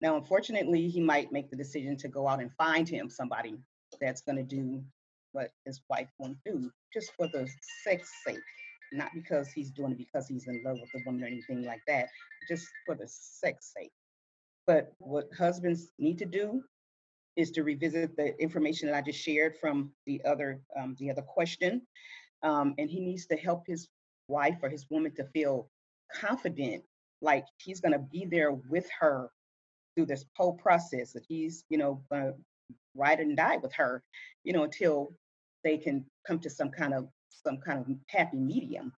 Now, 0.03 0.17
unfortunately, 0.17 0.89
he 0.89 1.01
might 1.01 1.31
make 1.31 1.49
the 1.49 1.57
decision 1.57 1.97
to 1.99 2.09
go 2.09 2.27
out 2.27 2.41
and 2.41 2.51
find 2.59 2.89
him 2.89 3.09
somebody 3.09 3.55
that's 4.01 4.21
going 4.21 4.37
to 4.37 4.43
do 4.43 4.83
what 5.31 5.53
his 5.65 5.81
wife 5.89 6.09
won't 6.19 6.39
do, 6.45 6.71
just 6.93 7.13
for 7.17 7.29
the 7.29 7.49
sex 7.85 8.11
sake, 8.27 8.37
not 8.93 9.11
because 9.15 9.49
he's 9.53 9.71
doing 9.71 9.93
it 9.93 9.99
because 9.99 10.27
he's 10.27 10.49
in 10.49 10.61
love 10.65 10.79
with 10.81 10.91
the 10.93 11.01
woman 11.07 11.23
or 11.23 11.29
anything 11.29 11.65
like 11.65 11.81
that, 11.87 12.09
just 12.49 12.67
for 12.85 12.97
the 12.97 13.07
sex 13.07 13.73
sake. 13.77 13.93
But 14.67 14.93
what 14.99 15.29
husbands 15.39 15.93
need 16.01 16.19
to 16.19 16.27
do 16.27 16.65
is 17.37 17.53
to 17.53 17.63
revisit 17.63 18.17
the 18.17 18.37
information 18.43 18.89
that 18.89 18.97
I 18.97 19.03
just 19.03 19.21
shared 19.21 19.57
from 19.57 19.93
the 20.07 20.21
other 20.25 20.61
um, 20.77 20.97
the 20.99 21.11
other 21.11 21.23
question, 21.23 21.81
um, 22.43 22.75
and 22.77 22.91
he 22.91 23.01
needs 23.01 23.27
to 23.27 23.37
help 23.37 23.63
his 23.69 23.89
wife 24.27 24.59
or 24.63 24.69
his 24.69 24.85
woman 24.91 25.15
to 25.15 25.25
feel 25.27 25.71
confident, 26.13 26.83
like 27.21 27.45
he's 27.59 27.81
going 27.81 27.93
to 27.93 28.01
be 28.01 28.27
there 28.27 28.53
with 28.53 28.89
her 28.99 29.31
through 29.95 30.07
this 30.07 30.25
whole 30.37 30.55
process. 30.55 31.13
That 31.13 31.25
he's 31.29 31.65
you 31.69 31.79
know 31.79 32.03
to 32.13 32.35
ride 32.95 33.21
and 33.21 33.37
die 33.37 33.57
with 33.57 33.73
her, 33.75 34.03
you 34.45 34.53
know, 34.53 34.65
until 34.65 35.15
they 35.65 35.79
can 35.79 36.05
come 36.27 36.39
to 36.41 36.51
some 36.51 36.71
kind 36.71 36.95
of 36.95 37.09
some 37.31 37.59
kind 37.59 37.81
of 37.81 37.87
happy 38.09 38.39
medium. 38.39 38.93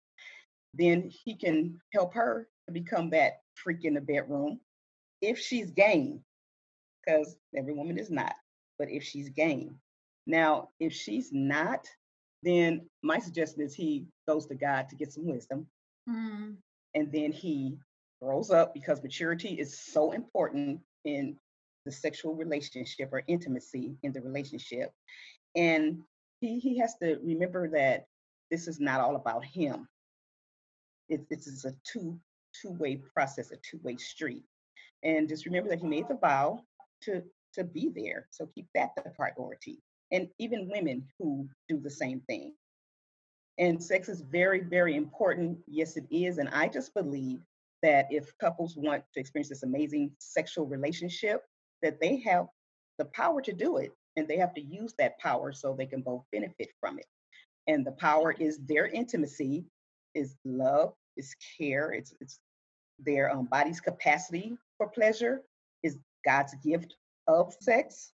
Then 0.74 1.10
he 1.24 1.36
can 1.36 1.80
help 1.92 2.14
her 2.14 2.48
to 2.66 2.72
become 2.72 3.10
that 3.10 3.34
freak 3.54 3.84
in 3.84 3.94
the 3.94 4.00
bedroom 4.00 4.60
if 5.20 5.38
she's 5.38 5.70
game, 5.70 6.20
because 7.04 7.36
every 7.56 7.74
woman 7.74 7.98
is 7.98 8.10
not, 8.10 8.34
but 8.78 8.90
if 8.90 9.02
she's 9.04 9.28
game. 9.28 9.76
Now, 10.26 10.70
if 10.80 10.92
she's 10.92 11.30
not, 11.32 11.86
then 12.42 12.88
my 13.02 13.18
suggestion 13.18 13.62
is 13.62 13.74
he 13.74 14.06
goes 14.26 14.46
to 14.46 14.54
God 14.54 14.88
to 14.88 14.96
get 14.96 15.12
some 15.12 15.26
wisdom 15.26 15.66
Mm, 16.08 16.56
and 16.94 17.12
then 17.12 17.32
he 17.32 17.78
grows 18.20 18.50
up 18.50 18.74
because 18.74 19.02
maturity 19.02 19.50
is 19.50 19.78
so 19.78 20.12
important 20.12 20.80
in 21.04 21.36
the 21.84 21.92
sexual 21.92 22.34
relationship 22.34 23.10
or 23.12 23.22
intimacy 23.26 23.96
in 24.02 24.12
the 24.12 24.20
relationship. 24.20 24.90
And 25.54 26.02
he 26.40 26.58
he 26.58 26.78
has 26.78 26.96
to 27.02 27.18
remember 27.22 27.68
that 27.70 28.06
this 28.50 28.68
is 28.68 28.80
not 28.80 29.00
all 29.00 29.16
about 29.16 29.44
him. 29.44 29.88
It, 31.08 31.28
this 31.28 31.46
is 31.46 31.64
a 31.64 31.74
two 31.84 32.18
two-way 32.60 33.02
process 33.12 33.50
a 33.50 33.56
two-way 33.56 33.96
street. 33.96 34.44
And 35.02 35.28
just 35.28 35.44
remember 35.44 35.68
that 35.70 35.80
he 35.80 35.86
made 35.86 36.08
the 36.08 36.16
vow 36.16 36.60
to 37.02 37.22
to 37.54 37.64
be 37.64 37.90
there. 37.94 38.26
So 38.30 38.48
keep 38.54 38.66
that 38.74 38.90
the 38.96 39.10
priority. 39.10 39.82
And 40.12 40.28
even 40.38 40.70
women 40.70 41.06
who 41.18 41.48
do 41.68 41.78
the 41.78 41.90
same 41.90 42.20
thing. 42.20 42.54
And 43.58 43.82
sex 43.82 44.08
is 44.08 44.20
very, 44.20 44.60
very 44.60 44.96
important. 44.96 45.58
Yes, 45.66 45.96
it 45.96 46.06
is. 46.10 46.38
And 46.38 46.48
I 46.48 46.68
just 46.68 46.92
believe 46.94 47.40
that 47.84 48.06
if 48.10 48.36
couples 48.38 48.76
want 48.76 49.04
to 49.12 49.20
experience 49.20 49.50
this 49.50 49.62
amazing 49.62 50.10
sexual 50.18 50.66
relationship, 50.66 51.42
that 51.82 52.00
they 52.00 52.16
have 52.20 52.46
the 52.98 53.04
power 53.04 53.42
to 53.42 53.52
do 53.52 53.76
it. 53.76 53.92
And 54.16 54.26
they 54.26 54.38
have 54.38 54.54
to 54.54 54.62
use 54.62 54.94
that 54.98 55.18
power 55.18 55.52
so 55.52 55.74
they 55.76 55.86
can 55.86 56.00
both 56.00 56.24
benefit 56.32 56.70
from 56.80 56.98
it. 56.98 57.06
And 57.66 57.84
the 57.86 57.92
power 57.92 58.32
is 58.32 58.58
their 58.66 58.86
intimacy, 58.86 59.66
is 60.14 60.34
love, 60.46 60.94
is 61.18 61.34
care, 61.58 61.92
it's 61.92 62.14
it's 62.20 62.38
their 62.98 63.30
um, 63.30 63.48
body's 63.50 63.80
capacity 63.80 64.56
for 64.78 64.88
pleasure, 64.88 65.42
is 65.82 65.98
God's 66.24 66.54
gift 66.64 66.94
of 67.28 67.54
sex, 67.60 68.12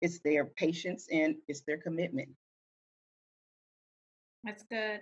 it's 0.00 0.20
their 0.20 0.46
patience, 0.46 1.08
and 1.12 1.36
it's 1.48 1.62
their 1.66 1.78
commitment. 1.78 2.28
that's 4.44 4.64
good. 4.70 5.00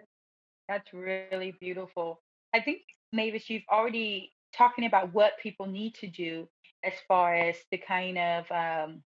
That's 0.69 0.93
really 0.93 1.55
beautiful. 1.61 2.21
I 2.55 2.61
think, 2.61 2.83
Mavis, 3.13 3.49
you've 3.49 3.63
already 3.71 4.33
talking 4.57 4.85
about 4.85 5.13
what 5.15 5.39
people 5.43 5.67
need 5.67 5.95
to 5.97 6.07
do 6.07 6.49
as 6.85 6.93
far 7.09 7.35
as 7.35 7.57
to 7.71 7.79
kind 7.79 8.19
of 8.19 8.51
um, 8.51 9.03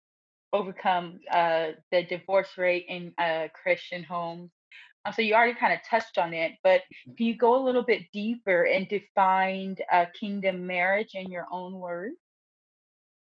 overcome 0.54 1.20
uh, 1.32 1.70
the 1.91 2.04
divorce 2.04 2.58
rate 2.58 2.86
in 2.88 3.14
uh, 3.18 3.48
Christian 3.54 4.04
homes. 4.04 4.52
Uh, 5.06 5.12
so 5.12 5.22
you 5.22 5.34
already 5.34 5.56
kind 5.56 5.74
of 5.74 5.80
touched 5.89 6.18
on 6.18 6.34
it, 6.34 6.54
but 6.64 6.82
can 7.18 7.26
you 7.26 7.36
go 7.36 7.62
a 7.62 7.66
little 7.66 7.84
bit 7.84 8.04
deeper 8.14 8.64
and 8.64 8.88
define 8.88 9.76
uh, 9.91 10.06
kingdom 10.18 10.66
marriage 10.66 11.12
in 11.14 11.30
your 11.30 11.46
own 11.52 11.74
words? 11.74 12.16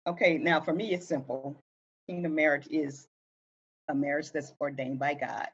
Okay, 0.07 0.39
now 0.39 0.61
for 0.61 0.73
me, 0.73 0.95
it's 0.95 1.07
simple. 1.07 1.61
Kingdom 2.09 2.35
marriage 2.35 2.69
is 2.71 3.09
a 3.89 3.95
marriage 3.95 4.31
that's 4.31 4.55
ordained 4.61 4.99
by 4.99 5.15
God. 5.15 5.49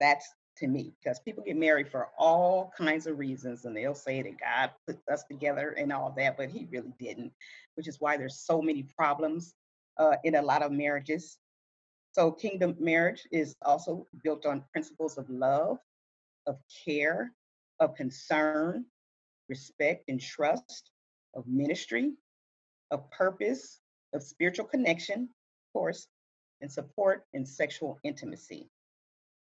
That's 0.00 0.26
to 0.58 0.66
me, 0.66 0.94
because 1.02 1.18
people 1.20 1.44
get 1.44 1.56
married 1.56 1.88
for 1.88 2.08
all 2.18 2.72
kinds 2.76 3.06
of 3.06 3.18
reasons 3.18 3.64
and 3.64 3.76
they'll 3.76 3.94
say 3.94 4.22
that 4.22 4.40
God 4.40 4.70
put 4.86 4.98
us 5.10 5.24
together 5.24 5.70
and 5.78 5.92
all 5.92 6.12
that, 6.16 6.36
but 6.36 6.50
He 6.50 6.66
really 6.70 6.92
didn't, 6.98 7.32
which 7.74 7.88
is 7.88 8.00
why 8.00 8.16
there's 8.16 8.40
so 8.40 8.60
many 8.60 8.82
problems 8.96 9.54
uh, 9.98 10.16
in 10.24 10.36
a 10.36 10.42
lot 10.42 10.62
of 10.62 10.72
marriages. 10.72 11.38
So, 12.12 12.32
kingdom 12.32 12.76
marriage 12.80 13.26
is 13.30 13.54
also 13.62 14.06
built 14.24 14.46
on 14.46 14.64
principles 14.72 15.18
of 15.18 15.28
love, 15.28 15.78
of 16.46 16.58
care, 16.84 17.32
of 17.80 17.94
concern, 17.94 18.84
respect, 19.48 20.04
and 20.08 20.20
trust, 20.20 20.90
of 21.34 21.46
ministry, 21.46 22.12
of 22.90 23.08
purpose, 23.10 23.80
of 24.14 24.22
spiritual 24.22 24.64
connection, 24.64 25.22
of 25.22 25.72
course, 25.72 26.08
and 26.60 26.70
support 26.70 27.24
and 27.34 27.46
sexual 27.46 27.98
intimacy. 28.02 28.68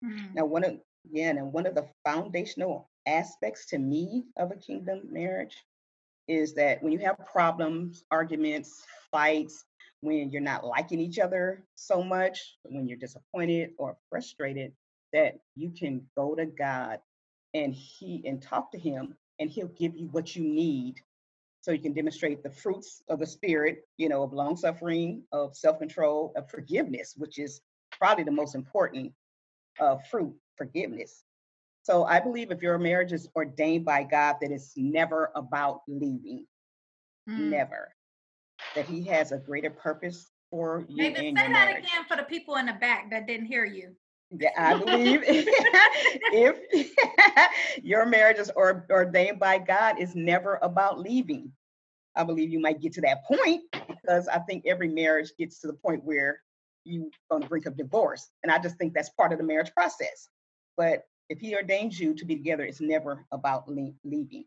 Mm, 0.04 0.34
Now, 0.34 0.44
one 0.44 0.64
of 0.64 0.80
yeah, 1.10 1.30
and 1.30 1.52
one 1.52 1.66
of 1.66 1.74
the 1.74 1.86
foundational 2.04 2.88
aspects 3.06 3.66
to 3.66 3.78
me 3.78 4.24
of 4.36 4.50
a 4.50 4.56
kingdom 4.56 5.02
marriage 5.10 5.56
is 6.28 6.54
that 6.54 6.82
when 6.82 6.92
you 6.92 6.98
have 7.00 7.16
problems, 7.30 8.04
arguments, 8.10 8.82
fights, 9.10 9.64
when 10.00 10.30
you're 10.30 10.40
not 10.42 10.64
liking 10.64 11.00
each 11.00 11.18
other 11.18 11.64
so 11.74 12.02
much, 12.02 12.56
when 12.64 12.86
you're 12.86 12.98
disappointed 12.98 13.70
or 13.78 13.96
frustrated, 14.10 14.72
that 15.12 15.38
you 15.54 15.70
can 15.70 16.02
go 16.16 16.34
to 16.34 16.46
God 16.46 16.98
and 17.52 17.74
he 17.74 18.22
and 18.26 18.42
talk 18.42 18.72
to 18.72 18.78
him 18.78 19.14
and 19.38 19.50
he'll 19.50 19.68
give 19.68 19.96
you 19.96 20.08
what 20.08 20.34
you 20.34 20.42
need. 20.42 20.96
So 21.60 21.72
you 21.72 21.78
can 21.78 21.94
demonstrate 21.94 22.42
the 22.42 22.50
fruits 22.50 23.02
of 23.08 23.20
the 23.20 23.26
spirit, 23.26 23.86
you 23.96 24.08
know, 24.08 24.22
of 24.22 24.32
long 24.32 24.56
suffering, 24.56 25.22
of 25.32 25.56
self-control, 25.56 26.32
of 26.36 26.50
forgiveness, 26.50 27.14
which 27.16 27.38
is 27.38 27.60
probably 27.98 28.24
the 28.24 28.30
most 28.30 28.54
important 28.54 29.12
uh, 29.80 29.96
fruit, 30.10 30.34
forgiveness. 30.56 31.24
So 31.82 32.04
I 32.04 32.18
believe 32.18 32.50
if 32.50 32.62
your 32.62 32.78
marriage 32.78 33.12
is 33.12 33.28
ordained 33.36 33.84
by 33.84 34.04
God, 34.04 34.36
that 34.40 34.50
it's 34.50 34.72
never 34.76 35.30
about 35.34 35.82
leaving, 35.86 36.46
mm. 37.28 37.38
never. 37.50 37.94
That 38.74 38.86
He 38.86 39.04
has 39.04 39.32
a 39.32 39.38
greater 39.38 39.70
purpose 39.70 40.30
for 40.50 40.84
you 40.88 40.96
Maybe 40.96 41.16
say 41.16 41.32
that 41.34 41.50
marriage. 41.50 41.84
again 41.84 42.04
for 42.08 42.16
the 42.16 42.22
people 42.22 42.56
in 42.56 42.66
the 42.66 42.72
back 42.72 43.10
that 43.10 43.26
didn't 43.26 43.46
hear 43.46 43.64
you. 43.64 43.94
Yeah, 44.30 44.50
I 44.56 44.78
believe 44.78 45.22
if 45.26 46.58
your 47.84 48.06
marriage 48.06 48.38
is 48.38 48.50
or, 48.56 48.86
ordained 48.90 49.38
by 49.38 49.58
God, 49.58 50.00
is 50.00 50.14
never 50.14 50.58
about 50.62 50.98
leaving. 50.98 51.52
I 52.16 52.24
believe 52.24 52.50
you 52.50 52.60
might 52.60 52.80
get 52.80 52.92
to 52.94 53.00
that 53.02 53.24
point 53.24 53.62
because 53.72 54.28
I 54.28 54.38
think 54.38 54.64
every 54.66 54.88
marriage 54.88 55.32
gets 55.38 55.60
to 55.60 55.66
the 55.66 55.72
point 55.74 56.04
where 56.04 56.40
you're 56.84 57.08
on 57.30 57.40
the 57.40 57.46
brink 57.46 57.66
of 57.66 57.76
divorce, 57.76 58.30
and 58.42 58.50
I 58.52 58.58
just 58.58 58.76
think 58.76 58.94
that's 58.94 59.10
part 59.10 59.32
of 59.32 59.38
the 59.38 59.44
marriage 59.44 59.72
process. 59.74 60.28
But 60.76 61.04
if 61.28 61.40
He 61.40 61.54
ordains 61.54 61.98
you 61.98 62.14
to 62.14 62.24
be 62.24 62.36
together, 62.36 62.64
it's 62.64 62.80
never 62.80 63.26
about 63.32 63.68
le- 63.68 63.94
leaving, 64.04 64.44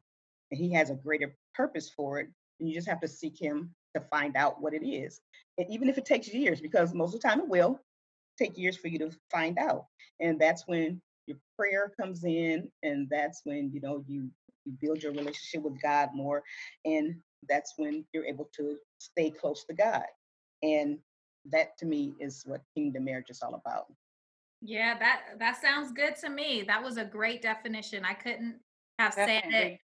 and 0.52 0.60
He 0.60 0.72
has 0.74 0.90
a 0.90 0.96
greater 0.96 1.36
purpose 1.56 1.90
for 1.90 2.20
it. 2.20 2.30
And 2.60 2.70
you 2.70 2.76
just 2.76 2.90
have 2.90 3.02
to 3.02 3.08
seek 3.08 3.40
Him 3.42 3.74
to 3.96 4.02
find 4.12 4.36
out 4.36 4.62
what 4.62 4.74
it 4.74 4.86
is, 4.88 5.22
and 5.58 5.68
even 5.70 5.90
if 5.90 5.98
it 5.98 6.06
takes 6.06 6.28
years, 6.28 6.62
because 6.62 6.94
most 6.94 7.16
of 7.16 7.22
the 7.22 7.28
time 7.28 7.40
it 7.40 7.48
will 7.48 7.80
take 8.38 8.58
years 8.58 8.78
for 8.78 8.88
you 8.88 9.00
to 9.00 9.12
find 9.32 9.58
out. 9.58 9.86
And 10.20 10.40
that's 10.40 10.64
when 10.68 11.02
your 11.28 11.38
prayer 11.58 11.92
comes 12.00 12.24
in 12.24 12.70
and 12.84 13.08
that's 13.10 13.42
when 13.44 13.72
you 13.74 13.82
know 13.82 14.04
you 14.08 14.30
you 14.66 14.74
build 14.82 15.04
your 15.04 15.14
relationship 15.14 15.64
with 15.64 15.82
god 15.82 16.10
more 16.14 16.44
and 16.86 17.16
that's 17.50 17.74
when 17.78 18.06
you're 18.14 18.26
able 18.26 18.50
to 18.56 18.78
stay 19.00 19.30
close 19.30 19.64
to 19.66 19.74
god. 19.74 20.06
And 20.64 20.98
that 21.52 21.78
to 21.80 21.86
me 21.86 22.16
is 22.20 22.44
what 22.46 22.62
kingdom 22.76 23.06
marriage 23.06 23.30
is 23.30 23.42
all 23.42 23.56
about 23.56 23.86
Yeah, 24.62 24.98
that 24.98 25.40
that 25.40 25.62
sounds 25.62 25.92
good 25.92 26.16
to 26.18 26.30
me. 26.30 26.64
That 26.66 26.84
was 26.84 26.98
a 26.98 27.06
great 27.06 27.42
definition. 27.42 28.04
I 28.04 28.14
couldn't 28.14 28.60
have 29.00 29.14
said 29.14 29.44
it 29.46 29.80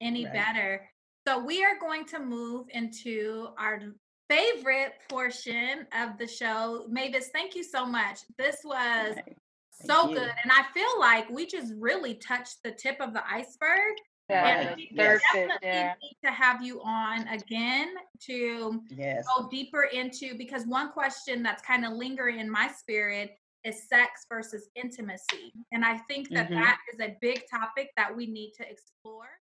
any 0.00 0.24
Right. 0.24 0.32
better. 0.32 0.90
So 1.26 1.38
we 1.44 1.62
are 1.62 1.78
going 1.78 2.06
to 2.06 2.18
move 2.18 2.68
into 2.70 3.48
our 3.58 3.82
favorite 4.30 4.94
portion 5.08 5.86
of 5.92 6.16
the 6.18 6.26
show. 6.26 6.86
Mavis, 6.88 7.28
thank 7.32 7.54
you 7.54 7.62
so 7.62 7.84
much. 7.84 8.20
This 8.38 8.60
was 8.64 9.16
Right. 9.16 9.36
so 9.72 10.08
you. 10.08 10.16
good. 10.16 10.32
And 10.42 10.52
I 10.52 10.64
feel 10.72 10.98
like 10.98 11.28
we 11.28 11.46
just 11.46 11.72
really 11.76 12.14
touched 12.14 12.62
the 12.62 12.72
tip 12.72 13.00
of 13.00 13.12
the 13.12 13.22
iceberg. 13.30 13.94
Yeah, 14.30 14.42
Right. 14.42 14.76
the 14.76 14.88
Yes. 14.90 15.20
surface, 15.22 15.32
Definitely 15.32 15.68
yeah. 15.68 15.94
need 16.02 16.18
to 16.24 16.30
have 16.30 16.62
you 16.62 16.82
on 16.82 17.26
again 17.28 17.94
to 18.20 18.82
yes 18.90 19.26
go 19.36 19.48
deeper 19.48 19.84
into 19.84 20.34
because 20.36 20.66
one 20.66 20.92
question 20.92 21.42
that's 21.42 21.62
kind 21.62 21.84
of 21.86 21.92
lingering 21.92 22.38
in 22.38 22.48
my 22.50 22.68
spirit 22.68 23.38
is 23.64 23.88
sex 23.88 24.26
versus 24.28 24.70
intimacy. 24.74 25.52
And 25.72 25.84
I 25.84 25.98
think 25.98 26.28
that 26.30 26.48
Mhm. 26.48 26.54
that 26.54 26.78
is 26.92 27.00
a 27.00 27.16
big 27.20 27.48
topic 27.48 27.92
that 27.96 28.14
we 28.14 28.26
need 28.26 28.52
to 28.54 28.70
explore. 28.70 29.40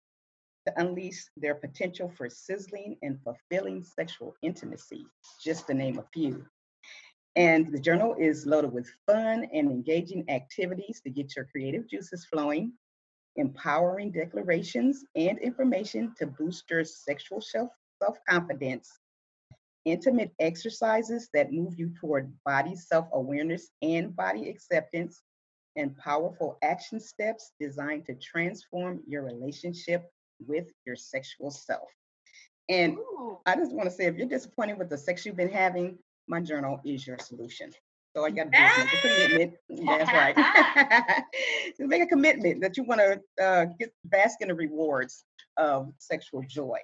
to 0.65 0.73
unleash 0.79 1.25
their 1.35 1.55
potential 1.55 2.09
for 2.15 2.29
sizzling 2.29 2.95
and 3.01 3.19
fulfilling 3.21 3.83
sexual 3.83 4.35
intimacy, 4.41 5.05
just 5.43 5.67
to 5.67 5.73
name 5.73 5.99
a 5.99 6.05
few. 6.13 6.45
And 7.35 7.71
the 7.71 7.79
journal 7.79 8.15
is 8.19 8.45
loaded 8.45 8.73
with 8.73 8.89
fun 9.05 9.47
and 9.53 9.69
engaging 9.71 10.29
activities 10.29 11.01
to 11.01 11.09
get 11.09 11.35
your 11.35 11.45
creative 11.45 11.87
juices 11.87 12.25
flowing, 12.25 12.73
empowering 13.35 14.11
declarations 14.11 15.05
and 15.15 15.37
information 15.39 16.13
to 16.17 16.27
boost 16.27 16.69
your 16.69 16.83
sexual 16.83 17.41
self 17.41 18.17
confidence, 18.27 18.89
intimate 19.85 20.31
exercises 20.39 21.29
that 21.33 21.53
move 21.53 21.77
you 21.77 21.91
toward 21.99 22.33
body 22.45 22.75
self 22.75 23.07
awareness 23.13 23.69
and 23.81 24.15
body 24.15 24.49
acceptance, 24.49 25.21
and 25.75 25.95
powerful 25.97 26.57
action 26.63 26.99
steps 26.99 27.53
designed 27.59 28.05
to 28.07 28.15
transform 28.15 29.01
your 29.07 29.23
relationship 29.23 30.11
with 30.45 30.67
your 30.85 30.95
sexual 30.95 31.51
self. 31.51 31.89
And 32.69 32.97
I 33.45 33.55
just 33.55 33.73
want 33.73 33.89
to 33.89 33.95
say 33.95 34.05
if 34.05 34.15
you're 34.15 34.27
disappointed 34.27 34.77
with 34.77 34.89
the 34.89 34.97
sex 34.97 35.25
you've 35.25 35.35
been 35.35 35.49
having, 35.49 35.97
my 36.29 36.39
journal 36.39 36.79
is 36.85 37.05
your 37.05 37.17
solution. 37.19 37.71
So 38.15 38.25
I 38.25 38.29
got 38.31 38.51
to 38.51 38.59
make 38.59 38.93
a 38.93 39.01
commitment. 39.01 39.53
That's 39.85 40.11
right. 40.13 41.23
Just 41.77 41.89
make 41.89 42.01
a 42.01 42.07
commitment 42.07 42.61
that 42.61 42.77
you 42.77 42.83
want 42.83 43.01
to 43.01 43.43
uh, 43.43 43.65
get 43.77 43.93
bask 44.05 44.41
in 44.41 44.47
the 44.47 44.55
rewards 44.55 45.25
of 45.57 45.91
sexual 45.97 46.43
joy. 46.47 46.79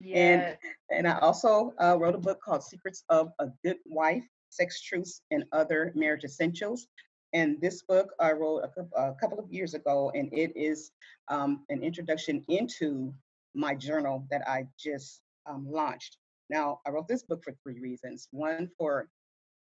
Yeah. 0.00 0.54
And 0.90 1.06
I 1.06 1.18
also 1.18 1.72
uh, 1.80 1.96
wrote 1.98 2.14
a 2.14 2.18
book 2.18 2.40
called 2.44 2.62
Secrets 2.62 3.04
of 3.08 3.30
a 3.38 3.46
Good 3.64 3.78
Wife 3.86 4.24
Sex 4.50 4.82
Truths 4.82 5.22
and 5.30 5.44
Other 5.52 5.92
Marriage 5.94 6.24
Essentials. 6.24 6.86
And 7.32 7.60
this 7.60 7.82
book 7.82 8.12
I 8.20 8.32
wrote 8.32 8.64
a, 8.76 9.00
a 9.00 9.14
couple 9.14 9.38
of 9.38 9.50
years 9.50 9.74
ago, 9.74 10.12
and 10.14 10.28
it 10.32 10.52
is 10.54 10.90
um, 11.28 11.64
an 11.70 11.82
introduction 11.82 12.44
into 12.48 13.14
my 13.54 13.74
journal 13.74 14.26
that 14.30 14.46
I 14.46 14.66
just 14.78 15.22
um, 15.46 15.66
launched. 15.68 16.18
Now, 16.50 16.80
I 16.86 16.90
wrote 16.90 17.08
this 17.08 17.22
book 17.22 17.42
for 17.44 17.54
three 17.62 17.80
reasons. 17.80 18.28
One, 18.30 18.70
for 18.78 19.08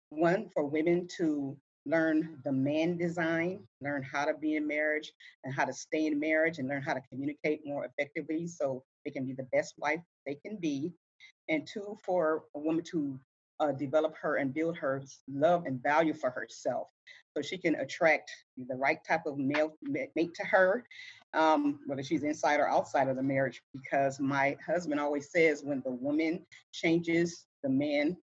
one 0.10 0.50
for 0.54 0.66
women 0.66 1.08
to 1.18 1.58
learn 1.86 2.40
the 2.44 2.52
man 2.52 2.98
design, 2.98 3.64
learn 3.82 4.04
how 4.04 4.26
to 4.26 4.34
be 4.34 4.56
in 4.56 4.68
marriage 4.68 5.12
and 5.44 5.54
how 5.54 5.66
to 5.66 5.74
stay 5.74 6.06
in 6.06 6.20
marriage 6.20 6.60
and 6.60 6.68
learn 6.68 6.82
how 6.82 6.94
to 6.94 7.02
communicate 7.10 7.62
more 7.66 7.86
effectively 7.86 8.48
so 8.48 8.84
they 9.06 9.12
can 9.12 9.26
be 9.26 9.34
the 9.34 9.48
best 9.52 9.74
wife 9.78 10.02
they 10.26 10.36
can 10.36 10.58
be. 10.58 10.92
And 11.48 11.68
two, 11.68 11.98
for 12.06 12.44
a 12.56 12.60
woman 12.60 12.84
to 12.92 13.20
uh, 13.60 13.72
develop 13.72 14.16
her 14.22 14.38
and 14.38 14.53
build 14.53 14.78
her 14.78 15.03
love 15.28 15.66
and 15.66 15.82
value 15.82 16.14
for 16.14 16.30
herself 16.30 16.88
so 17.36 17.41
she 17.41 17.57
can 17.57 17.76
attract 17.76 18.32
the 18.57 18.76
right 18.76 18.99
type 19.07 19.26
of 19.26 19.38
male 19.38 19.74
mate 19.84 20.34
to 20.34 20.45
her, 20.45 20.84
um, 21.34 21.80
whether 21.86 22.03
she's 22.03 22.24
inside 22.24 22.60
or 22.60 22.68
outside 22.68 23.07
of 23.07 23.16
the 23.16 23.24
marriage. 23.24 23.62
Because 23.74 24.20
my 24.20 24.57
husband 24.66 24.99
always 24.99 25.32
says 25.32 25.64
when 25.64 25.82
the 25.86 25.91
woman 25.91 26.45
changes, 26.72 27.45
the 27.64 27.70
man 27.70 28.18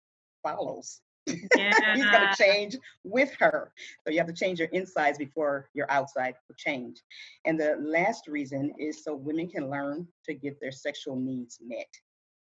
follows. 0.43 1.01
He's 1.27 1.49
going 1.55 2.29
to 2.29 2.35
change 2.37 2.77
with 3.05 3.33
her. 3.39 3.73
So 4.05 4.13
you 4.13 4.19
have 4.19 4.27
to 4.27 4.33
change 4.33 4.59
your 4.59 4.69
insides 4.69 5.19
before 5.19 5.69
your 5.73 5.89
outside 5.89 6.35
will 6.49 6.57
change. 6.59 7.01
And 7.45 7.59
the 7.59 7.77
last 7.81 8.27
reason 8.27 8.73
is 8.79 9.05
so 9.05 9.15
women 9.15 9.49
can 9.49 9.71
learn 9.71 10.09
to 10.27 10.35
get 10.35 10.59
their 10.61 10.73
sexual 10.73 11.15
needs 11.15 11.59
met. 11.65 11.87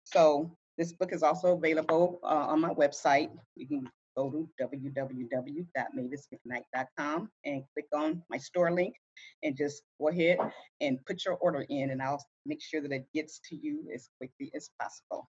So 0.04 0.56
this 0.78 0.92
book 0.92 1.12
is 1.12 1.22
also 1.22 1.56
available 1.56 2.20
uh, 2.22 2.48
on 2.48 2.60
my 2.60 2.74
website. 2.74 3.30
You 3.54 3.66
can 3.66 3.88
go 4.16 4.30
to 4.30 4.48
www.mavismcknight.com 4.60 7.30
and 7.44 7.62
click 7.74 7.86
on 7.94 8.22
my 8.30 8.38
store 8.38 8.72
link 8.72 8.94
and 9.42 9.56
just 9.56 9.82
go 10.00 10.08
ahead 10.08 10.38
and 10.80 10.98
put 11.06 11.24
your 11.24 11.34
order 11.34 11.64
in 11.68 11.90
and 11.90 12.02
I'll 12.02 12.24
make 12.44 12.62
sure 12.62 12.80
that 12.80 12.92
it 12.92 13.06
gets 13.14 13.40
to 13.50 13.56
you 13.56 13.84
as 13.94 14.08
quickly 14.18 14.50
as 14.54 14.70
possible. 14.80 15.28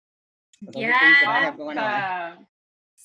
So 0.64 0.70
those 0.72 0.84
are 0.84 0.98
things 0.98 1.16
that 1.24 1.28
I 1.28 1.40
have 1.40 1.56
going 1.56 1.78
on. 1.78 1.84
Awesome. 1.84 2.46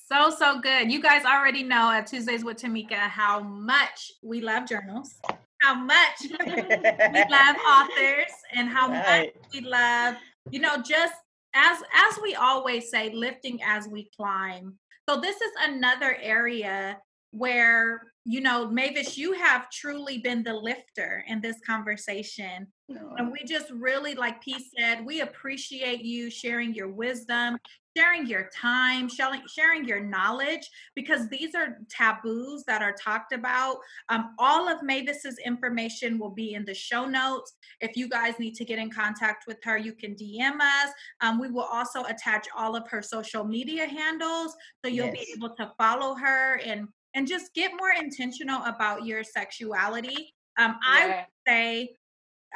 So, 0.08 0.30
so 0.30 0.60
good. 0.60 0.92
You 0.92 1.02
guys 1.02 1.24
already 1.24 1.62
know 1.62 1.90
at 1.90 2.06
Tuesdays 2.06 2.44
with 2.44 2.58
Tamika 2.58 2.96
how 2.96 3.40
much 3.40 4.12
we 4.22 4.40
love 4.40 4.68
journals, 4.68 5.14
how 5.62 5.74
much 5.74 6.20
we 6.22 6.28
love 6.54 7.56
authors, 7.66 8.32
and 8.54 8.68
how 8.68 8.88
much 8.88 9.30
we 9.52 9.62
love, 9.62 10.14
you 10.50 10.60
know, 10.60 10.76
just 10.82 11.14
as 11.56 11.78
as 11.94 12.18
we 12.22 12.34
always 12.34 12.90
say, 12.90 13.10
lifting 13.12 13.60
as 13.64 13.88
we 13.88 14.10
climb. 14.16 14.74
So 15.08 15.20
this 15.20 15.40
is 15.40 15.52
another 15.60 16.16
area 16.20 16.98
where, 17.30 18.12
you 18.24 18.40
know, 18.40 18.68
Mavis, 18.70 19.16
you 19.16 19.32
have 19.32 19.70
truly 19.70 20.18
been 20.18 20.42
the 20.42 20.54
lifter 20.54 21.24
in 21.26 21.40
this 21.40 21.56
conversation. 21.66 22.66
And 22.88 23.32
we 23.32 23.44
just 23.44 23.70
really, 23.70 24.14
like 24.14 24.42
P 24.42 24.56
said, 24.78 25.04
we 25.04 25.20
appreciate 25.20 26.02
you 26.02 26.30
sharing 26.30 26.74
your 26.74 26.88
wisdom, 26.88 27.58
sharing 27.96 28.26
your 28.26 28.48
time, 28.54 29.08
sharing, 29.08 29.84
your 29.86 30.00
knowledge, 30.00 30.68
because 30.94 31.28
these 31.28 31.54
are 31.54 31.78
taboos 31.88 32.64
that 32.64 32.82
are 32.82 32.92
talked 32.92 33.32
about. 33.32 33.78
Um, 34.08 34.34
all 34.38 34.68
of 34.68 34.82
Mavis's 34.82 35.38
information 35.44 36.18
will 36.18 36.30
be 36.30 36.54
in 36.54 36.64
the 36.64 36.74
show 36.74 37.06
notes. 37.06 37.54
If 37.80 37.96
you 37.96 38.08
guys 38.08 38.34
need 38.38 38.54
to 38.56 38.64
get 38.64 38.78
in 38.78 38.90
contact 38.90 39.46
with 39.46 39.58
her, 39.64 39.78
you 39.78 39.92
can 39.94 40.14
DM 40.14 40.60
us. 40.60 40.90
Um, 41.20 41.38
we 41.40 41.48
will 41.50 41.62
also 41.72 42.04
attach 42.04 42.46
all 42.56 42.76
of 42.76 42.86
her 42.88 43.02
social 43.02 43.44
media 43.44 43.86
handles, 43.86 44.54
so 44.84 44.90
you'll 44.90 45.06
Yes. 45.06 45.26
be 45.26 45.32
able 45.36 45.54
to 45.56 45.72
follow 45.78 46.14
her 46.16 46.56
and 46.64 46.88
and 47.14 47.26
just 47.26 47.54
get 47.54 47.72
more 47.78 47.92
intentional 47.98 48.62
about 48.64 49.06
your 49.06 49.24
sexuality. 49.24 50.34
Um, 50.58 50.78
I 50.82 51.06
Yeah. 51.06 51.24
say 51.48 51.96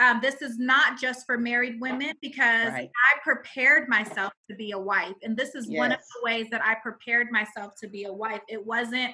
um, 0.01 0.19
this 0.23 0.41
is 0.41 0.59
not 0.59 0.99
just 0.99 1.27
for 1.27 1.37
married 1.37 1.79
women 1.81 2.15
because 2.23 2.73
Right. 2.73 2.91
I 2.91 3.19
prepared 3.23 3.89
myself 3.89 4.33
to 4.49 4.57
be 4.57 4.73
a 4.73 4.79
wife. 4.79 5.15
And 5.23 5.37
this 5.37 5.55
is 5.55 5.69
one 5.69 5.93
of 5.93 5.99
the 5.99 6.25
ways 6.25 6.47
that 6.51 6.65
I 6.65 6.75
prepared 6.77 7.31
myself 7.31 7.75
to 7.81 7.89
be 7.89 8.05
a 8.05 8.13
wife. 8.13 8.41
It 8.49 8.65
wasn't 8.65 9.13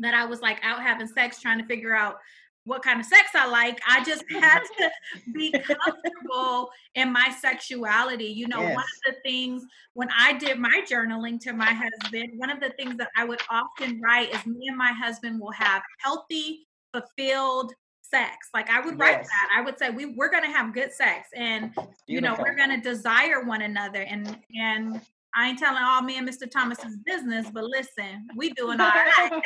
that 0.00 0.14
I 0.14 0.24
was 0.24 0.40
like 0.40 0.58
out 0.64 0.82
having 0.82 1.06
sex 1.06 1.40
trying 1.40 1.58
to 1.58 1.66
figure 1.66 1.94
out 1.94 2.18
what 2.64 2.82
kind 2.82 3.00
of 3.00 3.06
sex 3.06 3.30
I 3.34 3.46
like. 3.46 3.80
I 3.88 4.02
just 4.04 4.24
had 4.30 4.60
to 4.78 4.90
be 5.32 5.52
comfortable 5.52 6.70
in 6.96 7.12
my 7.12 7.34
sexuality. 7.40 8.26
You 8.26 8.48
know, 8.48 8.60
one 8.60 8.72
of 8.76 9.00
the 9.06 9.14
things 9.24 9.64
when 9.94 10.08
I 10.16 10.36
did 10.36 10.58
my 10.58 10.82
journaling 10.90 11.40
to 11.42 11.52
my 11.52 11.72
husband, 11.72 12.32
one 12.36 12.50
of 12.50 12.60
the 12.60 12.70
things 12.70 12.96
that 12.96 13.10
I 13.16 13.24
would 13.24 13.40
often 13.50 14.00
write 14.00 14.34
is 14.34 14.44
me 14.46 14.66
and 14.66 14.76
my 14.76 14.92
husband 14.92 15.40
will 15.40 15.52
have 15.52 15.82
healthy, 16.00 16.66
fulfilled 16.92 17.72
sex. 18.10 18.48
Like 18.54 18.70
I 18.70 18.80
would 18.80 18.98
write 18.98 19.18
Yes. 19.18 19.28
that. 19.28 19.48
I 19.56 19.60
would 19.62 19.78
say 19.78 19.90
we 19.90 20.06
we're 20.06 20.30
gonna 20.30 20.50
have 20.52 20.72
good 20.74 20.92
sex 20.92 21.28
and 21.34 21.74
you 22.06 22.20
know 22.20 22.36
we're 22.38 22.54
gonna 22.56 22.80
desire 22.80 23.42
one 23.44 23.62
another 23.62 24.02
and 24.02 24.38
and 24.58 25.00
I 25.34 25.48
ain't 25.50 25.58
telling 25.58 25.82
all 25.82 26.00
me 26.02 26.16
and 26.16 26.26
Mr. 26.28 26.50
Thomas's 26.50 26.96
business, 27.04 27.48
but 27.52 27.62
listen, 27.64 28.26
we 28.34 28.50
doing 28.54 28.80
all 28.80 28.88
right. 28.88 29.30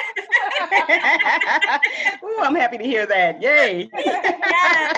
Ooh, 2.24 2.38
I'm 2.40 2.54
happy 2.54 2.78
to 2.78 2.84
hear 2.84 3.04
that. 3.06 3.42
Yay. 3.42 3.90
Yes. 3.92 4.96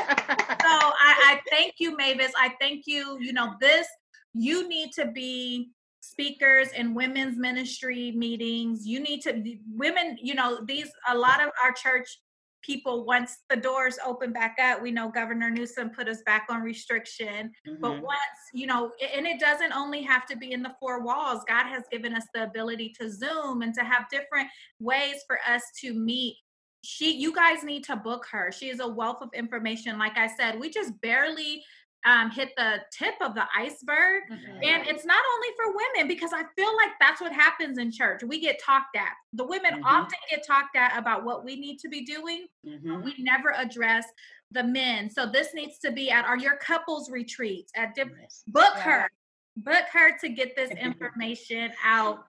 so 0.60 0.68
I, 0.68 1.14
I 1.26 1.40
thank 1.50 1.74
you, 1.78 1.96
Mavis. 1.96 2.32
I 2.38 2.52
thank 2.60 2.86
you. 2.86 3.16
You 3.18 3.32
know, 3.32 3.54
this 3.60 3.86
you 4.34 4.68
need 4.68 4.92
to 4.92 5.06
be 5.06 5.70
speakers 6.00 6.68
in 6.72 6.94
women's 6.94 7.38
ministry 7.38 8.12
meetings. 8.12 8.86
You 8.86 9.00
need 9.00 9.22
to 9.22 9.42
women, 9.74 10.18
you 10.20 10.34
know, 10.34 10.60
these 10.66 10.90
a 11.08 11.16
lot 11.16 11.42
of 11.42 11.50
our 11.64 11.72
church 11.72 12.20
people 12.64 13.04
once 13.04 13.38
the 13.50 13.56
doors 13.56 13.98
open 14.04 14.32
back 14.32 14.56
up, 14.60 14.80
we 14.80 14.90
know 14.90 15.10
Governor 15.10 15.50
Newsom 15.50 15.90
put 15.90 16.08
us 16.08 16.22
back 16.24 16.46
on 16.48 16.62
restriction. 16.62 17.52
But 17.80 17.96
Mhm. 17.96 18.00
once, 18.00 18.40
you 18.52 18.66
know, 18.66 18.92
and 19.00 19.26
it 19.26 19.38
doesn't 19.38 19.72
only 19.72 20.02
have 20.02 20.26
to 20.26 20.36
be 20.36 20.52
in 20.52 20.62
the 20.62 20.74
four 20.80 21.02
walls. 21.02 21.44
God 21.44 21.66
has 21.66 21.84
given 21.90 22.14
us 22.14 22.26
the 22.32 22.44
ability 22.44 22.94
to 23.00 23.10
Zoom 23.10 23.62
and 23.62 23.74
to 23.74 23.84
have 23.84 24.08
different 24.08 24.48
ways 24.78 25.22
for 25.26 25.38
us 25.46 25.62
to 25.80 25.92
meet 25.92 26.38
she 26.86 27.16
you 27.16 27.32
guys 27.32 27.64
need 27.64 27.82
to 27.82 27.96
book 27.96 28.26
her. 28.30 28.52
She 28.52 28.68
is 28.68 28.80
a 28.80 28.86
wealth 28.86 29.22
of 29.22 29.30
information. 29.32 29.98
Like 29.98 30.18
I 30.18 30.26
said, 30.26 30.60
we 30.60 30.68
just 30.68 31.00
barely 31.00 31.64
um, 32.04 32.30
hit 32.30 32.50
the 32.56 32.82
tip 32.92 33.14
of 33.20 33.34
the 33.34 33.44
iceberg. 33.56 34.24
And 34.30 34.86
it's 34.86 35.04
not 35.06 35.22
only 35.34 35.48
for 35.56 35.74
women 35.74 36.08
because 36.08 36.32
I 36.32 36.42
feel 36.56 36.76
like 36.76 36.90
that's 37.00 37.20
what 37.20 37.32
happens 37.32 37.78
in 37.78 37.90
church. 37.90 38.22
We 38.22 38.40
get 38.40 38.60
talked 38.62 38.96
at. 38.96 39.12
The 39.32 39.44
women 39.44 39.82
Mhm. 39.82 39.84
often 39.84 40.18
get 40.30 40.46
talked 40.46 40.76
at 40.76 40.96
about 40.98 41.24
what 41.24 41.44
we 41.44 41.56
need 41.56 41.78
to 41.80 41.88
be 41.88 42.04
doing. 42.04 42.46
Mhm. 42.66 43.02
We 43.02 43.14
never 43.18 43.52
address 43.52 44.06
the 44.50 44.62
men. 44.62 45.08
So 45.10 45.26
this 45.26 45.54
needs 45.54 45.78
to 45.78 45.90
be 45.90 46.10
at 46.10 46.24
our 46.26 46.36
your 46.36 46.56
couples 46.58 47.10
retreats 47.10 47.72
at 47.74 47.94
different 47.94 48.22
Yes. 48.22 48.44
book 48.46 48.74
Yeah. 48.76 48.82
her 48.82 49.10
book 49.56 49.84
her 49.92 50.18
to 50.18 50.28
get 50.28 50.56
this 50.56 50.70
information 50.88 51.72
out 51.84 52.26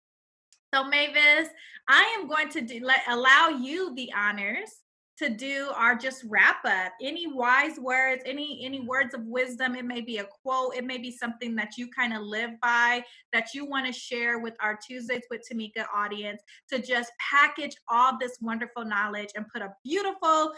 so 0.73 0.84
mavis 0.84 1.49
i 1.88 2.03
am 2.19 2.28
going 2.28 2.49
to 2.49 2.61
do 2.61 2.80
let 2.84 3.01
allow 3.07 3.49
you 3.49 3.95
the 3.95 4.11
honors 4.13 4.84
to 5.18 5.30
do 5.30 5.70
our 5.76 5.95
just 5.95 6.24
wrap 6.28 6.57
up 6.66 6.91
any 7.01 7.28
wise 7.28 7.80
words 7.80 8.22
any 8.26 8.61
any 8.63 8.82
words 8.82 9.13
of 9.13 9.22
wisdom 9.26 9.76
it 9.76 9.86
may 9.86 10.01
be 10.01 10.18
a 10.18 10.26
quote 10.43 10.76
it 10.76 10.86
may 10.86 10.97
be 10.97 11.11
something 11.11 11.55
that 11.55 11.78
you 11.78 11.88
kind 11.89 12.13
of 12.13 12.22
live 12.22 12.51
by 12.61 13.03
that 13.32 13.53
you 13.53 13.66
want 13.66 13.86
to 13.86 13.93
share 13.93 14.39
with 14.39 14.55
our 14.61 14.78
tuesdays 14.86 15.24
with 15.30 15.41
tamika 15.49 15.86
audience 15.95 16.41
to 16.70 16.80
just 16.80 17.11
package 17.32 17.76
all 17.88 18.18
this 18.20 18.38
wonderful 18.41 18.84
knowledge 18.84 19.30
and 19.36 19.47
put 19.47 19.61
a 19.61 19.74
beautiful 19.84 20.51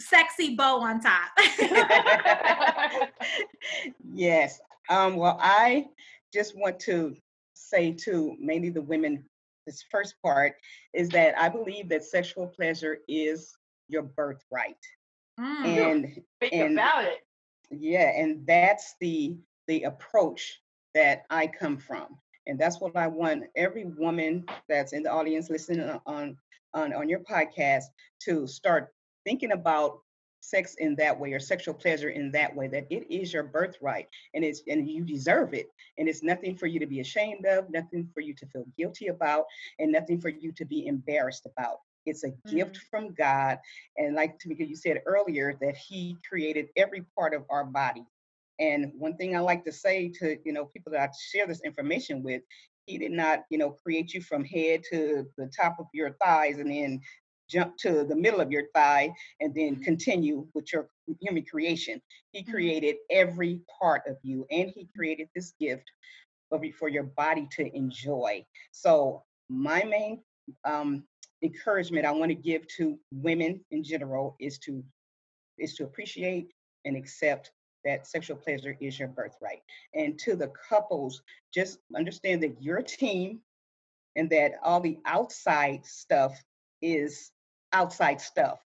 sexy 0.00 0.54
bow 0.54 0.80
on 0.80 1.00
top 1.00 1.30
yes. 4.14 4.60
Um, 4.88 5.16
well, 5.16 5.38
I 5.40 5.86
just 6.32 6.56
want 6.56 6.78
to 6.80 7.16
say 7.54 7.92
to 7.92 8.36
mainly 8.38 8.70
the 8.70 8.82
women, 8.82 9.24
this 9.66 9.84
first 9.90 10.14
part 10.22 10.54
is 10.94 11.08
that 11.10 11.36
I 11.38 11.48
believe 11.48 11.88
that 11.88 12.04
sexual 12.04 12.46
pleasure 12.46 12.98
is 13.08 13.52
your 13.88 14.02
birthright. 14.02 14.76
Mm. 15.38 15.64
And 15.66 16.22
Think 16.40 16.52
And- 16.52 16.72
about 16.78 17.04
it. 17.04 17.20
yeah, 17.70 18.10
and 18.20 18.46
that's 18.46 18.94
the 19.00 19.36
the 19.68 19.82
approach 19.82 20.62
that 20.94 21.24
I 21.30 21.46
come 21.48 21.76
from. 21.78 22.18
And 22.46 22.58
that's 22.58 22.80
what 22.80 22.96
I 22.96 23.08
want 23.08 23.44
every 23.56 23.84
woman 23.84 24.44
that's 24.68 24.92
in 24.92 25.02
the 25.02 25.10
audience 25.10 25.50
listening 25.50 26.00
on 26.06 26.36
on, 26.74 26.92
on 26.94 27.08
your 27.08 27.20
podcast 27.20 27.84
to 28.24 28.46
start 28.46 28.94
thinking 29.24 29.52
about 29.52 30.00
sex 30.40 30.76
in 30.78 30.94
that 30.96 31.18
way 31.18 31.32
or 31.32 31.40
sexual 31.40 31.74
pleasure 31.74 32.10
in 32.10 32.30
that 32.30 32.54
way 32.54 32.68
that 32.68 32.86
it 32.90 33.10
is 33.12 33.32
your 33.32 33.42
birthright 33.42 34.06
and 34.34 34.44
it's 34.44 34.62
and 34.68 34.88
you 34.88 35.04
deserve 35.04 35.54
it 35.54 35.66
and 35.98 36.08
it's 36.08 36.22
nothing 36.22 36.54
for 36.56 36.66
you 36.66 36.78
to 36.78 36.86
be 36.86 37.00
ashamed 37.00 37.44
of 37.46 37.68
nothing 37.70 38.08
for 38.14 38.20
you 38.20 38.32
to 38.34 38.46
feel 38.46 38.64
guilty 38.78 39.08
about 39.08 39.44
and 39.80 39.90
nothing 39.90 40.20
for 40.20 40.28
you 40.28 40.52
to 40.52 40.64
be 40.64 40.86
embarrassed 40.86 41.46
about 41.46 41.78
it's 42.06 42.24
a 42.24 42.30
gift 42.48 42.78
from 42.90 43.14
god 43.14 43.58
and 43.96 44.14
like 44.14 44.38
Tamika, 44.38 44.66
you 44.66 44.76
said 44.76 45.02
earlier 45.06 45.56
that 45.60 45.76
he 45.76 46.16
created 46.28 46.68
every 46.76 47.04
part 47.16 47.34
of 47.34 47.44
our 47.50 47.64
body 47.64 48.04
and 48.60 48.92
one 48.96 49.16
thing 49.16 49.36
i 49.36 49.40
like 49.40 49.64
to 49.64 49.72
say 49.72 50.08
to 50.20 50.36
you 50.44 50.52
know 50.52 50.66
people 50.66 50.92
that 50.92 51.00
i 51.00 51.12
share 51.30 51.46
this 51.46 51.62
information 51.64 52.22
with 52.22 52.42
he 52.86 52.98
did 52.98 53.12
not 53.12 53.44
you 53.50 53.58
know 53.58 53.70
create 53.70 54.14
you 54.14 54.20
from 54.22 54.44
head 54.44 54.82
to 54.90 55.26
the 55.36 55.50
top 55.58 55.76
of 55.78 55.86
your 55.92 56.12
thighs 56.24 56.58
and 56.58 56.70
then 56.70 57.00
jump 57.48 57.76
to 57.78 58.04
the 58.04 58.16
middle 58.16 58.40
of 58.40 58.50
your 58.50 58.64
thigh 58.74 59.12
and 59.40 59.54
then 59.54 59.76
continue 59.76 60.46
with 60.54 60.72
your 60.72 60.88
human 61.20 61.44
creation. 61.44 62.00
He 62.32 62.42
Mhm. 62.42 62.50
created 62.50 62.96
every 63.10 63.60
part 63.78 64.02
of 64.06 64.16
you 64.22 64.46
and 64.50 64.70
he 64.70 64.88
created 64.96 65.28
this 65.34 65.52
gift 65.60 65.90
for 66.78 66.88
your 66.88 67.04
body 67.04 67.48
to 67.52 67.76
enjoy. 67.76 68.44
So 68.72 69.24
my 69.48 69.82
main 69.84 70.22
um, 70.64 71.06
encouragement 71.42 72.06
I 72.06 72.12
want 72.12 72.30
to 72.30 72.34
give 72.34 72.66
to 72.76 72.98
women 73.12 73.60
in 73.70 73.84
general 73.84 74.36
is 74.40 74.58
to 74.60 74.82
is 75.58 75.74
to 75.74 75.84
appreciate 75.84 76.48
and 76.84 76.96
accept 76.96 77.50
that 77.84 78.06
sexual 78.06 78.36
pleasure 78.36 78.76
is 78.80 78.98
your 78.98 79.08
birthright. 79.08 79.62
And 79.94 80.18
to 80.20 80.36
the 80.36 80.52
couples, 80.68 81.22
just 81.54 81.78
understand 81.96 82.42
that 82.42 82.60
you're 82.60 82.78
a 82.78 82.84
team 82.84 83.40
and 84.16 84.28
that 84.30 84.54
all 84.62 84.80
the 84.80 84.98
outside 85.06 85.86
stuff 85.86 86.42
is 86.82 87.30
outside 87.72 88.20
stuff. 88.20 88.58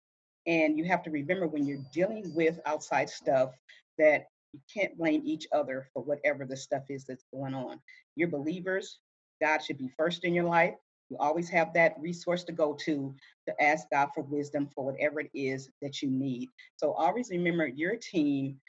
And 0.46 0.78
you 0.78 0.84
have 0.86 1.02
to 1.02 1.10
remember 1.10 1.46
when 1.46 1.66
you're 1.66 1.84
dealing 1.92 2.32
with 2.34 2.58
outside 2.64 3.10
stuff 3.10 3.50
that 3.98 4.26
you 4.52 4.60
can't 4.72 4.96
blame 4.96 5.22
each 5.24 5.46
other 5.52 5.86
for 5.92 6.02
whatever 6.02 6.44
the 6.44 6.56
stuff 6.56 6.84
is 6.88 7.04
that's 7.04 7.24
going 7.32 7.54
on. 7.54 7.78
You're 8.16 8.28
believers. 8.28 8.98
God 9.40 9.58
should 9.58 9.78
be 9.78 9.92
first 9.96 10.24
in 10.24 10.34
your 10.34 10.44
life. 10.44 10.74
You 11.10 11.16
always 11.18 11.48
have 11.48 11.72
that 11.74 11.96
resource 12.00 12.44
to 12.44 12.52
go 12.52 12.74
to 12.84 13.14
to 13.48 13.62
ask 13.62 13.90
God 13.90 14.10
for 14.14 14.22
wisdom 14.22 14.68
for 14.72 14.84
whatever 14.84 15.20
it 15.20 15.30
is 15.34 15.68
that 15.82 16.02
you 16.02 16.10
need. 16.10 16.48
So 16.76 16.92
always 16.92 17.30
remember 17.30 17.66
you're 17.66 17.94
a 17.94 17.98
team, 17.98 18.60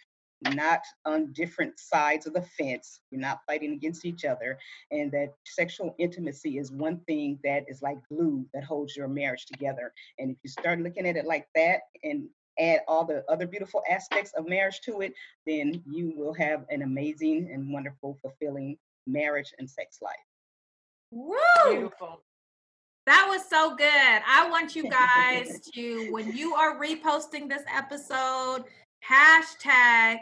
not 0.42 0.82
on 1.06 1.32
different 1.34 1.80
sides 1.80 2.26
of 2.26 2.34
the 2.34 2.42
fence. 2.42 3.02
You're 3.12 3.22
not 3.22 3.42
fighting 3.46 3.74
against 3.74 4.06
each 4.06 4.26
other. 4.26 4.58
And 4.90 5.12
that 5.12 5.36
sexual 5.46 5.94
intimacy 6.00 6.58
is 6.58 6.72
one 6.72 7.00
thing 7.02 7.38
that 7.44 7.66
is 7.68 7.84
like 7.84 8.00
glue 8.10 8.46
that 8.56 8.64
holds 8.64 8.96
your 8.96 9.08
marriage 9.08 9.46
together. 9.46 9.94
And 10.18 10.32
if 10.32 10.38
you 10.44 10.50
start 10.50 10.80
looking 10.80 11.06
at 11.06 11.18
it 11.18 11.26
like 11.26 11.48
that 11.54 11.82
and 12.04 12.28
add 12.60 12.82
all 12.88 13.06
the 13.06 13.24
other 13.30 13.46
beautiful 13.46 13.84
aspects 13.90 14.34
of 14.34 14.50
marriage 14.50 14.82
to 14.82 15.02
it, 15.02 15.14
then 15.46 15.84
you 15.86 16.14
will 16.16 16.34
have 16.34 16.66
an 16.70 16.82
amazing 16.82 17.52
and 17.54 17.72
wonderful, 17.72 18.18
fulfilling 18.20 18.78
marriage 19.06 19.54
and 19.60 19.70
sex 19.70 20.00
life. 20.02 20.16
Woo! 21.12 21.36
Beautiful. 21.66 22.24
That 23.08 23.26
was 23.30 23.42
so 23.50 23.76
good. 23.76 24.22
I 24.28 24.48
want 24.50 24.76
you 24.76 24.90
guys 24.90 25.60
to, 25.74 26.12
when 26.12 26.36
you 26.36 26.54
are 26.56 26.80
reposting 26.80 27.50
this 27.50 27.64
episode, 27.74 28.64
hashtag 29.10 30.18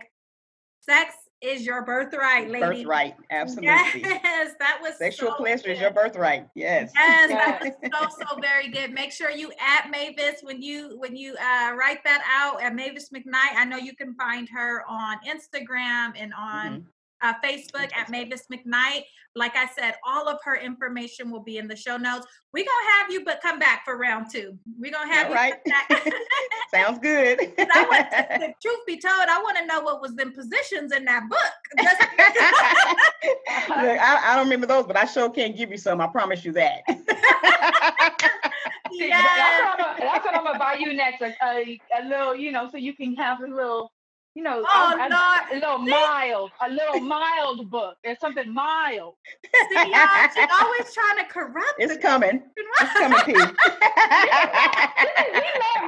sex 0.82 1.16
is 1.42 1.66
your 1.66 1.86
birthright, 1.86 2.50
lady. 2.50 2.84
Birthright, 2.84 3.16
absolutely. 3.32 3.68
Yes, 4.02 4.56
that 4.60 4.80
was 4.82 4.98
Sexual 4.98 5.32
so 5.32 5.36
pleasure 5.36 5.70
is 5.70 5.80
your 5.80 5.92
birthright. 5.92 6.48
Yes. 6.54 6.92
Yes, 6.94 7.30
that 7.30 7.74
was 8.02 8.16
so 8.18 8.26
so 8.30 8.40
very 8.42 8.70
good. 8.70 8.92
Make 8.92 9.12
sure 9.14 9.30
you 9.30 9.52
at 9.60 9.90
Mavis 9.90 10.42
when 10.42 10.62
you 10.62 10.98
when 11.00 11.16
you 11.16 11.36
uh, 11.36 11.74
write 11.78 12.04
that 12.04 12.24
out 12.30 12.62
at 12.62 12.76
Mavis 12.76 13.10
McKnight. 13.10 13.56
I 13.56 13.64
know 13.66 13.78
you 13.78 13.96
can 13.96 14.16
find 14.16 14.50
her 14.50 14.84
on 14.90 15.18
Instagram 15.26 16.14
and 16.18 16.34
on 16.34 16.82
Mhm. 16.82 16.84
Uh, 17.22 17.34
Facebook 17.44 17.90
at 17.96 18.10
Mavis 18.10 18.46
McKnight. 18.52 19.04
Like 19.36 19.56
I 19.56 19.68
said, 19.78 19.96
all 20.06 20.28
of 20.28 20.40
her 20.44 20.58
information 20.58 21.30
will 21.32 21.44
be 21.44 21.58
in 21.58 21.68
the 21.68 21.76
show 21.76 21.98
notes. 21.98 22.26
We're 22.52 22.66
gonna 22.66 22.92
have 23.00 23.12
you, 23.12 23.24
but 23.24 23.42
come 23.42 23.60
back 23.60 23.86
for 23.86 23.98
round 23.98 24.28
two. 24.32 24.58
We're 24.80 24.92
gonna 24.92 25.14
have 25.14 25.28
All 25.28 25.32
you 25.32 25.38
right. 25.38 25.54
come 25.66 25.74
back. 25.88 26.14
Sounds 26.74 27.00
good. 27.00 27.40
I 27.58 27.86
want, 27.90 28.10
the 28.42 28.54
truth 28.62 28.80
be 28.88 28.98
told, 28.98 29.28
I 29.30 29.42
want 29.42 29.58
to 29.58 29.66
know 29.66 29.82
what 29.82 30.02
was 30.02 30.18
in 30.20 30.32
positions 30.34 30.92
in 30.92 31.06
that 31.06 31.30
book. 31.30 31.40
Look, 33.70 34.00
I, 34.00 34.32
I 34.32 34.36
don't 34.36 34.46
remember 34.46 34.68
those, 34.68 34.86
but 34.88 34.98
I 34.98 35.06
sure 35.06 35.30
can 35.30 35.56
give 35.56 35.72
you 35.72 35.78
some. 35.78 36.02
I 36.02 36.08
promise 36.08 36.44
you 36.44 36.52
that. 36.54 36.82
See, 38.92 39.08
yes. 39.08 39.24
That's 39.24 39.80
what, 39.80 39.88
I'm, 39.88 40.00
that's 40.00 40.26
what 40.26 40.36
I'm 40.36 40.44
gonna 40.44 40.60
buy 40.60 40.76
you 40.80 40.94
next. 40.94 41.22
A, 41.22 41.36
a, 41.44 41.80
a 42.00 42.08
little, 42.08 42.36
you 42.36 42.52
know, 42.52 42.70
so 42.70 42.78
you 42.78 42.94
can 42.94 43.16
have 43.16 43.42
a 43.42 43.48
little, 43.48 43.92
you 44.40 44.46
know, 44.46 44.64
Oh, 44.74 44.94
a, 44.94 44.96
a- 44.96 45.12
Lord. 45.12 45.42
a 45.52 45.56
little 45.56 45.78
mild, 45.80 46.52
a 46.66 46.70
little 46.70 47.02
mild 47.02 47.70
book. 47.70 47.98
There's 48.06 48.20
something 48.22 48.54
mild. 48.54 49.16
See, 49.54 49.76
y'all, 49.76 50.30
she's 50.34 50.48
always 50.62 50.94
trying 50.94 51.18
to 51.18 51.26
corrupt. 51.30 51.74
it's 51.78 51.96
the- 51.96 52.02
coming. 52.02 52.42
It's 52.80 52.94
coming, 52.94 53.20
P. 53.26 53.34
we 53.34 53.40
let 53.44 53.52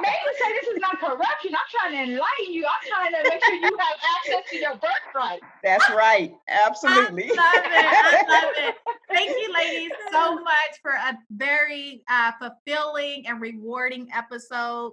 Megan 0.02 0.34
say 0.38 0.52
this 0.60 0.68
is 0.68 0.78
not 0.80 1.00
corruption. 1.00 1.52
I'm 1.54 1.68
trying 1.70 1.92
to 1.92 2.12
enlighten 2.12 2.52
you. 2.52 2.66
I'm 2.66 2.88
trying 2.90 3.12
to 3.12 3.30
make 3.30 3.42
sure 3.42 3.54
you 3.54 3.78
have 3.78 3.96
access 4.18 4.50
to 4.50 4.56
your 4.58 4.74
birthright. 4.74 5.40
That's 5.64 5.88
right. 5.90 6.34
Absolutely. 6.48 7.30
I 7.32 7.34
love 7.34 7.64
it. 7.64 7.72
I 7.72 8.24
love 8.28 8.52
it. 8.58 8.74
Thank 9.14 9.30
you, 9.30 9.52
ladies, 9.54 9.92
so 10.12 10.34
much 10.34 10.72
for 10.82 10.90
a 10.92 11.16
very 11.30 12.02
uh, 12.10 12.32
fulfilling 12.38 13.26
and 13.26 13.40
rewarding 13.40 14.08
episode. 14.14 14.92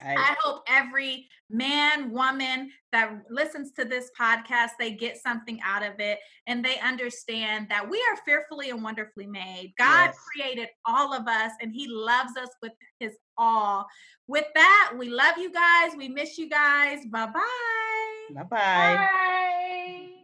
I- 0.00 0.14
I 0.14 0.36
hope 0.40 0.62
every 0.66 1.28
man, 1.48 2.10
woman 2.10 2.70
that 2.92 3.12
listens 3.28 3.72
to 3.72 3.84
this 3.84 4.10
podcast, 4.18 4.70
they 4.78 4.92
get 4.92 5.16
something 5.18 5.60
out 5.62 5.82
of 5.82 5.98
it 6.00 6.18
and 6.46 6.64
they 6.64 6.78
understand 6.80 7.68
that 7.70 7.88
we 7.88 7.98
are 8.10 8.16
fearfully 8.24 8.70
and 8.70 8.82
wonderfully 8.82 9.26
made. 9.26 9.74
God 9.78 10.06
Yes. 10.06 10.18
created 10.32 10.68
all 10.84 11.12
of 11.12 11.26
us 11.28 11.52
and 11.60 11.72
he 11.72 11.86
loves 11.88 12.36
us 12.36 12.50
with 12.62 12.72
his 12.98 13.16
all. 13.36 13.86
With 14.26 14.46
that, 14.54 14.92
we 14.96 15.08
love 15.08 15.38
you 15.38 15.50
guys. 15.50 15.94
We 15.96 16.08
miss 16.08 16.38
you 16.38 16.48
guys. 16.48 17.04
Bye-bye. 17.06 18.34
Bye-bye. 18.34 18.96
Bye. 18.96 20.16